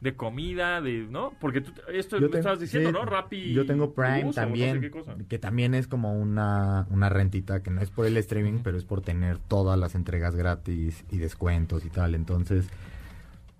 De 0.00 0.14
comida, 0.14 0.82
de, 0.82 1.06
¿no? 1.10 1.32
Porque 1.40 1.62
tú, 1.62 1.72
esto 1.90 2.16
Yo 2.16 2.22
me 2.22 2.28
tengo- 2.28 2.38
estabas 2.38 2.60
diciendo, 2.60 2.90
sí, 2.90 2.94
¿no? 2.94 3.04
Rappi. 3.06 3.52
Yo 3.54 3.64
tengo 3.64 3.94
Prime 3.94 4.24
no 4.24 4.32
sé 4.34 4.40
también, 4.42 4.90
cosa. 4.90 5.16
que 5.26 5.38
también 5.38 5.72
es 5.74 5.86
como 5.88 6.12
una, 6.20 6.86
una 6.90 7.08
rentita 7.08 7.62
que 7.62 7.70
no 7.70 7.80
es 7.80 7.90
por 7.90 8.04
el 8.04 8.16
streaming, 8.18 8.60
pero 8.62 8.76
es 8.76 8.84
por 8.84 9.00
tener 9.00 9.38
todas 9.38 9.78
las 9.78 9.94
entregas 9.94 10.36
gratis 10.36 11.04
y 11.10 11.16
descuentos 11.16 11.86
y 11.86 11.88
tal. 11.88 12.14
Entonces, 12.14 12.68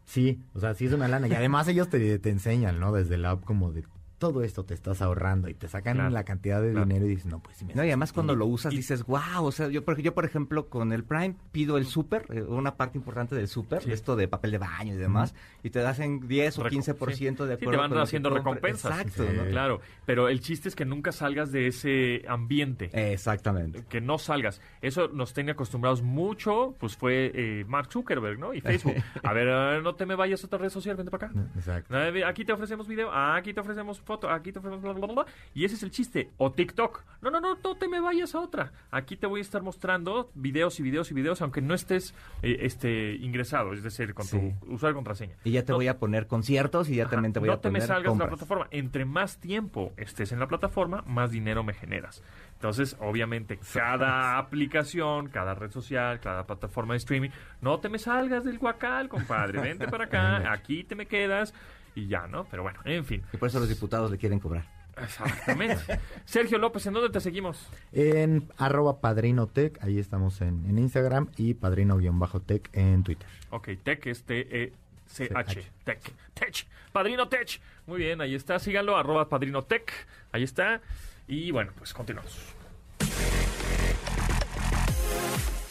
sí, 0.04 0.42
o 0.54 0.60
sea, 0.60 0.74
sí 0.74 0.86
es 0.86 0.92
una 0.92 1.08
lana. 1.08 1.28
Y 1.28 1.34
además 1.34 1.68
ellos 1.68 1.88
te, 1.88 2.18
te 2.18 2.30
enseñan, 2.30 2.80
¿no? 2.80 2.92
Desde 2.92 3.16
la 3.16 3.30
app 3.32 3.44
como 3.44 3.72
de 3.72 3.84
todo 4.28 4.42
esto 4.42 4.64
te 4.64 4.74
estás 4.74 5.02
ahorrando 5.02 5.48
y 5.48 5.54
te 5.54 5.68
sacan 5.68 5.96
Claro, 5.96 6.10
la 6.10 6.24
cantidad 6.24 6.62
de 6.62 6.70
claro. 6.72 6.86
dinero 6.86 7.06
y 7.06 7.10
dices, 7.10 7.26
no, 7.26 7.40
pues 7.40 7.56
sí 7.58 7.64
me 7.64 7.74
No, 7.74 7.84
y 7.84 7.88
además 7.88 8.12
cuando 8.12 8.34
lo 8.34 8.46
usas 8.46 8.72
y- 8.72 8.76
dices, 8.76 9.04
wow, 9.04 9.44
o 9.44 9.52
sea, 9.52 9.68
yo 9.68 9.84
por, 9.84 10.00
yo 10.00 10.14
por 10.14 10.24
ejemplo 10.24 10.68
con 10.68 10.92
el 10.92 11.04
Prime 11.04 11.34
pido 11.52 11.76
el 11.76 11.86
súper, 11.86 12.26
eh, 12.30 12.42
una 12.42 12.76
parte 12.76 12.96
importante 12.98 13.34
del 13.34 13.48
súper, 13.48 13.82
Sí. 13.82 13.92
esto 13.92 14.16
de 14.16 14.26
papel 14.28 14.52
de 14.52 14.58
baño 14.58 14.94
y 14.94 14.96
demás, 14.96 15.34
y 15.62 15.70
te 15.70 15.80
hacen 15.80 16.26
10 16.26 16.58
o 16.58 16.62
Reco- 16.64 16.70
15% 16.70 17.44
de 17.46 17.56
Sí, 17.56 17.64
acuerdo 17.64 17.82
te 17.82 17.88
van 17.94 18.02
haciendo 18.02 18.30
recompensas. 18.30 18.90
Exacto, 19.00 19.24
Sí. 19.30 19.36
¿no? 19.36 19.44
Claro, 19.44 19.80
pero 20.06 20.28
el 20.28 20.40
chiste 20.40 20.68
es 20.68 20.74
que 20.76 20.84
nunca 20.84 21.12
salgas 21.12 21.52
de 21.52 21.66
ese 21.66 22.22
ambiente. 22.28 22.90
Exactamente. 23.12 23.84
que 23.88 24.00
no 24.00 24.18
salgas. 24.18 24.60
Eso 24.82 25.08
nos 25.08 25.34
tiene 25.34 25.52
acostumbrados 25.52 26.02
mucho, 26.02 26.74
pues 26.78 26.96
fue 26.96 27.30
eh, 27.34 27.64
Mark 27.66 27.88
Zuckerberg, 27.92 28.38
¿no? 28.38 28.54
Y 28.54 28.60
Facebook. 28.60 28.94
A 29.22 29.32
ver, 29.32 29.82
no 29.82 29.94
te 29.94 30.06
me 30.06 30.14
vayas 30.14 30.42
a 30.42 30.46
otra 30.46 30.58
red 30.58 30.68
social, 30.70 30.96
vente 30.96 31.10
para 31.10 31.26
acá. 31.28 31.40
Exacto. 31.56 31.94
Aquí 32.26 32.44
te 32.44 32.52
ofrecemos 32.52 32.86
video, 32.88 33.10
aquí 33.12 33.52
te 33.52 33.60
ofrecemos 33.60 34.00
foto, 34.14 34.30
aquí 34.30 34.52
te 34.52 34.58
bla, 34.60 34.76
bla, 34.76 34.92
bla. 34.92 35.26
Y 35.54 35.64
ese 35.64 35.74
es 35.74 35.82
el 35.82 35.90
chiste. 35.90 36.30
O 36.38 36.52
TikTok. 36.52 37.02
No, 37.20 37.30
no, 37.30 37.40
no, 37.40 37.56
no 37.62 37.74
te 37.76 37.88
me 37.88 38.00
vayas 38.00 38.34
a 38.34 38.40
otra. 38.40 38.72
Aquí 38.90 39.16
te 39.16 39.26
voy 39.26 39.40
a 39.40 39.42
estar 39.42 39.62
mostrando 39.62 40.30
videos 40.34 40.78
y 40.80 40.82
videos 40.82 41.10
y 41.10 41.14
videos, 41.14 41.42
aunque 41.42 41.60
no 41.60 41.74
estés 41.74 42.14
eh, 42.42 42.58
este, 42.60 43.14
ingresado, 43.16 43.72
es 43.72 43.82
decir, 43.82 44.14
con 44.14 44.24
Sí. 44.26 44.38
tu 44.64 44.72
usuario 44.74 44.94
contraseña. 44.94 45.36
Y 45.44 45.52
ya 45.52 45.64
te 45.64 45.72
No- 45.72 45.76
voy 45.78 45.88
a 45.88 45.98
poner 45.98 46.26
conciertos 46.26 46.88
y 46.88 46.96
ya 46.96 47.04
Ajá, 47.04 47.12
también 47.12 47.32
te 47.32 47.40
voy 47.40 47.48
no 47.48 47.54
a 47.54 47.60
poner 47.60 47.72
te 47.72 47.80
me 47.80 47.86
salgas 47.86 48.02
de 48.02 48.04
la 48.04 48.10
compras. 48.10 48.28
plataforma. 48.30 48.68
Entre 48.70 49.04
más 49.04 49.38
tiempo 49.38 49.92
estés 49.96 50.32
en 50.32 50.38
la 50.40 50.46
plataforma, 50.46 51.02
más 51.06 51.30
dinero 51.30 51.62
me 51.64 51.74
generas. 51.74 52.22
Entonces, 52.54 52.96
obviamente, 53.00 53.58
cada 53.72 54.38
aplicación, 54.38 55.28
cada 55.28 55.54
red 55.54 55.70
social, 55.70 56.20
cada 56.20 56.46
plataforma 56.46 56.94
de 56.94 56.98
streaming, 56.98 57.30
no 57.60 57.78
te 57.80 57.88
me 57.88 57.98
salgas 57.98 58.44
del 58.44 58.58
guacal, 58.58 59.08
compadre. 59.08 59.60
Vente 59.60 59.88
para 59.88 60.04
acá, 60.04 60.50
aquí 60.52 60.84
te 60.84 60.94
me 60.94 61.06
quedas 61.06 61.52
y 61.94 62.06
ya, 62.06 62.26
¿no? 62.26 62.44
Pero 62.50 62.62
bueno, 62.62 62.80
en 62.84 63.04
fin. 63.04 63.22
Y 63.32 63.36
por 63.36 63.48
eso 63.48 63.60
los 63.60 63.68
diputados 63.68 64.10
le 64.10 64.18
quieren 64.18 64.40
cobrar. 64.40 64.64
Exactamente. 64.96 65.98
Sergio 66.24 66.58
López, 66.58 66.86
¿en 66.86 66.94
dónde 66.94 67.10
te 67.10 67.20
seguimos? 67.20 67.68
En 67.92 68.48
arroba 68.56 69.00
padrinotech, 69.00 69.82
ahí 69.82 69.98
estamos 69.98 70.40
en, 70.40 70.64
en 70.68 70.78
Instagram 70.78 71.30
y 71.36 71.54
padrino-tech 71.54 72.70
en 72.72 73.02
Twitter. 73.02 73.28
Ok, 73.50 73.70
Tech 73.82 74.06
es 74.06 74.24
T-E-C-H. 74.24 75.60
CH. 75.60 75.72
Tech. 75.84 76.12
Tech. 76.34 76.66
Padrino 76.92 77.28
Tech. 77.28 77.60
Muy 77.86 77.98
bien, 77.98 78.20
ahí 78.20 78.34
está. 78.34 78.58
Síganlo, 78.58 78.96
arroba 78.96 79.28
Padrino 79.28 79.62
Tech. 79.62 79.92
Ahí 80.32 80.42
está. 80.42 80.80
Y 81.26 81.50
bueno, 81.50 81.72
pues 81.76 81.92
continuamos. 81.92 82.54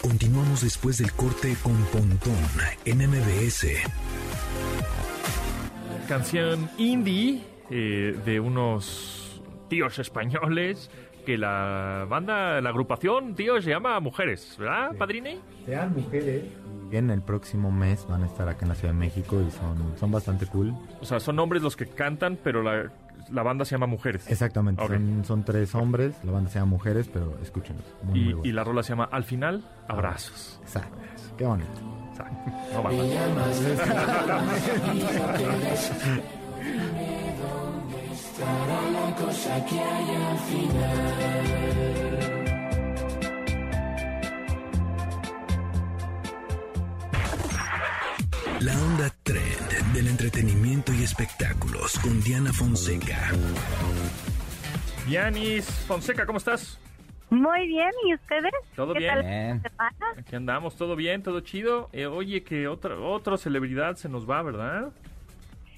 Continuamos 0.01 0.61
después 0.61 0.97
del 0.97 1.13
corte 1.13 1.55
con 1.63 1.77
Pontón 1.85 2.35
en 2.83 2.97
MBS. 3.09 3.67
Canción 6.07 6.69
indie 6.77 7.41
eh, 7.69 8.17
de 8.25 8.39
unos 8.39 9.41
tíos 9.69 9.97
españoles 9.99 10.89
que 11.25 11.37
la 11.37 12.05
banda, 12.09 12.59
la 12.59 12.69
agrupación, 12.69 13.33
tío, 13.33 13.61
se 13.61 13.69
llama 13.69 13.99
Mujeres, 14.01 14.55
¿verdad, 14.59 14.91
Sí. 14.91 14.97
padrine? 14.97 15.39
Sean 15.65 15.93
mujeres. 15.93 16.43
Y 16.91 16.97
en 16.97 17.09
el 17.09 17.21
próximo 17.21 17.71
mes 17.71 18.05
van 18.09 18.23
a 18.23 18.25
estar 18.25 18.47
acá 18.49 18.63
en 18.63 18.69
la 18.69 18.75
Ciudad 18.75 18.93
de 18.93 18.99
México 18.99 19.41
y 19.41 19.49
son, 19.51 19.97
son 19.97 20.11
bastante 20.11 20.45
cool. 20.47 20.73
O 21.01 21.05
sea, 21.05 21.19
son 21.21 21.39
hombres 21.39 21.61
los 21.63 21.75
que 21.77 21.87
cantan, 21.87 22.37
pero 22.43 22.61
la, 22.61 22.91
la 23.31 23.41
banda 23.41 23.63
se 23.65 23.71
llama 23.75 23.87
Mujeres. 23.87 24.29
Exactamente, 24.29 24.83
Ok. 24.83 24.89
son, 24.91 25.23
son 25.25 25.43
tres 25.45 25.73
hombres, 25.75 26.13
la 26.23 26.33
banda 26.33 26.49
se 26.51 26.59
llama 26.59 26.71
Mujeres, 26.71 27.09
pero 27.11 27.37
escúchenlos. 27.41 27.85
Muy, 28.03 28.11
muy 28.11 28.19
Y, 28.19 28.33
bueno. 28.33 28.49
y 28.49 28.51
la 28.51 28.63
rola 28.65 28.83
se 28.83 28.89
llama 28.89 29.05
Al 29.09 29.23
final, 29.23 29.63
abrazos. 29.87 30.59
Exacto, 30.61 30.97
qué 31.37 31.45
bonito. 31.45 31.71
No. 32.17 32.23
La 48.59 48.73
onda 48.73 49.13
trend 49.23 49.93
del 49.93 50.07
entretenimiento 50.07 50.93
y 50.93 51.03
espectáculos 51.03 51.99
con 51.99 52.21
Diana 52.23 52.53
Fonseca. 52.53 53.31
Yanis 55.09 55.65
Fonseca, 55.65 56.25
¿cómo 56.25 56.37
estás? 56.37 56.79
Muy 57.33 57.67
bien, 57.67 57.89
¿y 58.05 58.13
ustedes? 58.13 58.51
¿Todo 58.75 58.93
¿Qué 58.93 58.99
bien? 58.99 59.13
tal 59.15 59.23
Bien. 59.23 59.61
Aquí 60.19 60.35
andamos, 60.35 60.77
todo 60.77 60.95
bien, 60.95 61.23
todo 61.23 61.39
chido. 61.39 61.89
Eh, 61.91 62.05
oye, 62.05 62.43
que 62.43 62.67
otra, 62.67 62.95
otra 62.99 63.37
celebridad 63.37 63.95
se 63.95 64.07
nos 64.07 64.29
va, 64.29 64.43
¿verdad? 64.43 64.93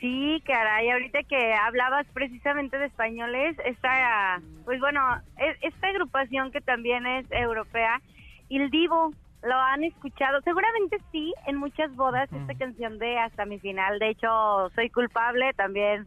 Sí, 0.02 0.44
caray, 0.46 0.90
ahorita 0.90 1.24
que 1.24 1.54
hablabas 1.54 2.06
precisamente 2.14 2.78
de 2.78 2.88
españoles, 2.88 3.56
esta, 3.64 4.42
pues 4.66 4.82
bueno, 4.82 5.00
e- 5.38 5.56
esta 5.62 5.88
agrupación 5.88 6.52
que 6.52 6.60
también 6.60 7.08
es 7.08 7.26
europea, 7.32 8.02
Il 8.50 8.70
Divo, 8.70 9.14
lo 9.42 9.56
han 9.56 9.86
escuchado, 9.86 10.42
seguramente 10.42 10.98
sí, 11.14 11.34
en 11.48 11.56
muchas 11.56 11.96
bodas, 11.96 12.30
esta 12.34 12.54
canción 12.56 13.00
de 13.00 13.18
Hasta 13.18 13.46
mi 13.46 13.60
final, 13.60 13.98
de 14.00 14.10
hecho, 14.10 14.70
soy 14.76 14.90
culpable 14.90 15.54
también, 15.54 16.06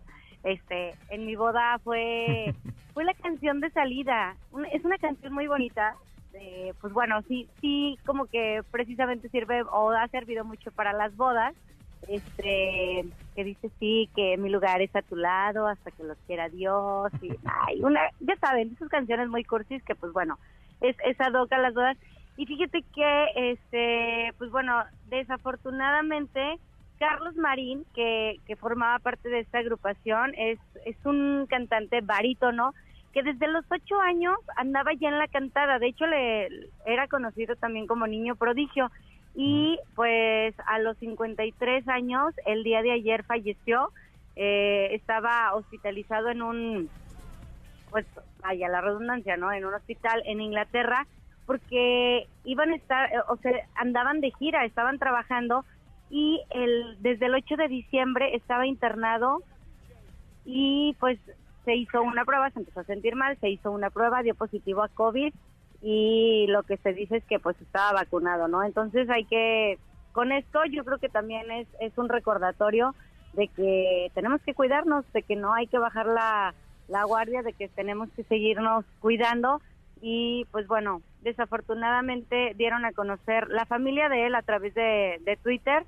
este, 0.53 0.95
en 1.11 1.27
mi 1.27 1.37
boda 1.37 1.79
fue, 1.85 2.55
fue 2.95 3.05
la 3.05 3.15
canción 3.15 3.61
de 3.61 3.71
salida, 3.71 4.37
es 4.73 4.85
una 4.85 4.99
canción 4.99 5.33
muy 5.33 5.47
bonita, 5.47 5.95
eh, 6.35 6.73
pues 6.81 6.93
bueno, 6.93 7.23
sí, 7.23 7.49
sí, 7.61 7.99
como 8.07 8.27
que 8.27 8.63
precisamente 8.71 9.29
sirve 9.29 9.63
o 9.63 9.91
ha 9.91 10.07
servido 10.09 10.45
mucho 10.45 10.71
para 10.73 10.93
las 10.93 11.17
bodas, 11.17 11.55
este 12.07 13.05
que 13.35 13.45
dice 13.45 13.71
sí 13.81 14.09
que 14.15 14.37
mi 14.37 14.51
lugar 14.51 14.81
es 14.81 14.95
a 14.95 15.03
tu 15.03 15.17
lado 15.17 15.67
hasta 15.67 15.91
que 15.91 16.05
los 16.05 16.17
quiera 16.27 16.49
Dios 16.49 17.11
y 17.21 17.31
ay, 17.45 17.83
una 17.83 18.01
ya 18.21 18.37
saben 18.37 18.73
esas 18.73 18.89
canciones 18.89 19.29
muy 19.29 19.45
cursis 19.45 19.83
que 19.83 19.95
pues 19.95 20.13
bueno 20.13 20.39
es 20.81 20.97
esa 21.05 21.31
doca 21.31 21.59
las 21.59 21.75
bodas. 21.75 21.97
Y 22.37 22.47
fíjate 22.47 22.85
que 22.95 23.27
este 23.35 24.33
pues 24.39 24.51
bueno 24.51 24.85
desafortunadamente 25.09 26.59
Carlos 26.99 27.37
Marín 27.37 27.85
que, 27.95 28.41
que 28.47 28.57
formaba 28.57 28.99
parte 28.99 29.29
de 29.29 29.41
esta 29.41 29.59
agrupación 29.59 30.35
es 30.37 30.59
es 30.85 30.97
un 31.05 31.47
cantante 31.49 32.01
barítono 32.01 32.75
que 33.13 33.23
desde 33.23 33.49
los 33.49 33.65
ocho 33.71 34.01
años 34.01 34.37
andaba 34.57 34.93
ya 34.95 35.09
en 35.09 35.19
la 35.19 35.29
cantada. 35.29 35.79
De 35.79 35.89
hecho 35.89 36.07
le 36.07 36.49
era 36.87 37.09
conocido 37.09 37.57
también 37.57 37.87
como 37.87 38.07
niño 38.07 38.37
prodigio. 38.37 38.91
Y 39.35 39.79
pues 39.95 40.55
a 40.67 40.79
los 40.79 40.97
53 40.99 41.89
años, 41.89 42.35
el 42.45 42.65
día 42.65 42.83
de 42.83 42.93
ayer 42.93 43.23
falleció, 43.25 43.91
eh, 44.37 44.89
estaba 44.93 45.55
hospitalizado 45.55 46.29
en 46.29 46.43
un, 46.43 46.91
pues 47.91 48.07
vaya 48.41 48.69
la 48.69 48.81
redundancia, 48.81 49.37
¿no? 49.37 49.53
En 49.53 49.65
un 49.65 49.75
hospital 49.75 50.23
en 50.27 50.41
Inglaterra, 50.41 51.07
porque 51.47 52.27
iban 52.45 52.71
a 52.71 52.77
estar, 52.77 53.13
eh, 53.13 53.21
o 53.29 53.37
sea, 53.37 53.53
andaban 53.77 54.21
de 54.21 54.33
gira, 54.39 54.65
estaban 54.65 54.99
trabajando 54.99 55.65
y 56.11 56.41
el, 56.51 56.97
desde 57.01 57.27
el 57.27 57.35
8 57.35 57.57
de 57.57 57.69
diciembre 57.69 58.35
estaba 58.35 58.67
internado 58.67 59.43
y 60.45 60.97
pues 60.99 61.19
se 61.65 61.77
hizo 61.77 62.03
una 62.03 62.25
prueba, 62.25 62.51
se 62.51 62.61
empezó 62.61 62.81
a 62.81 62.85
sentir 62.85 63.15
mal, 63.15 63.37
se 63.41 63.51
hizo 63.51 63.71
una 63.71 63.91
prueba, 63.91 64.23
dio 64.23 64.35
positivo 64.35 64.83
a 64.83 64.89
COVID 64.89 65.35
y 65.83 66.47
lo 66.49 66.63
que 66.63 66.79
se 66.79 66.93
dice 66.93 67.19
es 67.19 67.25
que 67.25 67.39
pues 67.39 67.61
estaba 67.61 67.93
vacunado, 67.93 68.49
¿no? 68.49 68.65
Entonces 68.65 69.09
hay 69.11 69.25
que, 69.27 69.79
con 70.13 70.33
esto 70.33 70.65
yo 70.65 70.85
creo 70.85 70.99
que 70.99 71.11
también 71.11 71.51
es, 71.51 71.69
es 71.81 71.97
un 71.99 72.09
recordatorio 72.09 72.95
de 73.35 73.49
que 73.49 74.11
tenemos 74.15 74.41
que 74.43 74.55
cuidarnos, 74.55 75.05
de 75.13 75.23
que 75.23 75.37
no 75.37 75.53
hay 75.53 75.67
que 75.67 75.79
bajar 75.79 76.07
la, 76.07 76.55
la 76.89 77.05
guardia, 77.05 77.43
de 77.43 77.53
que 77.53 77.69
tenemos 77.69 78.09
que 78.17 78.25
seguirnos 78.25 78.87
cuidando 79.01 79.61
y 80.01 80.47
pues 80.51 80.67
bueno, 80.67 81.03
desafortunadamente 81.21 82.55
dieron 82.57 82.87
a 82.87 82.93
conocer, 82.93 83.49
la 83.49 83.67
familia 83.67 84.09
de 84.09 84.27
él 84.27 84.35
a 84.35 84.43
través 84.43 84.75
de, 84.75 85.21
de 85.25 85.37
Twitter 85.37 85.85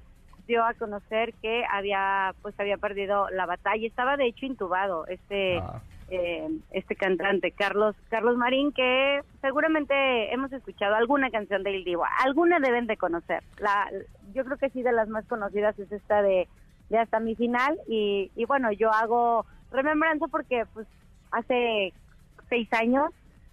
dio 0.47 0.65
a 0.65 0.75
conocer 0.75 1.35
que 1.43 1.65
había 1.71 2.35
pues 2.43 2.55
había 2.59 2.77
perdido 2.77 3.29
la 3.31 3.47
batalla, 3.47 3.87
estaba 3.87 4.17
de 4.17 4.27
hecho 4.27 4.47
intubado 4.47 5.07
este 5.07 5.59
Ah. 5.59 5.81
eh, 6.11 6.49
este 6.73 6.97
cantante 6.97 7.53
Carlos 7.53 7.95
Carlos 8.09 8.37
Marín 8.37 8.73
que 8.73 9.21
seguramente 9.41 10.33
hemos 10.35 10.53
escuchado 10.53 10.95
alguna 10.97 11.31
canción 11.31 11.63
de 11.63 11.71
Il 11.77 11.85
Divo, 11.85 12.05
alguna 12.25 12.59
deben 12.59 12.87
de 12.87 12.97
conocer. 12.97 13.43
La 13.59 13.89
yo 14.35 14.45
creo 14.45 14.57
que 14.57 14.71
sí 14.71 14.83
de 14.83 14.93
las 14.93 15.09
más 15.09 15.25
conocidas 15.27 15.79
es 15.79 15.91
esta 15.93 16.21
de, 16.23 16.49
de 16.89 16.99
hasta 16.99 17.21
mi 17.21 17.35
final 17.37 17.79
y, 17.89 18.31
y 18.35 18.45
bueno 18.45 18.73
yo 18.73 18.91
hago 18.93 19.47
remembranza 19.71 20.27
porque 20.29 20.65
pues 20.75 20.87
hace 21.31 21.93
seis 22.49 22.69
años 22.73 23.11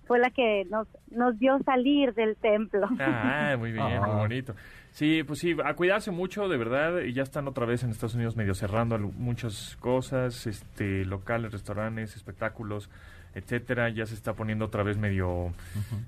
fue 0.08 0.18
la 0.20 0.30
que 0.32 0.66
nos 0.72 0.88
nos 1.12 1.38
vio 1.38 1.60
salir 1.66 2.14
del 2.14 2.38
templo. 2.38 2.88
Ah, 3.00 3.56
muy 3.60 3.72
bien, 3.72 3.86
muy 3.86 4.10
Ah. 4.12 4.18
bonito. 4.18 4.56
Sí, 4.98 5.22
pues 5.22 5.38
sí, 5.38 5.56
a 5.64 5.76
cuidarse 5.76 6.10
mucho, 6.10 6.50
de 6.50 6.58
verdad. 6.58 7.02
y 7.02 7.14
Ya 7.14 7.22
están 7.22 7.48
otra 7.48 7.68
vez 7.68 7.84
en 7.84 7.92
Estados 7.92 8.16
Unidos 8.16 8.36
medio 8.36 8.56
cerrando 8.56 8.98
muchas 8.98 9.78
cosas, 9.80 10.48
este, 10.48 11.06
locales, 11.06 11.52
restaurantes, 11.52 12.16
espectáculos, 12.16 12.90
etcétera. 13.38 13.90
Ya 13.90 14.06
se 14.06 14.14
está 14.16 14.34
poniendo 14.34 14.66
otra 14.66 14.84
vez 14.84 14.98
medio 14.98 15.54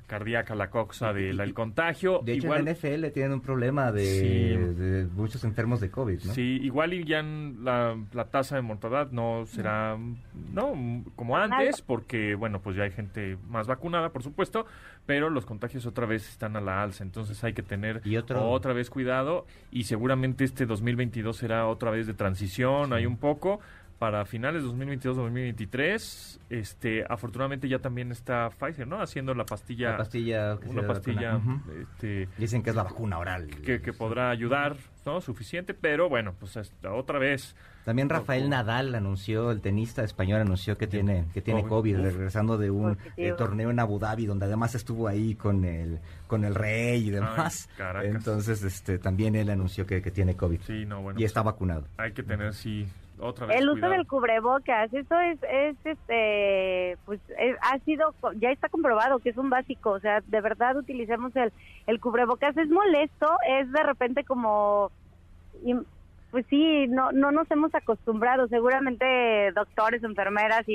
cardíaca 0.07 0.55
la 0.55 0.69
coxa 0.69 1.13
del 1.13 1.39
el 1.39 1.53
contagio. 1.53 2.21
De 2.23 2.33
hecho, 2.33 2.47
Igual, 2.47 2.59
en 2.59 2.65
la 2.65 2.71
NFL 2.73 3.11
tienen 3.13 3.33
un 3.33 3.41
problema 3.41 3.91
de, 3.91 4.05
Sí. 4.05 4.73
de 4.81 5.05
muchos 5.07 5.43
enfermos 5.43 5.79
de 5.79 5.89
COVID, 5.89 6.23
¿no? 6.25 6.33
Sí, 6.33 6.59
igual 6.61 6.93
y 6.93 7.03
ya 7.03 7.19
en 7.19 7.63
la, 7.63 7.95
la 8.13 8.25
tasa 8.25 8.55
de 8.55 8.61
mortalidad 8.61 9.11
no 9.11 9.45
será, 9.45 9.97
no, 10.53 11.03
como 11.15 11.37
antes, 11.37 11.81
porque, 11.81 12.35
bueno, 12.35 12.61
pues 12.61 12.75
ya 12.75 12.83
hay 12.83 12.91
gente 12.91 13.37
más 13.47 13.67
vacunada, 13.67 14.09
por 14.09 14.23
supuesto, 14.23 14.65
pero 15.05 15.29
los 15.29 15.45
contagios 15.45 15.85
otra 15.85 16.05
vez 16.05 16.27
están 16.29 16.55
a 16.55 16.61
la 16.61 16.81
alza, 16.83 17.03
entonces 17.03 17.43
hay 17.43 17.53
que 17.53 17.63
tener 17.63 18.01
Y 18.03 18.17
otro- 18.17 18.49
otra 18.49 18.73
vez 18.73 18.89
cuidado 18.89 19.45
y 19.71 19.83
seguramente 19.83 20.43
este 20.43 20.65
2022 20.65 21.37
será 21.37 21.67
otra 21.67 21.91
vez 21.91 22.07
de 22.07 22.13
transición, 22.13 22.93
hay 22.93 23.05
un 23.05 23.17
poco. 23.17 23.59
Para 23.99 24.23
finales 24.25 24.63
de 24.63 24.69
2022-2023, 24.69 26.39
este, 26.49 27.03
afortunadamente 27.07 27.67
ya 27.67 27.79
también 27.79 28.11
está 28.11 28.49
Pfizer, 28.49 28.87
¿no? 28.87 29.01
Haciendo 29.01 29.33
la 29.33 29.45
pastilla, 29.45 29.91
La 29.91 29.97
pastilla. 29.97 30.57
que 30.57 30.69
una 30.69 30.87
pastilla, 30.87 31.39
este, 31.81 32.29
Dicen 32.37 32.63
que 32.63 32.69
es 32.69 32.75
la 32.75 32.83
vacuna 32.83 33.17
oral. 33.19 33.47
que, 33.47 33.81
que 33.81 33.93
podrá 33.93 34.29
ayudar, 34.29 34.77
¿no? 35.05 35.19
Suficiente, 35.21 35.73
pero 35.73 36.07
bueno, 36.09 36.33
pues 36.39 36.55
hasta 36.57 36.93
otra 36.93 37.19
vez. 37.19 37.55
También 37.85 38.07
Rafael. 38.09 38.49
Nadal 38.49 38.93
anunció, 38.93 39.51
el 39.51 39.61
tenista 39.61 40.03
español 40.03 40.41
anunció 40.41 40.77
que 40.77 40.85
tiene 40.87 41.25
que 41.33 41.41
tiene 41.41 41.65
COVID. 41.65 41.97
Regresando 41.97 42.57
de 42.57 42.69
un 42.69 42.97
eh, 43.17 43.33
torneo 43.37 43.71
en 43.71 43.79
Abu 43.79 43.97
Dhabi, 43.99 44.25
donde 44.27 44.45
además 44.45 44.75
estuvo 44.75 45.07
ahí 45.07 45.33
con 45.35 45.65
el 45.65 45.99
con 46.27 46.43
el 46.45 46.53
rey 46.55 47.07
y 47.07 47.09
demás. 47.09 47.67
Ay, 47.71 47.77
Caracas. 47.77 48.05
Entonces, 48.15 48.63
este, 48.63 48.99
también 48.99 49.35
él 49.35 49.49
anunció 49.49 49.85
que, 49.85 50.01
que 50.01 50.11
tiene 50.11 50.35
COVID 50.35 50.61
Sí, 50.61 50.85
no, 50.85 51.01
bueno. 51.01 51.19
y 51.19 51.23
está 51.23 51.41
vacunado. 51.41 51.85
Hay 51.97 52.11
que 52.11 52.21
tener, 52.21 52.53
sí, 52.53 52.87
otra 53.19 53.45
vez. 53.47 53.57
El 53.57 53.65
uso 53.69 53.73
cuidado. 53.73 53.93
del 53.93 54.07
cubrebocas, 54.07 54.93
eso 54.93 55.19
es, 55.19 55.39
es 55.49 55.75
este, 55.85 56.97
pues 57.05 57.19
es- 57.37 57.57
ha 57.61 57.77
sido, 57.79 58.13
ya 58.35 58.49
está 58.51 58.69
comprobado 58.69 59.19
que 59.19 59.29
es 59.29 59.37
un 59.37 59.49
básico, 59.49 59.91
o 59.91 59.99
sea, 59.99 60.21
de 60.25 60.41
verdad 60.41 60.77
utilicemos 60.77 61.35
el, 61.35 61.51
el 61.87 61.99
cubrebocas, 61.99 62.55
es 62.57 62.69
molesto, 62.69 63.27
es 63.47 63.71
de 63.71 63.83
repente 63.83 64.23
como, 64.23 64.91
pues 66.31 66.45
sí, 66.49 66.87
no, 66.87 67.11
no 67.11 67.31
nos 67.31 67.49
hemos 67.51 67.73
acostumbrado, 67.73 68.47
seguramente 68.47 69.51
doctores, 69.53 70.03
enfermeras 70.03 70.63
y, 70.67 70.73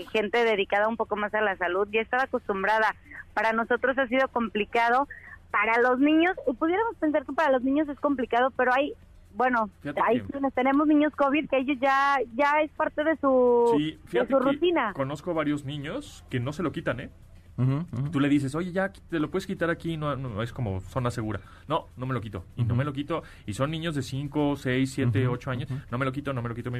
y 0.00 0.06
gente 0.12 0.44
dedicada 0.44 0.88
un 0.88 0.96
poco 0.96 1.14
más 1.16 1.32
a 1.34 1.40
la 1.42 1.56
salud 1.56 1.86
ya 1.92 2.00
estaba 2.00 2.24
acostumbrada, 2.24 2.94
para 3.34 3.52
nosotros 3.52 3.96
ha 3.98 4.06
sido 4.06 4.28
complicado, 4.28 5.06
para 5.50 5.78
los 5.82 5.98
niños, 5.98 6.34
y 6.46 6.54
pudiéramos 6.54 6.96
pensar 6.96 7.26
que 7.26 7.32
para 7.34 7.52
los 7.52 7.62
niños 7.62 7.88
es 7.88 8.00
complicado, 8.00 8.50
pero 8.56 8.72
hay 8.72 8.94
bueno, 9.34 9.70
que- 9.82 9.92
quienes 9.94 10.54
tenemos 10.54 10.86
niños 10.86 11.12
COVID 11.16 11.48
que 11.48 11.58
ellos 11.58 11.78
ya 11.80 12.18
ya 12.34 12.60
es 12.62 12.70
parte 12.72 13.02
de 13.04 13.16
su, 13.16 13.74
Sí, 13.76 13.92
de 13.92 13.98
fíjate 14.06 14.32
su 14.32 14.38
que 14.38 14.44
rutina. 14.52 14.92
conozco 14.94 15.34
varios 15.34 15.64
niños 15.64 16.24
que 16.30 16.40
no 16.40 16.52
se 16.52 16.62
lo 16.62 16.72
quitan, 16.72 17.00
¿eh? 17.00 17.10
Ujú. 17.58 17.84
Tú 18.10 18.18
le 18.18 18.30
dices, 18.30 18.54
oye, 18.54 18.72
ya 18.72 18.90
te 18.90 19.20
lo 19.20 19.30
puedes 19.30 19.46
quitar 19.46 19.68
aquí, 19.68 19.98
no, 19.98 20.16
no, 20.16 20.42
es 20.42 20.54
como 20.54 20.80
zona 20.80 21.10
segura. 21.10 21.40
No, 21.68 21.86
no 21.98 22.06
me 22.06 22.14
lo 22.14 22.22
quito. 22.22 22.46
Y 22.56 22.64
no 22.64 22.74
me 22.74 22.82
lo 22.82 22.94
quito. 22.94 23.24
Y 23.44 23.52
son 23.52 23.70
niños 23.70 23.94
de 23.94 24.00
5, 24.00 24.56
6, 24.56 24.90
7, 24.90 25.26
Ujú, 25.26 25.34
8 25.34 25.50
años. 25.50 25.68
No 25.90 25.98
me 25.98 26.06
lo 26.06 26.12
quito, 26.12 26.32
no 26.32 26.40
me 26.40 26.48
lo 26.48 26.54
quito. 26.54 26.70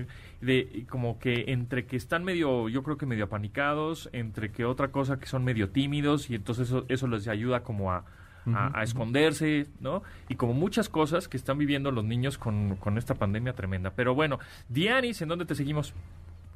De, 0.40 0.86
como 0.88 1.18
que 1.18 1.44
entre 1.48 1.84
que 1.84 1.96
están 1.96 2.24
medio, 2.24 2.70
yo 2.70 2.82
creo 2.82 2.96
que 2.96 3.04
medio 3.04 3.24
apanicados, 3.24 4.08
entre 4.14 4.50
que 4.50 4.64
otra 4.64 4.88
cosa 4.88 5.18
que 5.20 5.26
son 5.26 5.44
medio 5.44 5.68
tímidos 5.68 6.30
y 6.30 6.34
entonces 6.36 6.68
eso, 6.68 6.86
eso 6.88 7.06
les 7.06 7.28
ayuda 7.28 7.62
como 7.62 7.92
a, 7.92 8.04
a- 8.46 8.70
a 8.78 8.82
esconderse, 8.82 9.66
¿no? 9.80 10.02
Y 10.28 10.36
como 10.36 10.52
muchas 10.54 10.88
cosas 10.88 11.28
que 11.28 11.36
están 11.36 11.58
viviendo 11.58 11.90
los 11.90 12.04
niños 12.04 12.38
con, 12.38 12.76
con 12.76 12.98
esta 12.98 13.14
pandemia 13.14 13.52
tremenda. 13.54 13.90
Pero 13.94 14.14
bueno, 14.14 14.38
Dianis, 14.68 15.22
¿en 15.22 15.28
dónde 15.28 15.44
te 15.44 15.54
seguimos? 15.54 15.94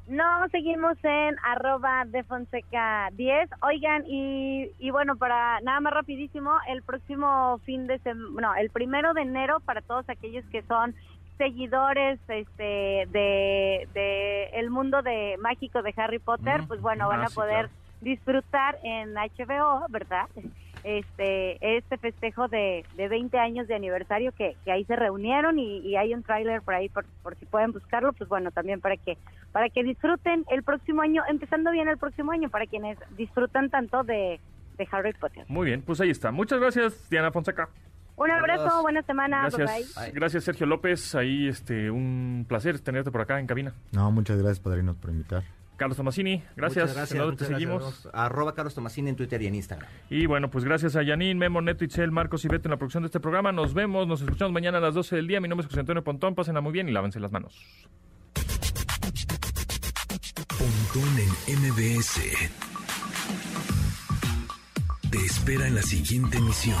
No, 0.07 0.47
seguimos 0.51 0.97
en 1.03 1.35
arroba 1.43 2.05
de 2.05 2.23
Fonseca 2.23 3.09
10. 3.11 3.49
Oigan, 3.61 4.03
y, 4.07 4.71
y 4.79 4.89
bueno, 4.89 5.17
para 5.17 5.59
nada 5.61 5.81
más 5.81 5.91
rapidísimo, 5.93 6.53
el 6.69 6.81
próximo 6.81 7.59
fin 7.65 7.87
de 7.87 7.99
semana, 7.99 8.41
no, 8.41 8.55
el 8.55 8.69
primero 8.69 9.13
de 9.13 9.23
enero, 9.23 9.59
para 9.65 9.81
todos 9.81 10.07
aquellos 10.09 10.45
que 10.45 10.61
son 10.63 10.95
seguidores 11.37 12.19
este 12.29 13.05
de, 13.11 13.87
de 13.93 14.45
el 14.53 14.69
mundo 14.69 15.01
de 15.01 15.35
mágico 15.41 15.81
de 15.81 15.93
Harry 15.97 16.19
Potter, 16.19 16.63
Mm, 16.63 16.67
pues 16.67 16.79
bueno, 16.81 17.09
van 17.09 17.21
ah, 17.21 17.25
a 17.25 17.27
sí, 17.27 17.35
poder 17.35 17.67
claro. 17.67 17.69
disfrutar 17.99 18.77
en 18.83 19.13
HBO, 19.17 19.85
¿verdad? 19.89 20.27
Este 20.87 21.77
este 21.77 21.97
festejo 21.97 22.47
de, 22.47 22.85
de 22.95 23.07
20 23.09 23.37
años 23.37 23.67
de 23.67 23.75
aniversario 23.75 24.31
que, 24.31 24.55
que 24.63 24.71
ahí 24.71 24.85
se 24.85 24.95
reunieron 24.95 25.59
y, 25.59 25.79
y 25.79 25.95
hay 25.97 26.13
un 26.13 26.23
tráiler 26.23 26.61
por 26.61 26.73
ahí 26.75 26.87
por, 26.89 27.05
por 27.23 27.35
si 27.37 27.45
pueden 27.45 27.71
buscarlo 27.73 28.13
pues 28.13 28.29
bueno 28.29 28.51
también 28.51 28.79
para 28.79 28.95
que 28.97 29.17
para 29.51 29.69
que 29.69 29.83
disfruten 29.83 30.45
el 30.49 30.63
próximo 30.63 31.01
año 31.01 31.23
empezando 31.29 31.71
bien 31.71 31.87
el 31.87 31.97
próximo 31.97 32.31
año 32.31 32.49
para 32.49 32.65
quienes 32.67 32.97
disfrutan 33.17 33.69
tanto 33.69 34.03
de, 34.03 34.39
de 34.77 34.87
Harry 34.91 35.13
Potter 35.13 35.43
Muy 35.47 35.65
bien, 35.65 35.81
pues 35.81 35.99
ahí 36.01 36.09
está. 36.09 36.31
Muchas 36.31 36.59
gracias, 36.59 37.09
Diana 37.09 37.31
Fonseca. 37.31 37.69
un 38.15 38.31
abrazo 38.31 38.81
buena 38.81 39.01
semana 39.03 39.47
bye 39.49 39.57
Gracias, 39.57 39.95
bye. 39.95 40.11
gracias 40.11 40.43
Sergio 40.43 40.65
López. 40.67 41.15
Ahí, 41.15 41.47
este, 41.47 41.89
un 41.91 42.45
placer 42.47 42.79
tenerte 42.79 43.11
por 43.11 43.21
acá 43.21 43.39
en 43.39 43.47
cabina. 43.47 43.73
No, 43.91 44.11
muchas 44.11 44.37
gracias, 44.37 44.59
padrinos, 44.59 44.95
por 44.97 45.09
invitar. 45.11 45.43
Carlos 45.77 45.95
Tomasini, 45.97 46.43
gracias. 46.55 46.89
Muchas 46.89 47.11
¿En 47.11 47.17
dónde 47.19 47.31
muchas 47.33 47.47
te 47.47 47.53
gracias. 47.53 47.69
seguimos? 47.71 48.05
Nos- 48.05 48.13
Arroba 48.13 48.53
Carlos 48.55 48.75
Tomasini 48.75 49.09
en 49.09 49.15
Twitter 49.15 49.41
y 49.41 49.47
en 49.47 49.55
Instagram. 49.55 49.87
Y 50.09 50.25
bueno, 50.25 50.49
pues 50.49 50.63
gracias 50.65 50.95
a 50.95 51.03
Yanin, 51.03 51.37
Memo, 51.37 51.61
Neto, 51.61 51.83
Itzel, 51.85 52.11
Marcos 52.11 52.43
y 52.45 52.47
Beto 52.47 52.67
en 52.67 52.71
la 52.71 52.77
producción 52.77 53.03
de 53.03 53.07
este 53.07 53.19
programa. 53.19 53.51
Nos 53.51 53.73
vemos, 53.73 54.07
nos 54.07 54.21
escuchamos 54.21 54.51
mañana 54.51 54.79
a 54.79 54.81
las 54.81 54.93
12 54.95 55.15
del 55.15 55.27
día. 55.27 55.39
Mi 55.39 55.47
nombre 55.47 55.63
es 55.65 55.69
José 55.69 55.79
Antonio 55.81 56.03
Pontón. 56.03 56.35
Pásenla 56.35 56.61
muy 56.61 56.71
bien 56.73 56.89
y 56.89 56.91
lávense 56.91 57.19
las 57.19 57.31
manos. 57.31 57.63
Pontón 60.57 61.19
en 61.47 61.59
MBS. 61.59 62.21
Te 65.11 65.17
espera 65.19 65.67
en 65.67 65.75
la 65.75 65.81
siguiente 65.83 66.37
emisión. 66.37 66.75